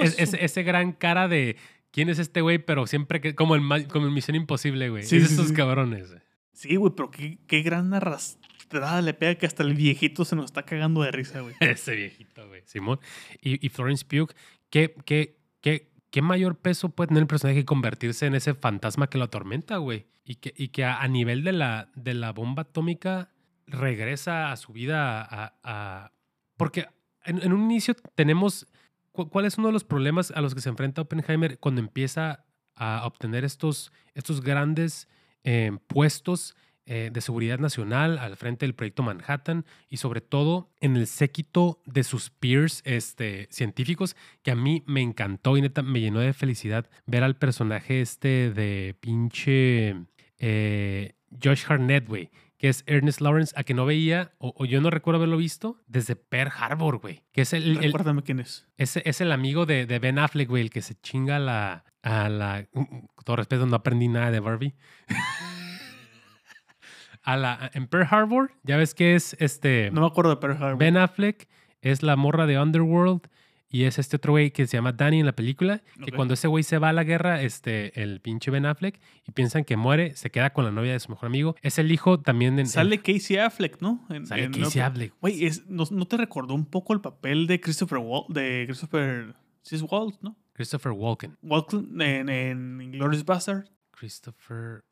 [0.03, 1.57] es- su- ese, ese gran cara de
[1.97, 5.03] quién es este güey, pero siempre que, como en, como en Misión Imposible, güey.
[5.03, 5.55] Sí, es de sí, esos sí.
[5.55, 6.15] cabrones.
[6.53, 10.45] Sí, güey, pero qué, qué gran arrastrada le pega que hasta el viejito se nos
[10.45, 11.55] está cagando de risa, güey.
[11.61, 12.61] Ese viejito, güey.
[12.67, 13.01] Simón.
[13.41, 14.29] Y, y Florence Pugh,
[14.69, 19.09] ¿qué, qué, qué, ¿qué mayor peso puede tener el personaje que convertirse en ese fantasma
[19.09, 20.07] que lo atormenta, güey?
[20.23, 23.31] Y que, y que a, a nivel de la, de la bomba atómica
[23.67, 25.55] regresa a su vida a...
[25.63, 26.13] a-
[26.59, 26.89] porque
[27.25, 28.67] en, en un inicio tenemos...
[29.17, 32.45] cu- ¿Cuál es uno de los problemas a los que se enfrenta Oppenheimer cuando empieza
[32.77, 35.09] a obtener estos, estos grandes
[35.45, 36.55] eh, puestos
[36.89, 41.81] eh, de seguridad nacional al frente del proyecto Manhattan y sobre todo en el séquito
[41.85, 46.33] de sus peers este, científicos que a mí me encantó y neta me llenó de
[46.33, 49.97] felicidad ver al personaje este de pinche
[50.39, 52.31] eh, Josh Harnett, güey,
[52.67, 55.81] que es Ernest Lawrence, a que no veía o, o yo no recuerdo haberlo visto
[55.87, 58.67] desde Pearl Harbor, güey, que es el, el- Recuérdame quién es.
[58.77, 61.85] ese es el amigo de, de Ben Affleck, güey, el que se chinga a la,
[62.03, 62.67] a la.
[62.73, 64.75] Con todo respeto, no aprendí nada de Barbie.
[67.23, 69.91] a la, en Pearl Harbor, ya ves que es este.
[69.93, 70.79] No me acuerdo de Pearl Harbor.
[70.79, 71.49] Ben Affleck
[71.83, 73.29] es la morra de Underworld
[73.69, 75.83] y es este otro güey que se llama Danny en la película.
[76.05, 79.33] Que cuando ese güey se va a la guerra, este, el pinche Ben Affleck, y
[79.33, 81.57] piensan que muere, se queda con la novia de su mejor amigo.
[81.63, 82.67] Es el hijo también de.
[82.67, 84.07] Sale Casey Affleck, ¿no?
[84.11, 85.15] En- sale en Casey Affleck.
[85.21, 89.35] Güey, ¿no, no te recordó un poco el papel de Christopher Walt, de Christopher...
[89.63, 90.37] Sí es Walt, ¿no?
[90.53, 91.37] Christopher Walken.
[91.43, 93.65] Walken en, en Inglourious Bastard.
[93.91, 94.85] Christopher.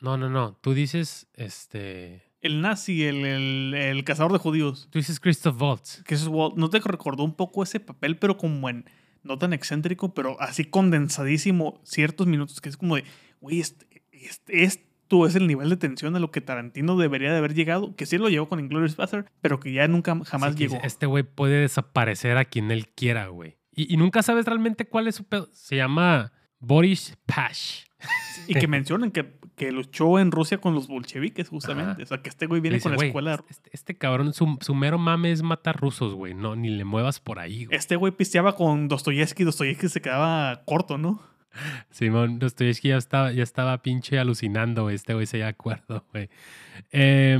[0.00, 0.54] No, no, no.
[0.62, 2.22] Tú dices este.
[2.42, 4.88] El nazi, el, el, el cazador de judíos.
[4.90, 6.02] Tú dices Christoph Waltz.
[6.02, 6.56] Que es Walt.
[6.56, 8.84] ¿No te recordó un poco ese papel, pero como en...
[9.22, 13.04] No tan excéntrico, pero así condensadísimo ciertos minutos, que es como de...
[13.40, 17.38] Güey, este, este- esto es el nivel de tensión a lo que Tarantino debería de
[17.38, 17.94] haber llegado.
[17.94, 20.80] Que sí lo llegó con Inglourious Bastard, pero que ya nunca jamás llegó.
[20.82, 23.58] Este güey puede desaparecer a quien él quiera, güey.
[23.74, 25.48] Y, y nunca sabes realmente cuál es su pedo.
[25.52, 27.84] Se llama Boris Pash.
[28.48, 31.92] Y que mencionan que, que luchó en Rusia con los bolcheviques, justamente.
[31.92, 32.02] Ajá.
[32.02, 33.44] O sea, que este güey viene Dice, con la "Güey, escuela.
[33.48, 36.34] Este, este cabrón, su, su mero mame es matar rusos, güey.
[36.34, 37.76] No, ni le muevas por ahí, güey.
[37.76, 39.44] Este güey pisteaba con Dostoyevsky.
[39.44, 41.20] Dostoyevsky se quedaba corto, ¿no?
[41.90, 44.94] Simón Dostoyevsky ya estaba, ya estaba pinche alucinando, güey.
[44.96, 46.28] Este güey se de acuerdo, güey.
[46.90, 47.38] Eh,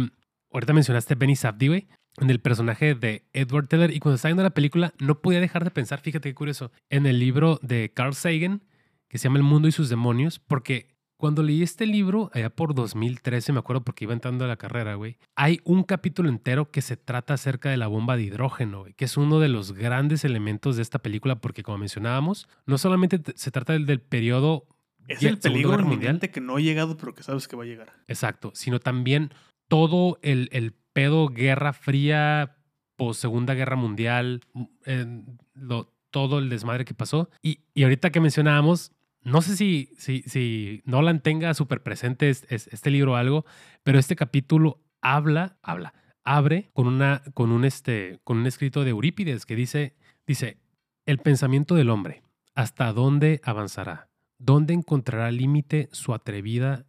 [0.53, 1.89] ahorita mencionaste Benny Safdie, güey.
[2.19, 3.91] En el personaje de Edward Teller.
[3.91, 7.07] Y cuando estaba viendo la película, no podía dejar de pensar, fíjate qué curioso, en
[7.07, 8.63] el libro de Carl Sagan,
[9.09, 10.89] que se llama El mundo y sus demonios, porque
[11.23, 14.97] cuando leí este libro, allá por 2013, me acuerdo porque iba entrando a la carrera,
[14.97, 18.95] güey, hay un capítulo entero que se trata acerca de la bomba de hidrógeno, güey,
[18.95, 23.21] que es uno de los grandes elementos de esta película, porque como mencionábamos, no solamente
[23.21, 24.67] te- se trata del, del periodo
[25.07, 27.93] Es el peligro inminente que no ha llegado, pero que sabes que va a llegar.
[28.09, 29.33] Exacto, sino también
[29.69, 32.57] todo el, el pedo Guerra Fría,
[32.97, 35.23] post Segunda Guerra Mundial, mm, eh,
[35.55, 37.31] lo- todo el desmadre que pasó.
[37.43, 38.93] Y, y ahorita que mencionábamos,
[39.25, 43.45] no sé si, si, si Nolan tenga súper presente es- es- este libro o algo,
[43.83, 45.95] pero este capítulo habla, habla,
[46.25, 49.97] abre con, una, con, un, este, con un escrito de Eurípides que dice,
[50.27, 50.59] dice,
[51.07, 52.23] el pensamiento del hombre,
[52.55, 54.09] ¿hasta dónde avanzará?
[54.39, 56.85] ¿Dónde encontrará límite su atrevida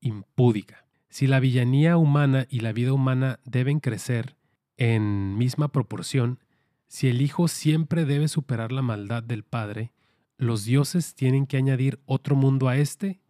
[0.00, 0.86] impúdica?
[1.08, 4.36] Si la villanía humana y la vida humana deben crecer
[4.76, 6.40] en misma proporción,
[6.88, 9.92] si el Hijo siempre debe superar la maldad del Padre,
[10.38, 13.20] los dioses tienen que añadir otro mundo a este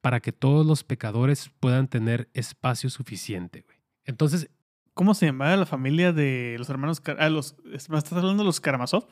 [0.00, 3.62] para que todos los pecadores puedan tener espacio suficiente.
[3.66, 3.78] güey.
[4.04, 4.50] Entonces,
[4.94, 7.00] ¿Cómo se llamaba la familia de los hermanos?
[7.20, 9.06] Ah, los, ¿me estás hablando de los Karamazov?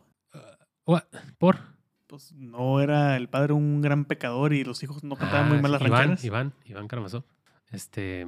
[0.85, 1.06] ua-
[1.39, 1.59] por
[2.09, 5.62] Pues no era el padre un gran pecador y los hijos no cantaban muy Ah,
[5.62, 6.24] mal las Iván, rancheras.
[6.24, 7.23] Iván, Iván Karamazov.
[7.70, 8.27] Este,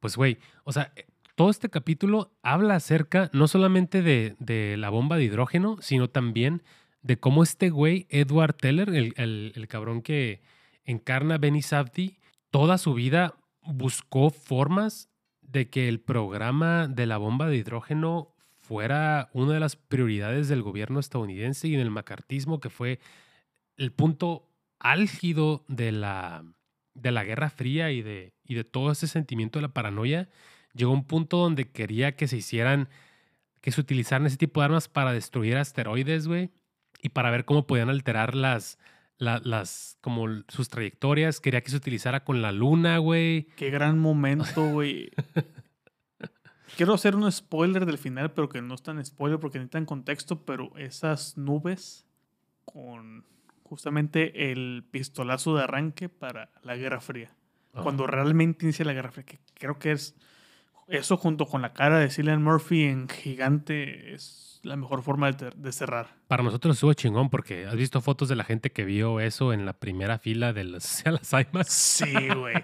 [0.00, 0.92] pues güey, o sea,
[1.34, 6.62] todo este capítulo habla acerca no solamente de, de la bomba de hidrógeno, sino también
[7.08, 10.42] de cómo este güey, Edward Teller, el, el- el cabrón que
[10.84, 12.18] encarna Benny Safdie,
[12.50, 15.08] toda su vida buscó formas
[15.40, 20.60] de que el programa de la bomba de hidrógeno fuera una de las prioridades del
[20.62, 22.98] gobierno estadounidense y en el macartismo, que fue
[23.78, 24.46] el punto
[24.78, 26.44] álgido de la,
[26.92, 30.28] de la Guerra Fría y de, y de todo ese sentimiento de la paranoia,
[30.74, 32.90] llegó a un punto donde quería que se hicieran,
[33.62, 36.50] que se utilizaran ese tipo de armas para destruir asteroides, güey,
[37.00, 38.78] y para ver cómo podían alterar las,
[39.18, 41.40] la- las, como sus trayectorias.
[41.40, 43.44] Quería que se utilizara con la luna, güey.
[43.56, 45.10] Qué gran momento, güey.
[46.76, 50.44] Quiero hacer un spoiler del final, pero que no es tan spoiler porque necesitan contexto,
[50.44, 52.06] pero esas nubes
[52.64, 53.24] con,
[53.64, 57.34] justamente el pistolazo de arranque para la Guerra Fría.
[57.82, 60.14] Cuando realmente inicia la Guerra Fría, que creo que es
[60.88, 65.72] eso junto con la cara de Cillian Murphy en gigante es la mejor forma de,
[65.72, 66.08] cerrar.
[66.28, 69.66] Para nosotros estuvo chingón porque has visto fotos de la gente que vio eso en
[69.66, 71.04] la primera fila de las
[71.52, 71.68] IMAX.
[71.72, 72.56] Sí, güey.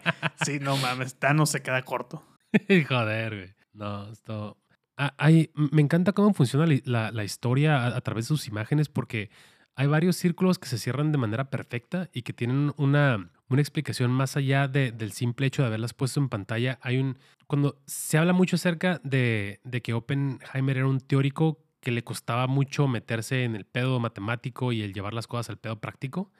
[0.44, 2.22] Sí, no mames, Thanos se queda corto.
[2.88, 3.54] Joder, güey.
[3.72, 4.56] No, esto.
[4.96, 8.88] Ah, hay- me encanta cómo funciona la, la historia a, a través de sus imágenes
[8.88, 9.30] porque
[9.76, 14.12] hay varios círculos que se cierran de manera perfecta y que tienen una, una explicación
[14.12, 16.78] más allá de- del simple hecho de haberlas puesto en pantalla.
[16.82, 17.18] Hay un.
[17.48, 22.48] Cuando se habla mucho acerca de, de que Oppenheimer era un teórico que le costaba
[22.48, 26.32] mucho meterse en el pedo matemático y el llevar las cosas al pedo práctico.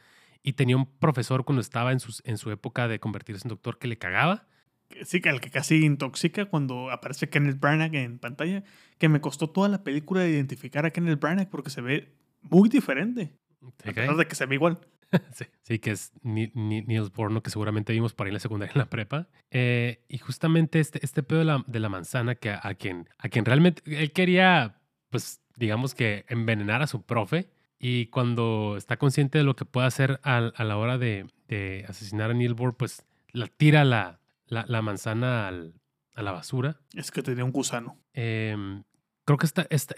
[0.43, 3.79] Y tenía un profesor cuando estaba en, sus, en su época de convertirse en doctor
[3.79, 4.47] que le cagaba.
[5.05, 8.65] Sí, que el que casi intoxica cuando aparece Kenneth Branagh en pantalla.
[8.99, 12.69] Que me costó toda la película de identificar a Kenneth Branagh porque se ve muy
[12.69, 13.33] diferente.
[13.85, 14.79] A pesar de que se ve igual.
[15.33, 18.41] Sí, sí, que es Ni- Ni- Niels Borno, que seguramente vimos para ir a la
[18.41, 19.29] secundaria en la prepa.
[19.53, 23.09] Eh, y justamente este, este pedo de la, de la manzana, que a, a quien,
[23.19, 24.81] a quien realmente él quería,
[25.15, 27.49] pues, digamos que envenenar a su profe.
[27.79, 31.85] Y cuando está consciente de lo que puede hacer al- a, la hora de, de
[31.89, 34.19] asesinar a Niels Bohr, pues la tira la,
[34.49, 35.75] la, la manzana al-
[36.17, 36.81] a la basura.
[36.95, 37.97] Es que tenía un gusano.
[38.13, 38.83] Em,
[39.25, 39.95] creo que esta, esta,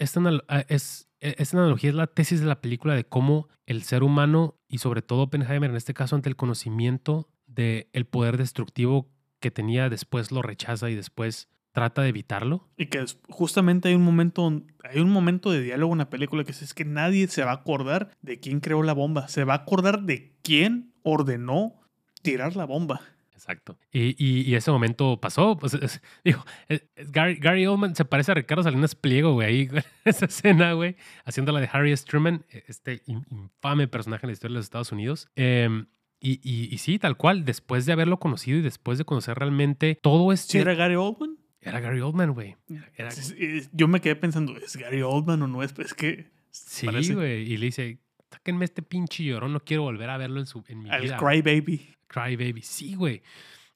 [0.49, 4.03] ah, es, e- esta analogía es la tesis de la película de cómo el ser
[4.03, 9.09] humano y sobre todo Oppenheimer en este caso ante el conocimiento del el poder destructivo
[9.39, 12.67] que tenía después lo rechaza y después trata de evitarlo.
[12.75, 16.43] Y que es- justamente hay un momento, hay un momento de diálogo en la película
[16.43, 19.27] que es, es que nadie se va a acordar de quién creó la bomba.
[19.27, 21.75] Se va a acordar de quién ordenó
[22.23, 23.01] tirar la bomba.
[23.31, 23.77] Exacto.
[23.91, 25.55] Y, y, y ese momento pasó.
[25.59, 29.47] Pues, es- digo, es- es Gary, Gary Oldman se parece a Ricardo Salinas Pliego, güey.
[29.47, 29.69] Ahí,
[30.03, 30.95] esa escena, güey,
[31.25, 32.03] haciendo la de Harry S.
[32.07, 35.29] Truman, este in- infame personaje en la historia de los Estados Unidos.
[35.35, 35.85] Em,
[36.19, 39.99] y, y, y sí, tal cual, después de haberlo conocido y después de conocer realmente
[40.01, 40.53] todo este...
[40.53, 41.37] ¿Si era Gary Oldman?
[41.69, 42.55] Era Gary Oldman, güey.
[42.95, 43.09] Era-
[43.71, 45.73] Yo me quedé pensando, ¿es Gary Oldman o no es?
[45.73, 47.51] Pues es que Sí, güey.
[47.51, 47.99] Y le dice,
[48.31, 51.17] sáquenme este pinche llorón, no quiero volver a verlo en, su, en mi al vida.
[51.17, 51.93] Cry Baby.
[52.07, 52.61] Cry Baby.
[52.63, 53.21] Sí, güey.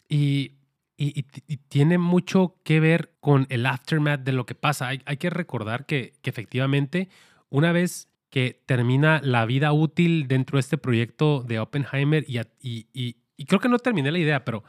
[0.09, 0.53] Y,
[0.97, 4.87] y- y tiene mucho que ver con el aftermath de lo que pasa.
[4.87, 7.09] Hay, hay que recordar que, que efectivamente,
[7.49, 12.39] una vez que termina la vida útil dentro de este proyecto de Oppenheimer, y-
[12.93, 14.63] y creo que no terminé la idea, pero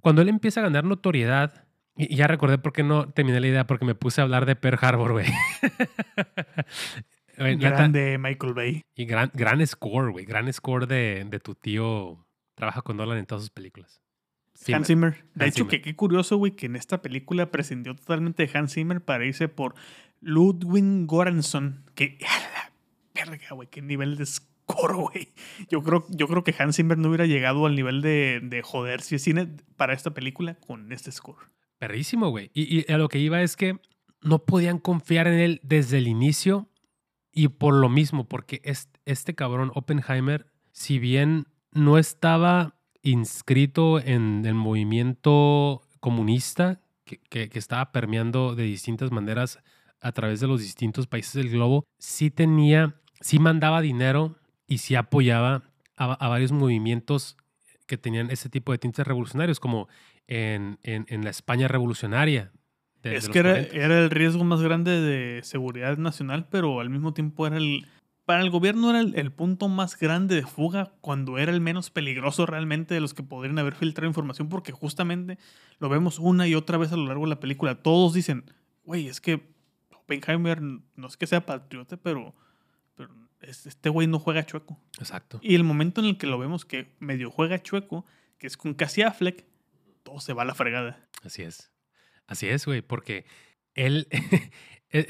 [0.00, 1.63] cuando él empieza a ganar notoriedad,
[1.96, 4.56] y ya recordé por qué no terminé la idea, porque me puse a hablar de
[4.56, 5.26] Pearl Harbor, güey.
[7.36, 8.82] Grande Michael Bay.
[8.94, 10.24] y gran, gran score, güey.
[10.24, 12.24] Gran score de, de tu tío.
[12.54, 14.00] Trabaja con Nolan en todas sus películas.
[14.72, 15.24] Hans Zimmer.
[15.34, 15.70] De Hans hecho, Zimmer.
[15.70, 19.48] que qué curioso, güey, que en esta película prescindió totalmente de Hans Zimmer para irse
[19.48, 19.74] por
[20.20, 21.84] Ludwig Göransson.
[21.94, 22.72] Que, a la
[23.14, 25.28] verga, güey, qué nivel de score, güey.
[25.68, 29.00] Yo creo, yo creo que Hans Zimmer no hubiera llegado al nivel de, de joder
[29.00, 31.48] si es cine para esta película con este score.
[32.30, 32.50] Güey.
[32.54, 33.78] Y, a lo que iba es que
[34.22, 36.68] no podían confiar en él desde el inicio.
[37.32, 44.44] Y por lo mismo, porque este, este cabrón Oppenheimer, si bien no estaba inscrito en
[44.46, 49.58] el movimiento comunista que, que- que estaba permeando de distintas maneras
[50.00, 54.36] a través de los distintos países del globo, sí tenía, sí mandaba dinero
[54.66, 55.62] y sí apoyaba
[55.96, 57.36] a, a varios movimientos
[57.86, 59.88] que tenían ese tipo de tintes revolucionarios, como
[60.28, 62.52] en, en- en la España revolucionaria.
[63.02, 63.76] de- es que era, 40.
[63.76, 67.86] era el riesgo más grande de seguridad nacional, pero al mismo tiempo era el...
[68.24, 71.90] Para el gobierno era el, el punto más grande de fuga cuando era el menos
[71.90, 75.36] peligroso realmente de los que podrían haber filtrado información, porque justamente
[75.78, 77.74] lo vemos una y otra vez a lo largo de la película.
[77.82, 78.44] Todos dicen,
[78.84, 79.42] güey, es que
[79.92, 82.34] Oppenheimer no es que sea patriota, pero,
[82.94, 83.10] pero
[83.42, 84.80] es- este güey no juega chueco.
[84.98, 85.38] Exacto.
[85.42, 88.06] Y el momento en el que lo vemos que medio juega chueco,
[88.38, 89.44] que es con Cassie Affleck,
[90.04, 91.08] todo se va a la fregada.
[91.24, 91.72] Así es.
[92.26, 93.26] Así es, güey, porque
[93.74, 94.12] él es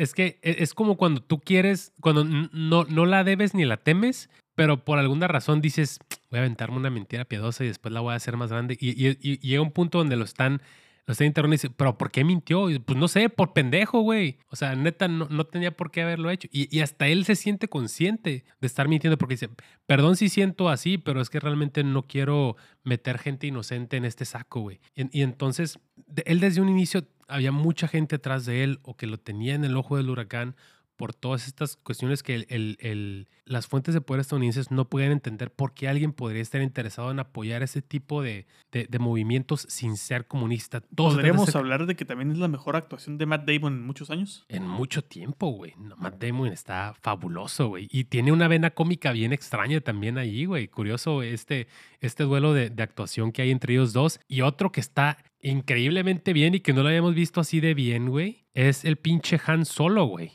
[0.00, 3.76] es que e- es como cuando tú quieres, cuando no, no la debes ni la
[3.76, 5.98] temes, pero por alguna razón dices,
[6.30, 8.76] voy a aventarme una mentira piadosa y después la voy a hacer más grande.
[8.80, 10.62] Y llega un punto donde lo están,
[11.06, 12.66] interrogando y dice, pero ¿por qué mintió?
[12.84, 14.38] Pues no sé, por pendejo, güey.
[14.48, 16.48] O sea, neta, no, no tenía por qué haberlo hecho.
[16.50, 19.50] Y, y hasta él se siente consciente de estar mintiendo porque dice,
[19.86, 24.24] perdón si siento así, pero es que realmente no quiero meter gente inocente en este
[24.24, 24.80] saco, güey.
[24.94, 25.78] Y, entonces,
[26.24, 29.64] él desde un inicio había mucha gente atrás de él o que lo tenía en
[29.64, 30.56] el ojo del huracán
[30.96, 35.12] por todas estas cuestiones que el- el- el- las fuentes de poder estadounidenses no pueden
[35.12, 39.66] entender por qué alguien podría estar interesado en apoyar ese tipo de, de- de movimientos
[39.68, 40.80] sin ser comunista.
[40.80, 43.26] Todo se trata de Podríamos ser- hablar de que también es la mejor actuación de
[43.26, 44.44] Matt Damon en muchos años.
[44.48, 45.74] En mucho tiempo, güey.
[45.78, 47.88] No, Matt Damon está fabuloso, güey.
[47.90, 50.68] Y tiene una vena cómica bien extraña también ahí, güey.
[50.68, 51.66] Curioso este,
[52.00, 54.20] este duelo de, de actuación que hay entre ellos dos.
[54.28, 58.08] Y otro que está increíblemente bien y que no lo habíamos visto así de bien,
[58.08, 58.44] güey.
[58.54, 60.32] Es el pinche Han Solo, güey.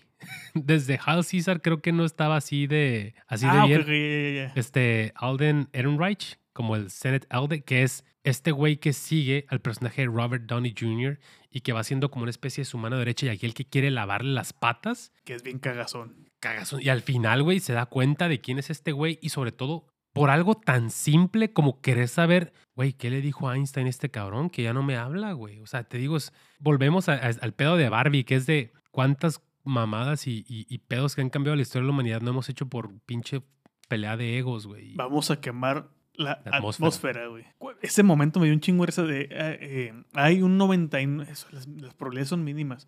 [0.54, 5.70] Desde Hal Caesar creo que no estaba así de, así de ah, bien este Alden
[5.74, 10.44] Ehrenreich, como el Senate Alden, que es este güey que sigue al personaje de Robert
[10.46, 11.20] Downey Jr.
[11.50, 13.91] y que va siendo como una especie de su mano derecha y aquel que quiere
[13.91, 15.12] lavarle las patas.
[15.24, 16.28] Que es bien cagazón.
[16.40, 16.82] Cagazón.
[16.82, 19.88] Y al final, güey, se da cuenta de quién es este güey y sobre todo
[20.12, 24.10] por algo tan simple como querer saber, güey, ¿qué le dijo a Einstein a este
[24.10, 25.60] cabrón que ya no me habla, güey?
[25.60, 28.74] O sea, te digo, es- volvemos a- a- al pedo de Barbie, que es de
[28.91, 32.31] cuántas mamadas y, y- y pedos que han cambiado la historia de la humanidad no
[32.31, 33.41] hemos hecho por pinche
[33.88, 34.95] pelea de egos, güey.
[34.95, 37.27] Vamos a quemar la, La atmósfera.
[37.27, 37.45] güey.
[37.81, 39.22] Ese momento me dio un chingo de risa de...
[39.22, 41.31] eh, eh, hay un 99...
[41.31, 42.88] eso, las, las probabilidades son mínimas.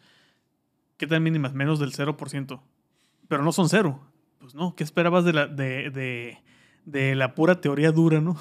[0.98, 1.54] ¿Qué tan mínimas?
[1.54, 2.62] Menos del 0%.
[3.28, 4.00] Pero no son cero.
[4.40, 6.38] Pues no, ¿qué esperabas de la, de, de,
[6.86, 8.36] de la pura teoría dura, no?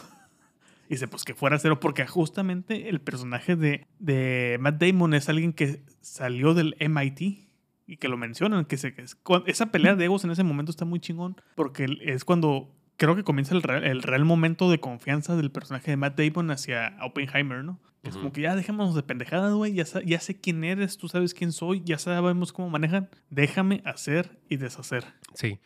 [0.89, 5.29] Y dice, pues que fuera cero, porque justamente el personaje de, de Matt Damon es
[5.29, 7.49] alguien que salió del MIT
[7.91, 10.71] y que lo mencionan, que, se, que es- esa pelea de egos en ese momento
[10.71, 14.79] está muy chingón, porque es cuando creo que comienza el real, el real momento de
[14.79, 17.81] confianza del personaje de Matt Damon hacia Oppenheimer, ¿no?
[18.03, 21.35] Es como que ya dejémonos de pendejadas, güey, ya, ya sé quién eres, tú sabes
[21.35, 25.05] quién soy, ya sabemos cómo manejan, déjame hacer y deshacer.
[25.35, 25.59] Sí.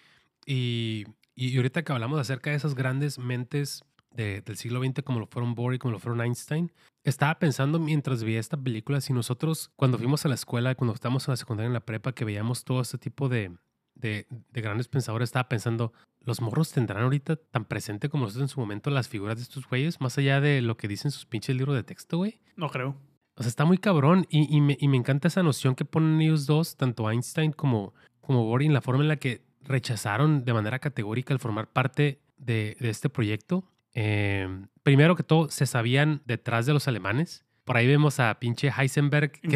[0.47, 1.05] Y,
[1.37, 3.85] y ahorita que hablamos acerca de esas grandes mentes
[4.15, 6.73] de- del siglo XX, como lo fueron Bohr y como lo fueron Einstein,
[7.03, 11.29] estaba pensando mientras veía esta película, si nosotros cuando fuimos a la escuela, cuando estábamos
[11.29, 13.53] en la secundaria, en la prepa, que veíamos todo este tipo de,
[13.95, 18.55] de, de grandes pensadores, estaba pensando, ¿los morros tendrán ahorita tan presente como nosotros en
[18.55, 21.55] su momento las figuras de estos güeyes, más allá de lo que dicen sus pinches
[21.57, 22.41] libros de texto, güey?
[22.57, 22.97] No creo.
[23.37, 26.21] O sea, está muy cabrón y, y me, y me encanta esa noción que ponen
[26.23, 30.55] ellos dos, tanto Einstein como, como Bohr, en la forma en la que rechazaron de
[30.55, 33.65] manera categórica el formar parte de, de este proyecto.
[33.95, 34.49] Eh,
[34.83, 37.45] primero que todo, se sabían detrás de los alemanes.
[37.65, 39.51] Por ahí vemos a pinche Heisenberg, En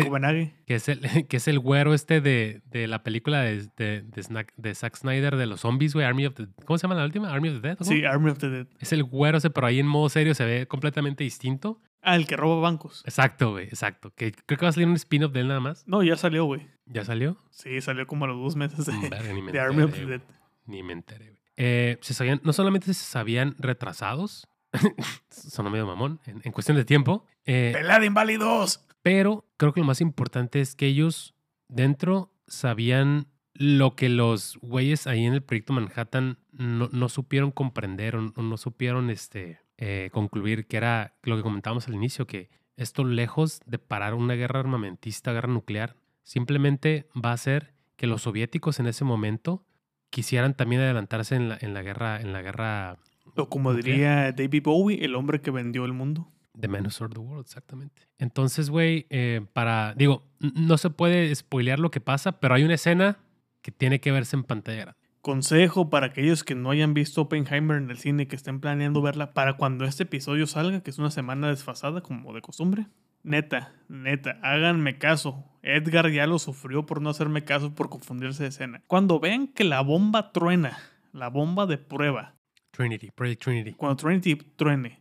[0.67, 4.23] que, es, el, que es el güero este de, de la película de, de, de,
[4.23, 6.47] Snack- de Zack Snyder de los zombies, güey, Army of the...
[6.65, 7.31] ¿Cómo se llama la última?
[7.31, 7.77] Army of the Dead.
[7.83, 8.67] Sí, Army of the Dead.
[8.79, 11.83] Es el güero ese, pero ahí en modo serio se ve completamente distinto.
[12.01, 13.03] Ah, el que roba bancos.
[13.05, 14.11] Exacto, güey, exacto.
[14.15, 15.87] Que creo que va a salir un spin-off de él nada más.
[15.87, 16.67] No, ya salió, güey.
[16.87, 17.37] ¿Ya salió?
[17.51, 20.07] Sí, salió como a los dos meses de, Verga, ni me de Army of the
[20.07, 20.23] Dead.
[20.65, 21.38] Ni me enteré, güey.
[21.61, 24.47] Eh, se sabían, no solamente se sabían retrasados,
[25.29, 28.85] sonó medio mamón, en, en cuestión de tiempo, eh, ¡Pelea de inválidos!
[29.03, 31.35] pero creo que lo más importante es que ellos
[31.67, 38.15] dentro sabían lo que los güeyes ahí en el proyecto Manhattan no, no supieron comprender
[38.15, 43.03] o no supieron este, eh, concluir, que era lo que comentábamos al inicio, que esto
[43.03, 48.79] lejos de parar una guerra armamentista, guerra nuclear, simplemente va a hacer que los soviéticos
[48.79, 49.65] en ese momento
[50.11, 52.99] quisieran también adelantarse en la, en la guerra, en la guerra
[53.37, 56.31] O como diría David Bowie, el hombre que vendió el mundo.
[56.59, 58.03] The Man Who Sold the World, exactamente.
[58.19, 59.95] Entonces, güey, eh, para.
[59.95, 63.19] Digo, no se puede spoilear lo que pasa, pero hay una escena
[63.63, 64.97] que tiene que verse en pantalla.
[65.21, 69.03] Consejo para aquellos que no hayan visto Oppenheimer en el cine y que estén planeando
[69.03, 72.87] verla para cuando este episodio salga, que es una semana desfasada como de costumbre.
[73.23, 75.45] Neta, neta, háganme caso.
[75.63, 78.83] Edgar ya lo sufrió por no hacerme caso por confundirse de escena.
[78.87, 80.79] Cuando vean que la bomba truena,
[81.13, 82.35] la bomba de prueba,
[82.71, 83.73] Trinity, Project Trinity.
[83.73, 85.01] cuando Trinity truene,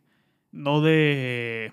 [0.52, 1.72] no de...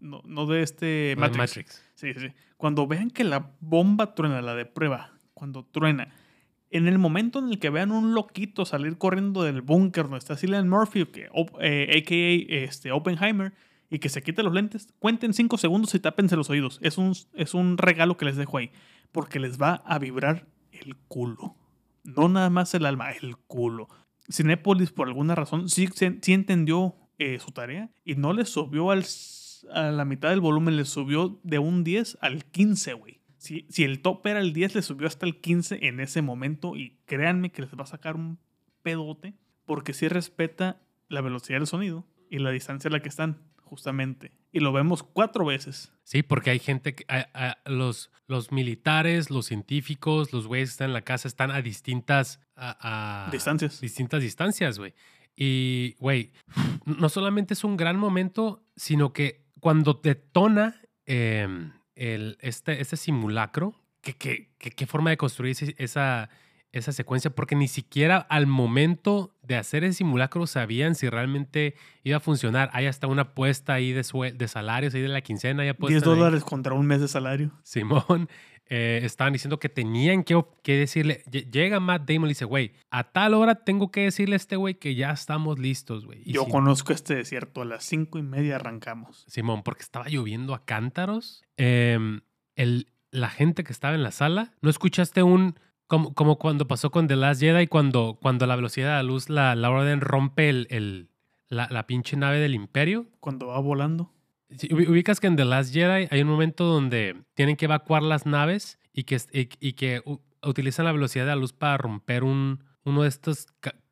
[0.00, 1.38] No, no de este No, Matrix.
[1.38, 1.84] Matrix.
[1.94, 2.28] Sí, sí.
[2.58, 6.12] Cuando vean que la bomba truena, la de prueba, cuando truena,
[6.70, 10.36] en el momento en el que vean un loquito salir corriendo del búnker donde está
[10.36, 12.64] Cillian Murphy, que, op- eh, a.k.a.
[12.64, 13.54] Este, Oppenheimer,
[13.90, 16.78] y que se quite los lentes, cuenten cinco segundos y tápense los oídos.
[16.82, 18.70] Es un, es un regalo que les dejo ahí,
[19.12, 21.56] porque les va a vibrar el culo.
[22.02, 23.88] No nada más el alma, el culo.
[24.30, 29.04] Cinépolis, por alguna razón, sí, sí- entendió eh, su tarea y no le subió al,
[29.72, 33.20] a la mitad del volumen, le subió de un 10 al 15, güey.
[33.36, 36.76] Si, si el top era el 10, le subió hasta el 15 en ese momento
[36.76, 38.38] y créanme que les va a sacar un
[38.82, 39.34] pedote
[39.66, 44.32] porque sí respeta la velocidad del sonido y la distancia a la que están, justamente.
[44.52, 45.92] Y lo vemos cuatro veces.
[46.04, 47.04] Sí, porque hay gente que.
[47.08, 51.50] a- a- los, los militares, los científicos, los güeyes que están en la casa están
[51.50, 52.40] a distintas.
[52.56, 53.80] A, Distancias.
[53.80, 54.94] Distintas distancias, güey.
[55.36, 56.30] Y, güey,
[56.84, 63.74] no solamente es un gran momento, sino que cuando detona em, el, este, este simulacro,
[64.00, 66.28] qué, qué, qué- qué forma de construir esa,
[66.70, 72.16] esa secuencia, porque ni siquiera al momento de hacer el simulacro sabían si realmente iba
[72.16, 72.70] a funcionar.
[72.72, 74.02] Hay hasta una apuesta ahí de,
[74.48, 77.50] salarios, ahí de la quincena, ya 10 dólares contra un mes de salario.
[77.62, 78.28] Simón,
[78.70, 82.72] eh, estaban diciendo que tenían que, que decirle, lle- llega Matt Damon y dice, güey,
[82.90, 86.22] a tal hora tengo que decirle a este güey que ya estamos listos, güey.
[86.24, 89.24] Yo si- conozco este desierto, a las cinco y media arrancamos.
[89.28, 91.42] Simón, porque estaba lloviendo a cántaros.
[91.58, 92.22] Em,
[92.56, 95.58] el, la gente que estaba en la sala, ¿no escuchaste un...
[95.86, 99.28] Como, como cuando pasó con The Last Jedi, cuando, cuando la velocidad de la luz,
[99.28, 101.08] la, la orden rompe el, el-
[101.48, 103.06] la, la pinche nave del imperio?
[103.20, 104.10] Cuando va volando.
[104.56, 108.02] Sí, ubi- ubicas que en The Last Jedi hay un momento donde tienen que evacuar
[108.02, 110.02] las naves y que, y, y que
[110.42, 113.46] utilizan la velocidad de la luz para romper un, uno de estos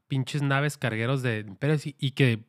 [0.09, 2.44] pinches naves cargueros de imperios y, y que,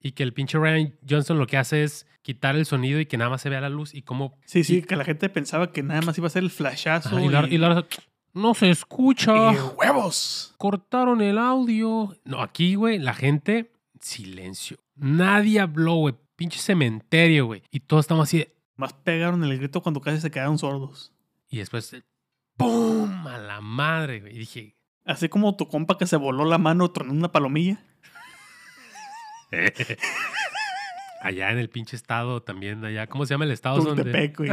[0.00, 3.16] y que el pinche Ryan Johnson lo que hace es quitar el sonido y que
[3.16, 4.38] nada más se vea la luz y cómo...
[4.44, 7.16] Sí, sí, que la gente pensaba que nada más iba a ser el flashazo.
[7.16, 7.58] Ajá, y, y
[8.32, 9.52] no se escucha.
[9.52, 10.54] y huevos.
[10.58, 12.16] Cortaron el audio.
[12.24, 14.78] No, aquí, güey, la gente, silencio.
[14.96, 16.14] Nadie habló, güey.
[16.36, 17.62] Pinche cementerio, güey.
[17.70, 21.12] Y todos estamos así de, Más pegaron el grito cuando casi se quedaron sordos.
[21.48, 22.02] Y después, eh,
[22.56, 23.26] ¡pum!
[23.26, 24.34] A la madre, güey.
[24.34, 27.82] Y dije, Así como tu compa que se voló la mano tronó una palomilla.
[31.22, 33.78] allá en el pinche estado también, allá, ¿cómo se llama el estado?
[33.80, 34.50] donde Tultepec, güey.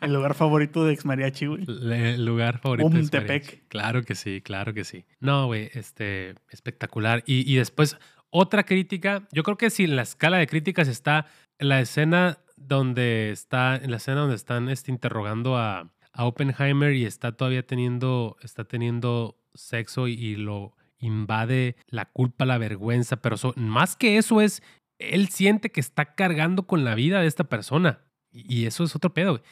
[0.00, 1.64] El, lugar favorito de Exmariachi, güey.
[1.66, 3.42] Le- El lugar favorito de Umtepec.
[3.44, 3.62] Xmariachi.
[3.68, 5.04] Claro que sí, claro que sí.
[5.20, 7.22] No, güey, este, espectacular.
[7.26, 7.98] Y, y después,
[8.30, 9.26] otra crítica.
[9.32, 11.26] Yo creo que si en la escala de críticas está
[11.58, 17.04] la escena donde está, en la escena donde están este, interrogando a, a Oppenheimer y
[17.04, 23.36] está todavía teniendo, está teniendo sexo y, y lo invade la culpa, la vergüenza, pero
[23.36, 24.62] so- más que eso es,
[24.98, 28.00] él siente que está cargando con la vida de esta persona.
[28.32, 29.42] Y, eso es otro pedo, güey.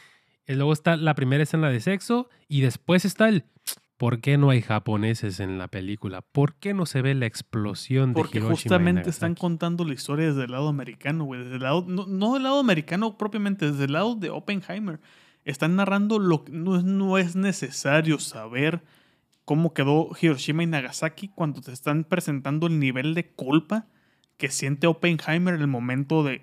[0.46, 3.44] Y luego está la primera escena de sexo y después está el
[3.96, 6.20] ¿por qué no hay japoneses en la película?
[6.20, 9.94] ¿Por qué no se ve la explosión de Porque Hiroshima y justamente están contando la
[9.94, 11.42] historia desde el lado americano, güey.
[11.42, 15.00] Desde el lado, no, no del lado americano propiamente, desde el lado de Oppenheimer.
[15.44, 18.82] Están narrando lo que no, es- no es necesario saber
[19.46, 23.86] cómo quedó Hiroshima y Nagasaki cuando te están presentando el nivel de culpa
[24.36, 26.42] que siente Oppenheimer en el momento de.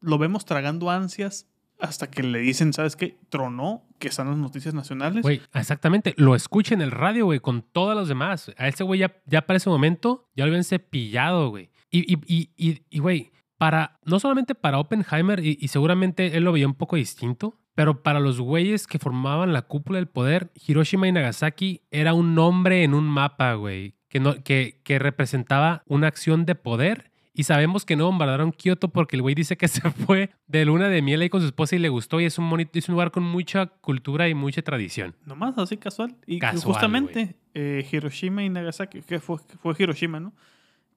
[0.00, 1.46] Lo vemos tragando ansias
[1.82, 3.18] hasta que le dicen, ¿sabes qué?
[3.28, 5.22] Tronó, que están las noticias nacionales.
[5.22, 6.14] Güey, exactamente.
[6.16, 8.52] Lo escucha en el radio, güey, con todos los demás.
[8.56, 11.70] A ese güey ya, ya para ese momento ya lo habían cepillado, güey.
[11.90, 16.66] Y, y, y, güey, para, no solamente para Oppenheimer, y, y seguramente él lo veía
[16.66, 21.12] un poco distinto, pero para los güeyes que formaban la cúpula del poder, Hiroshima y
[21.12, 26.44] Nagasaki era un nombre en un mapa, güey, que, no, que, que representaba una acción
[26.44, 27.10] de poder.
[27.32, 30.88] Y sabemos que no bombardaron Kioto porque el güey dice que se fue de luna
[30.88, 32.20] de miel ahí con su esposa y le gustó.
[32.20, 35.16] Y es un, bonito, es un lugar con mucha cultura y mucha tradición.
[35.24, 36.14] Nomás así casual.
[36.26, 40.34] Y Casual, justamente eh, Hiroshima y Nagasaki, que fue, fue Hiroshima, ¿no?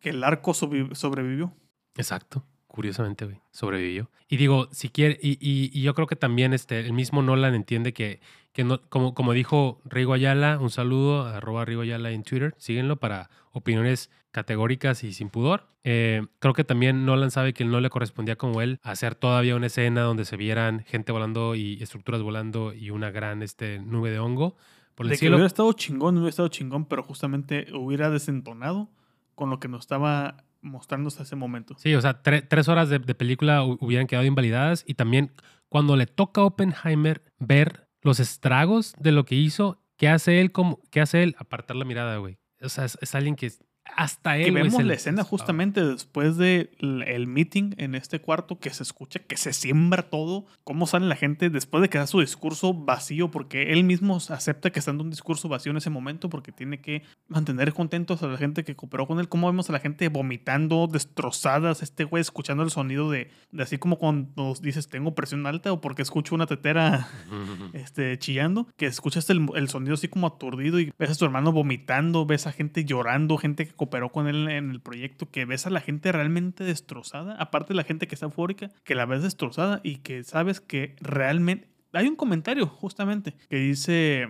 [0.01, 1.53] Que el arco sobrevivió.
[1.95, 2.45] Exacto.
[2.75, 3.39] Curiosamente, güey.
[3.51, 4.09] Sobrevivió.
[4.27, 7.55] Y digo, si quiere, y, y- y yo creo que también este, el mismo Nolan
[7.55, 8.19] entiende que,
[8.51, 12.97] que no, como, como dijo Rigo Ayala, un saludo, arroba Rigo Ayala en Twitter, síguenlo
[12.97, 15.67] para opiniones categóricas y sin pudor.
[15.85, 19.67] Eh, creo que también Nolan sabe que no le correspondía como él hacer todavía una
[19.67, 24.19] escena donde se vieran gente volando y estructuras volando y una gran este, nube de
[24.19, 24.57] hongo
[24.95, 25.37] por el De que cielo.
[25.37, 28.89] hubiera estado chingón, hubiera estado chingón, pero justamente hubiera desentonado
[29.35, 31.75] con lo que nos estaba mostrando hasta ese momento.
[31.77, 35.31] Sí, o sea, tre- tres horas de, de película hu- hubieran quedado invalidadas y también
[35.69, 40.51] cuando le toca a Oppenheimer ver los estragos de lo que hizo, ¿qué hace él?
[40.51, 41.35] Como, ¿Qué hace él?
[41.39, 42.37] Apartar la mirada, güey.
[42.61, 43.51] O sea, es, es alguien que
[43.95, 44.45] hasta él...
[44.45, 49.19] Que vemos la escena justamente después del el meeting en este cuarto que se escucha
[49.19, 53.31] que se siembra todo, cómo sale la gente después de que da su discurso vacío,
[53.31, 56.81] porque él mismo acepta que está dando un discurso vacío en ese momento porque tiene
[56.81, 60.09] que mantener contentos a la gente que cooperó con él, cómo vemos a la gente
[60.09, 65.45] vomitando, destrozadas, este güey escuchando el sonido de, de así como cuando dices tengo presión
[65.45, 67.07] alta o porque escucho una tetera
[67.73, 71.51] este, chillando, que escuchas el, el sonido así como aturdido y ves a tu hermano
[71.51, 75.65] vomitando, ves a gente llorando, gente que cooperó con él en el proyecto, que ves
[75.67, 79.23] a la gente realmente destrozada, aparte de la gente que está eufórica, que la ves
[79.23, 81.69] destrozada y que sabes que realmente...
[81.93, 84.27] Hay un comentario justamente que dice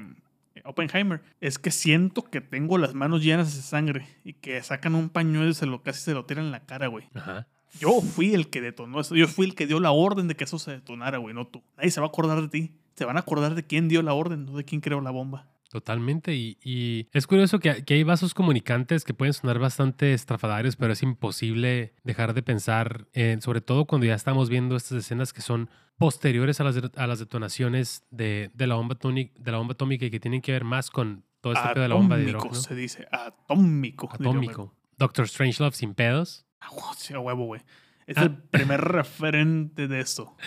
[0.56, 4.94] eh, Oppenheimer, es que siento que tengo las manos llenas de sangre y que sacan
[4.94, 7.10] un pañuelo y se lo, casi se lo tiran en la cara, güey.
[7.16, 7.48] Ajá.
[7.80, 9.16] Yo fui el que detonó eso.
[9.16, 11.64] Yo fui el que dio la orden de que eso se detonara, güey, no tú.
[11.76, 12.72] Nadie se va a acordar de ti.
[12.96, 15.50] Se van a acordar de quién dio la orden, no de quién creó la bomba.
[15.76, 16.34] Totalmente.
[16.36, 20.94] Y, y es curioso que, que hay vasos comunicantes que pueden sonar bastante estrafalarios, pero
[20.94, 25.42] es imposible dejar de pensar, en, sobre todo cuando ya estamos viendo estas escenas que
[25.42, 29.74] son posteriores a las, a las detonaciones de, de, la bomba atómica, de la bomba
[29.74, 32.22] atómica y que tienen que ver más con todo este pedo de la bomba de
[32.24, 32.62] Atómico hidrógeno.
[32.64, 33.08] se dice.
[33.12, 34.10] Atómico.
[34.14, 34.74] Atómico.
[34.98, 36.46] Doctor Strangelove sin pedos.
[36.62, 36.70] Ah,
[37.14, 37.60] a huevo, güey.
[38.08, 38.24] Es Ah.
[38.24, 40.38] el primer referente de esto.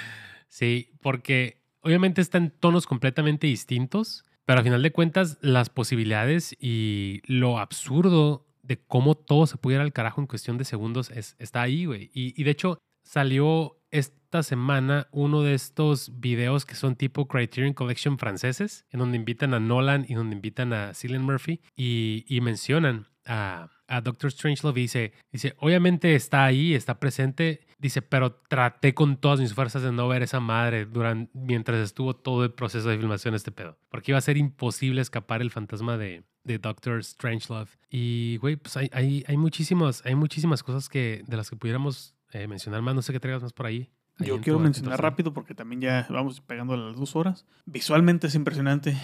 [0.49, 6.57] Sí, porque obviamente está en tonos completamente distintos, pero al final de cuentas las posibilidades
[6.59, 11.37] y lo absurdo de cómo todo se pudiera al carajo en cuestión de segundos es,
[11.39, 12.11] está ahí, güey.
[12.15, 18.16] Y, de hecho salió esta semana uno de estos videos que son tipo Criterion Collection
[18.16, 23.07] franceses, en donde invitan a Nolan y donde invitan a Cillian Murphy y, y mencionan
[23.27, 28.93] a, a Doctor Strangelove y dice, dice, obviamente está ahí, está presente, dice, pero traté
[28.95, 32.89] con todas mis fuerzas de no ver esa madre durante, mientras estuvo todo el proceso
[32.89, 37.03] de filmación este pedo, porque iba a ser imposible escapar el fantasma de, de Doctor
[37.05, 37.71] Strangelove.
[37.91, 42.15] Y, güey, pues hay, hay, hay, muchísimas, hay muchísimas cosas que, de las que pudiéramos
[42.33, 43.91] eh, mencionar más, no sé qué traigas más por ahí.
[44.19, 47.47] ahí Yo quiero tu- mencionar rápido porque también ya vamos pegando a las dos horas.
[47.65, 48.97] Visualmente es impresionante.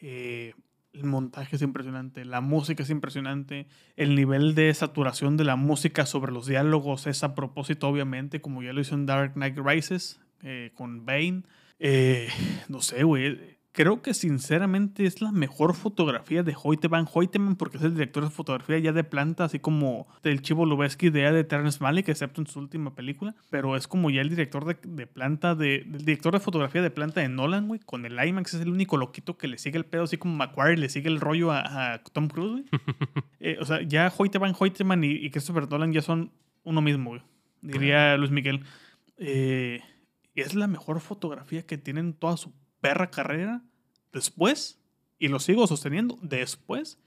[0.00, 0.54] eh,
[0.94, 2.24] el montaje es impresionante.
[2.24, 3.66] La música es impresionante.
[3.96, 8.62] El nivel de saturación de la música sobre los diálogos es a propósito, obviamente, como
[8.62, 11.42] ya lo hizo en Dark Knight Rises eh, con Bane.
[11.80, 12.28] Eh,
[12.68, 13.53] no sé, güey.
[13.74, 18.22] Creo que sinceramente es la mejor fotografía de Hoyte Van Hoyteman porque es el director
[18.22, 22.40] de fotografía ya de planta, así como del Chivo Lubeski de de Terrence Malick, excepto
[22.40, 23.34] en su última película.
[23.50, 26.90] Pero es como ya el director de, de planta, de, del director de fotografía de
[26.92, 27.80] planta de Nolan, güey.
[27.80, 30.76] Con el IMAX es el único loquito que le sigue el pedo, así como Macquarie
[30.76, 32.64] le sigue el rollo a, a Tom Cruise, güey.
[33.40, 36.30] Eh, o sea, ya Hoyte Van Hoyteman y, y Christopher Nolan ya son
[36.62, 37.22] uno mismo, güey.
[37.60, 38.64] Diría Luis Miguel.
[39.18, 39.80] Eh,
[40.34, 42.52] es la mejor fotografía que tienen toda su
[42.84, 43.62] perra carrera
[44.12, 44.78] después,
[45.18, 46.98] y lo sigo sosteniendo, después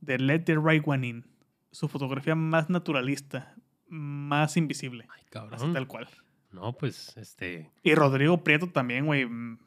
[0.00, 1.26] de Let the Right One In.
[1.72, 3.56] Su fotografía más naturalista,
[3.88, 5.72] más invisible, Ay, así cabrón.
[5.72, 6.08] tal cual.
[6.52, 9.26] No, pues, este, Y Rodrigo Prieto también, güey.
[9.26, 9.58] mm,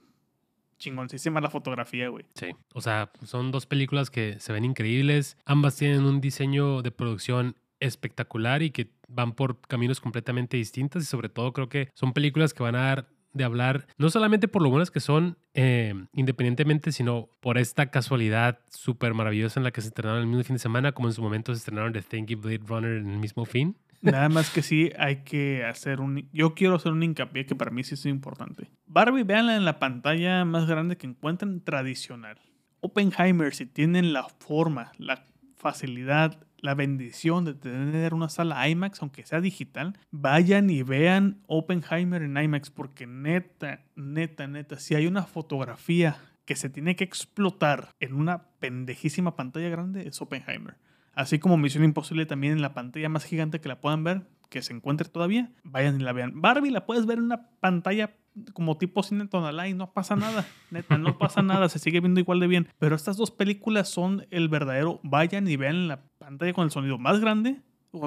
[0.78, 2.24] Chingoncísima la fotografía, güey.
[2.36, 5.36] Sí, o sea, son dos películas que se ven increíbles.
[5.44, 11.06] Ambas tienen un diseño de producción espectacular y que van por caminos completamente distintos y
[11.08, 14.62] sobre todo creo que son películas que van a dar de hablar no solamente por
[14.62, 19.82] lo buenas que son eh, independientemente, sino por esta casualidad súper maravillosa en la que
[19.82, 22.26] se estrenaron el mismo fin de semana, como en su momento se estrenaron The Thing
[22.28, 23.78] y Blade Runner en el mismo fin.
[24.02, 26.30] Nada más que sí hay que hacer un...
[26.32, 28.70] Yo quiero hacer un hincapié que para mí sí es importante.
[28.86, 32.38] Barbie, véanla en la pantalla más grande que encuentren tradicional.
[32.82, 35.24] Oppenheimer, si tienen la forma, la
[35.56, 42.22] facilidad, la bendición de tener una sala IMAX, aunque sea digital, vayan y vean Oppenheimer
[42.22, 47.90] en IMAX, porque neta, neta, neta, si hay una fotografía que se tiene que explotar
[48.00, 50.76] en una pendejísima pantalla grande, es Oppenheimer.
[51.14, 54.62] Así como Misión Imposible también en la pantalla más gigante que la puedan ver, que
[54.62, 56.42] se encuentre todavía, vayan y la vean.
[56.42, 58.16] Barbie la puedes ver en una pantalla
[58.54, 60.46] como tipo cine tonalá y no pasa nada.
[60.72, 62.68] Neta, no pasa nada, se sigue viendo igual de bien.
[62.80, 66.98] Pero estas dos películas son el verdadero, vayan y vean la pantalla con el sonido
[66.98, 67.62] más grande,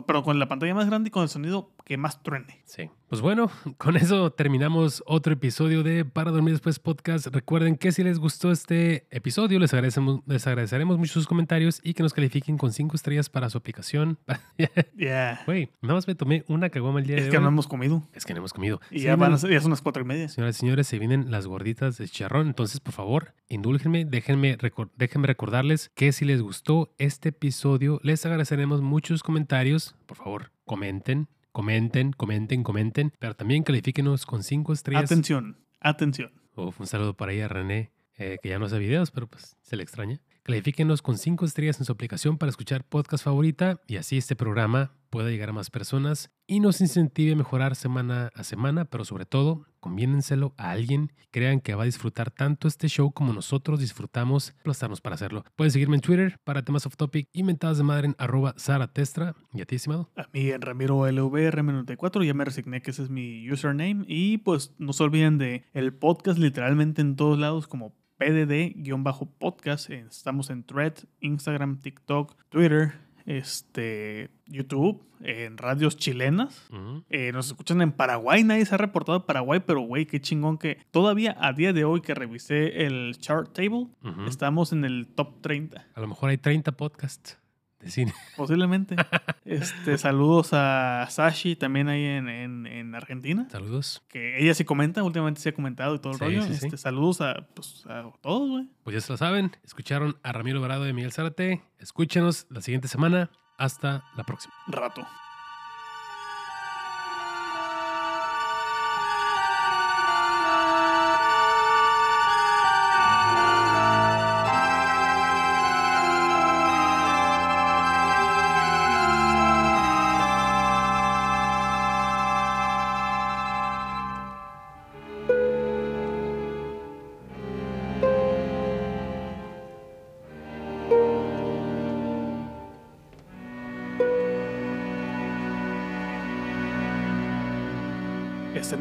[0.07, 2.63] pero con la pantalla más grande y con el sonido que más truene.
[2.67, 2.89] Sí.
[3.09, 7.27] Pues bueno, con eso terminamos otro episodio de Para Dormir Después Podcast.
[7.27, 11.95] Recuerden que si les gustó este episodio, les, agradecemos, les agradeceremos mucho sus comentarios y
[11.95, 14.19] que nos califiquen con cinco estrellas para su aplicación.
[14.97, 15.43] Ya.
[15.47, 18.07] Güey, nada más me tomé una caguama el día Es de que no hemos comido.
[18.13, 18.81] Es que no hemos comido.
[18.93, 20.29] Y ya, van a ser, ya son las cuatro y media.
[20.29, 22.47] Señoras y señores, se vienen las gorditas de chicharrón.
[22.47, 28.25] Entonces, por favor, indúlgenme, déjenme, recor- déjenme recordarles que si les gustó este episodio, les
[28.27, 29.97] agradeceremos muchos comentarios.
[30.07, 33.13] Por favor, comenten, comenten, comenten, comenten.
[33.19, 35.05] Pero también califíquenos con cinco estrellas.
[35.05, 36.33] Atención, atención.
[36.57, 39.77] Uf, un saludo para ella, René, eh, que ya no hace videos, pero pues se
[39.77, 40.21] le extraña.
[40.51, 44.91] Califíquenos con cinco estrellas en su aplicación para escuchar podcast favorita y así este programa
[45.09, 49.27] pueda llegar a más personas y nos incentive a mejorar semana a semana, pero sobre
[49.27, 54.51] todo, conviénenselo a alguien crean que va a disfrutar tanto este show como nosotros disfrutamos
[54.59, 55.45] aplastarnos para hacerlo.
[55.55, 58.55] Pueden seguirme en Twitter para temas off topic y mentadas de madre en arroba
[58.93, 59.37] Testra.
[59.53, 60.11] Y a ti, estimado.
[60.17, 64.05] A mí en Ramiro LVRM94 ya me resigné que ese es mi username.
[64.09, 69.91] Y pues no se olviden de el podcast literalmente en todos lados como PDD-podcast.
[69.91, 72.93] Estamos en Thread, Instagram, TikTok, Twitter,
[73.25, 76.69] este, YouTube, en radios chilenas.
[77.09, 80.59] Eh, nos escuchan en Paraguay, nadie se ha reportado de Paraguay, pero güey, qué chingón
[80.59, 83.89] que todavía a día de hoy que revisé el chart table,
[84.29, 85.87] estamos en el top 30.
[85.95, 87.39] A lo mejor hay 30 podcasts
[87.81, 88.13] de cine.
[88.37, 88.97] posiblemente.
[89.45, 93.49] este, saludos a Sashi también ahí en, en, en Argentina.
[93.51, 94.03] Saludos.
[94.09, 96.43] Que ella sí comenta, últimamente sí ha comentado y todo el Sí, rollo.
[96.43, 96.67] sí, sí.
[96.67, 98.69] Este, Saludos a, pues, a todos, güey.
[98.85, 99.53] Pues ya se lo saben.
[99.65, 101.63] Escucharon a Ramiro Alvarado y Miguel Zárate.
[101.79, 103.31] Escúchenos la siguiente semana.
[103.59, 104.55] Hasta la próxima.
[104.69, 105.07] Rato.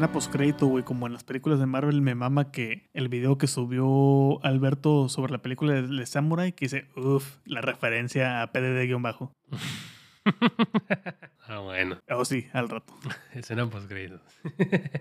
[0.00, 3.46] Escena postcrédito, güey, como en las películas de Marvel, me mama que el video que
[3.46, 9.34] subió Alberto sobre la película de, de Samurai, que dice, uff, la referencia a PDD-bajo.
[11.48, 11.98] Ah, bueno.
[12.08, 12.94] Oh, sí, al rato.
[13.34, 13.90] Escena post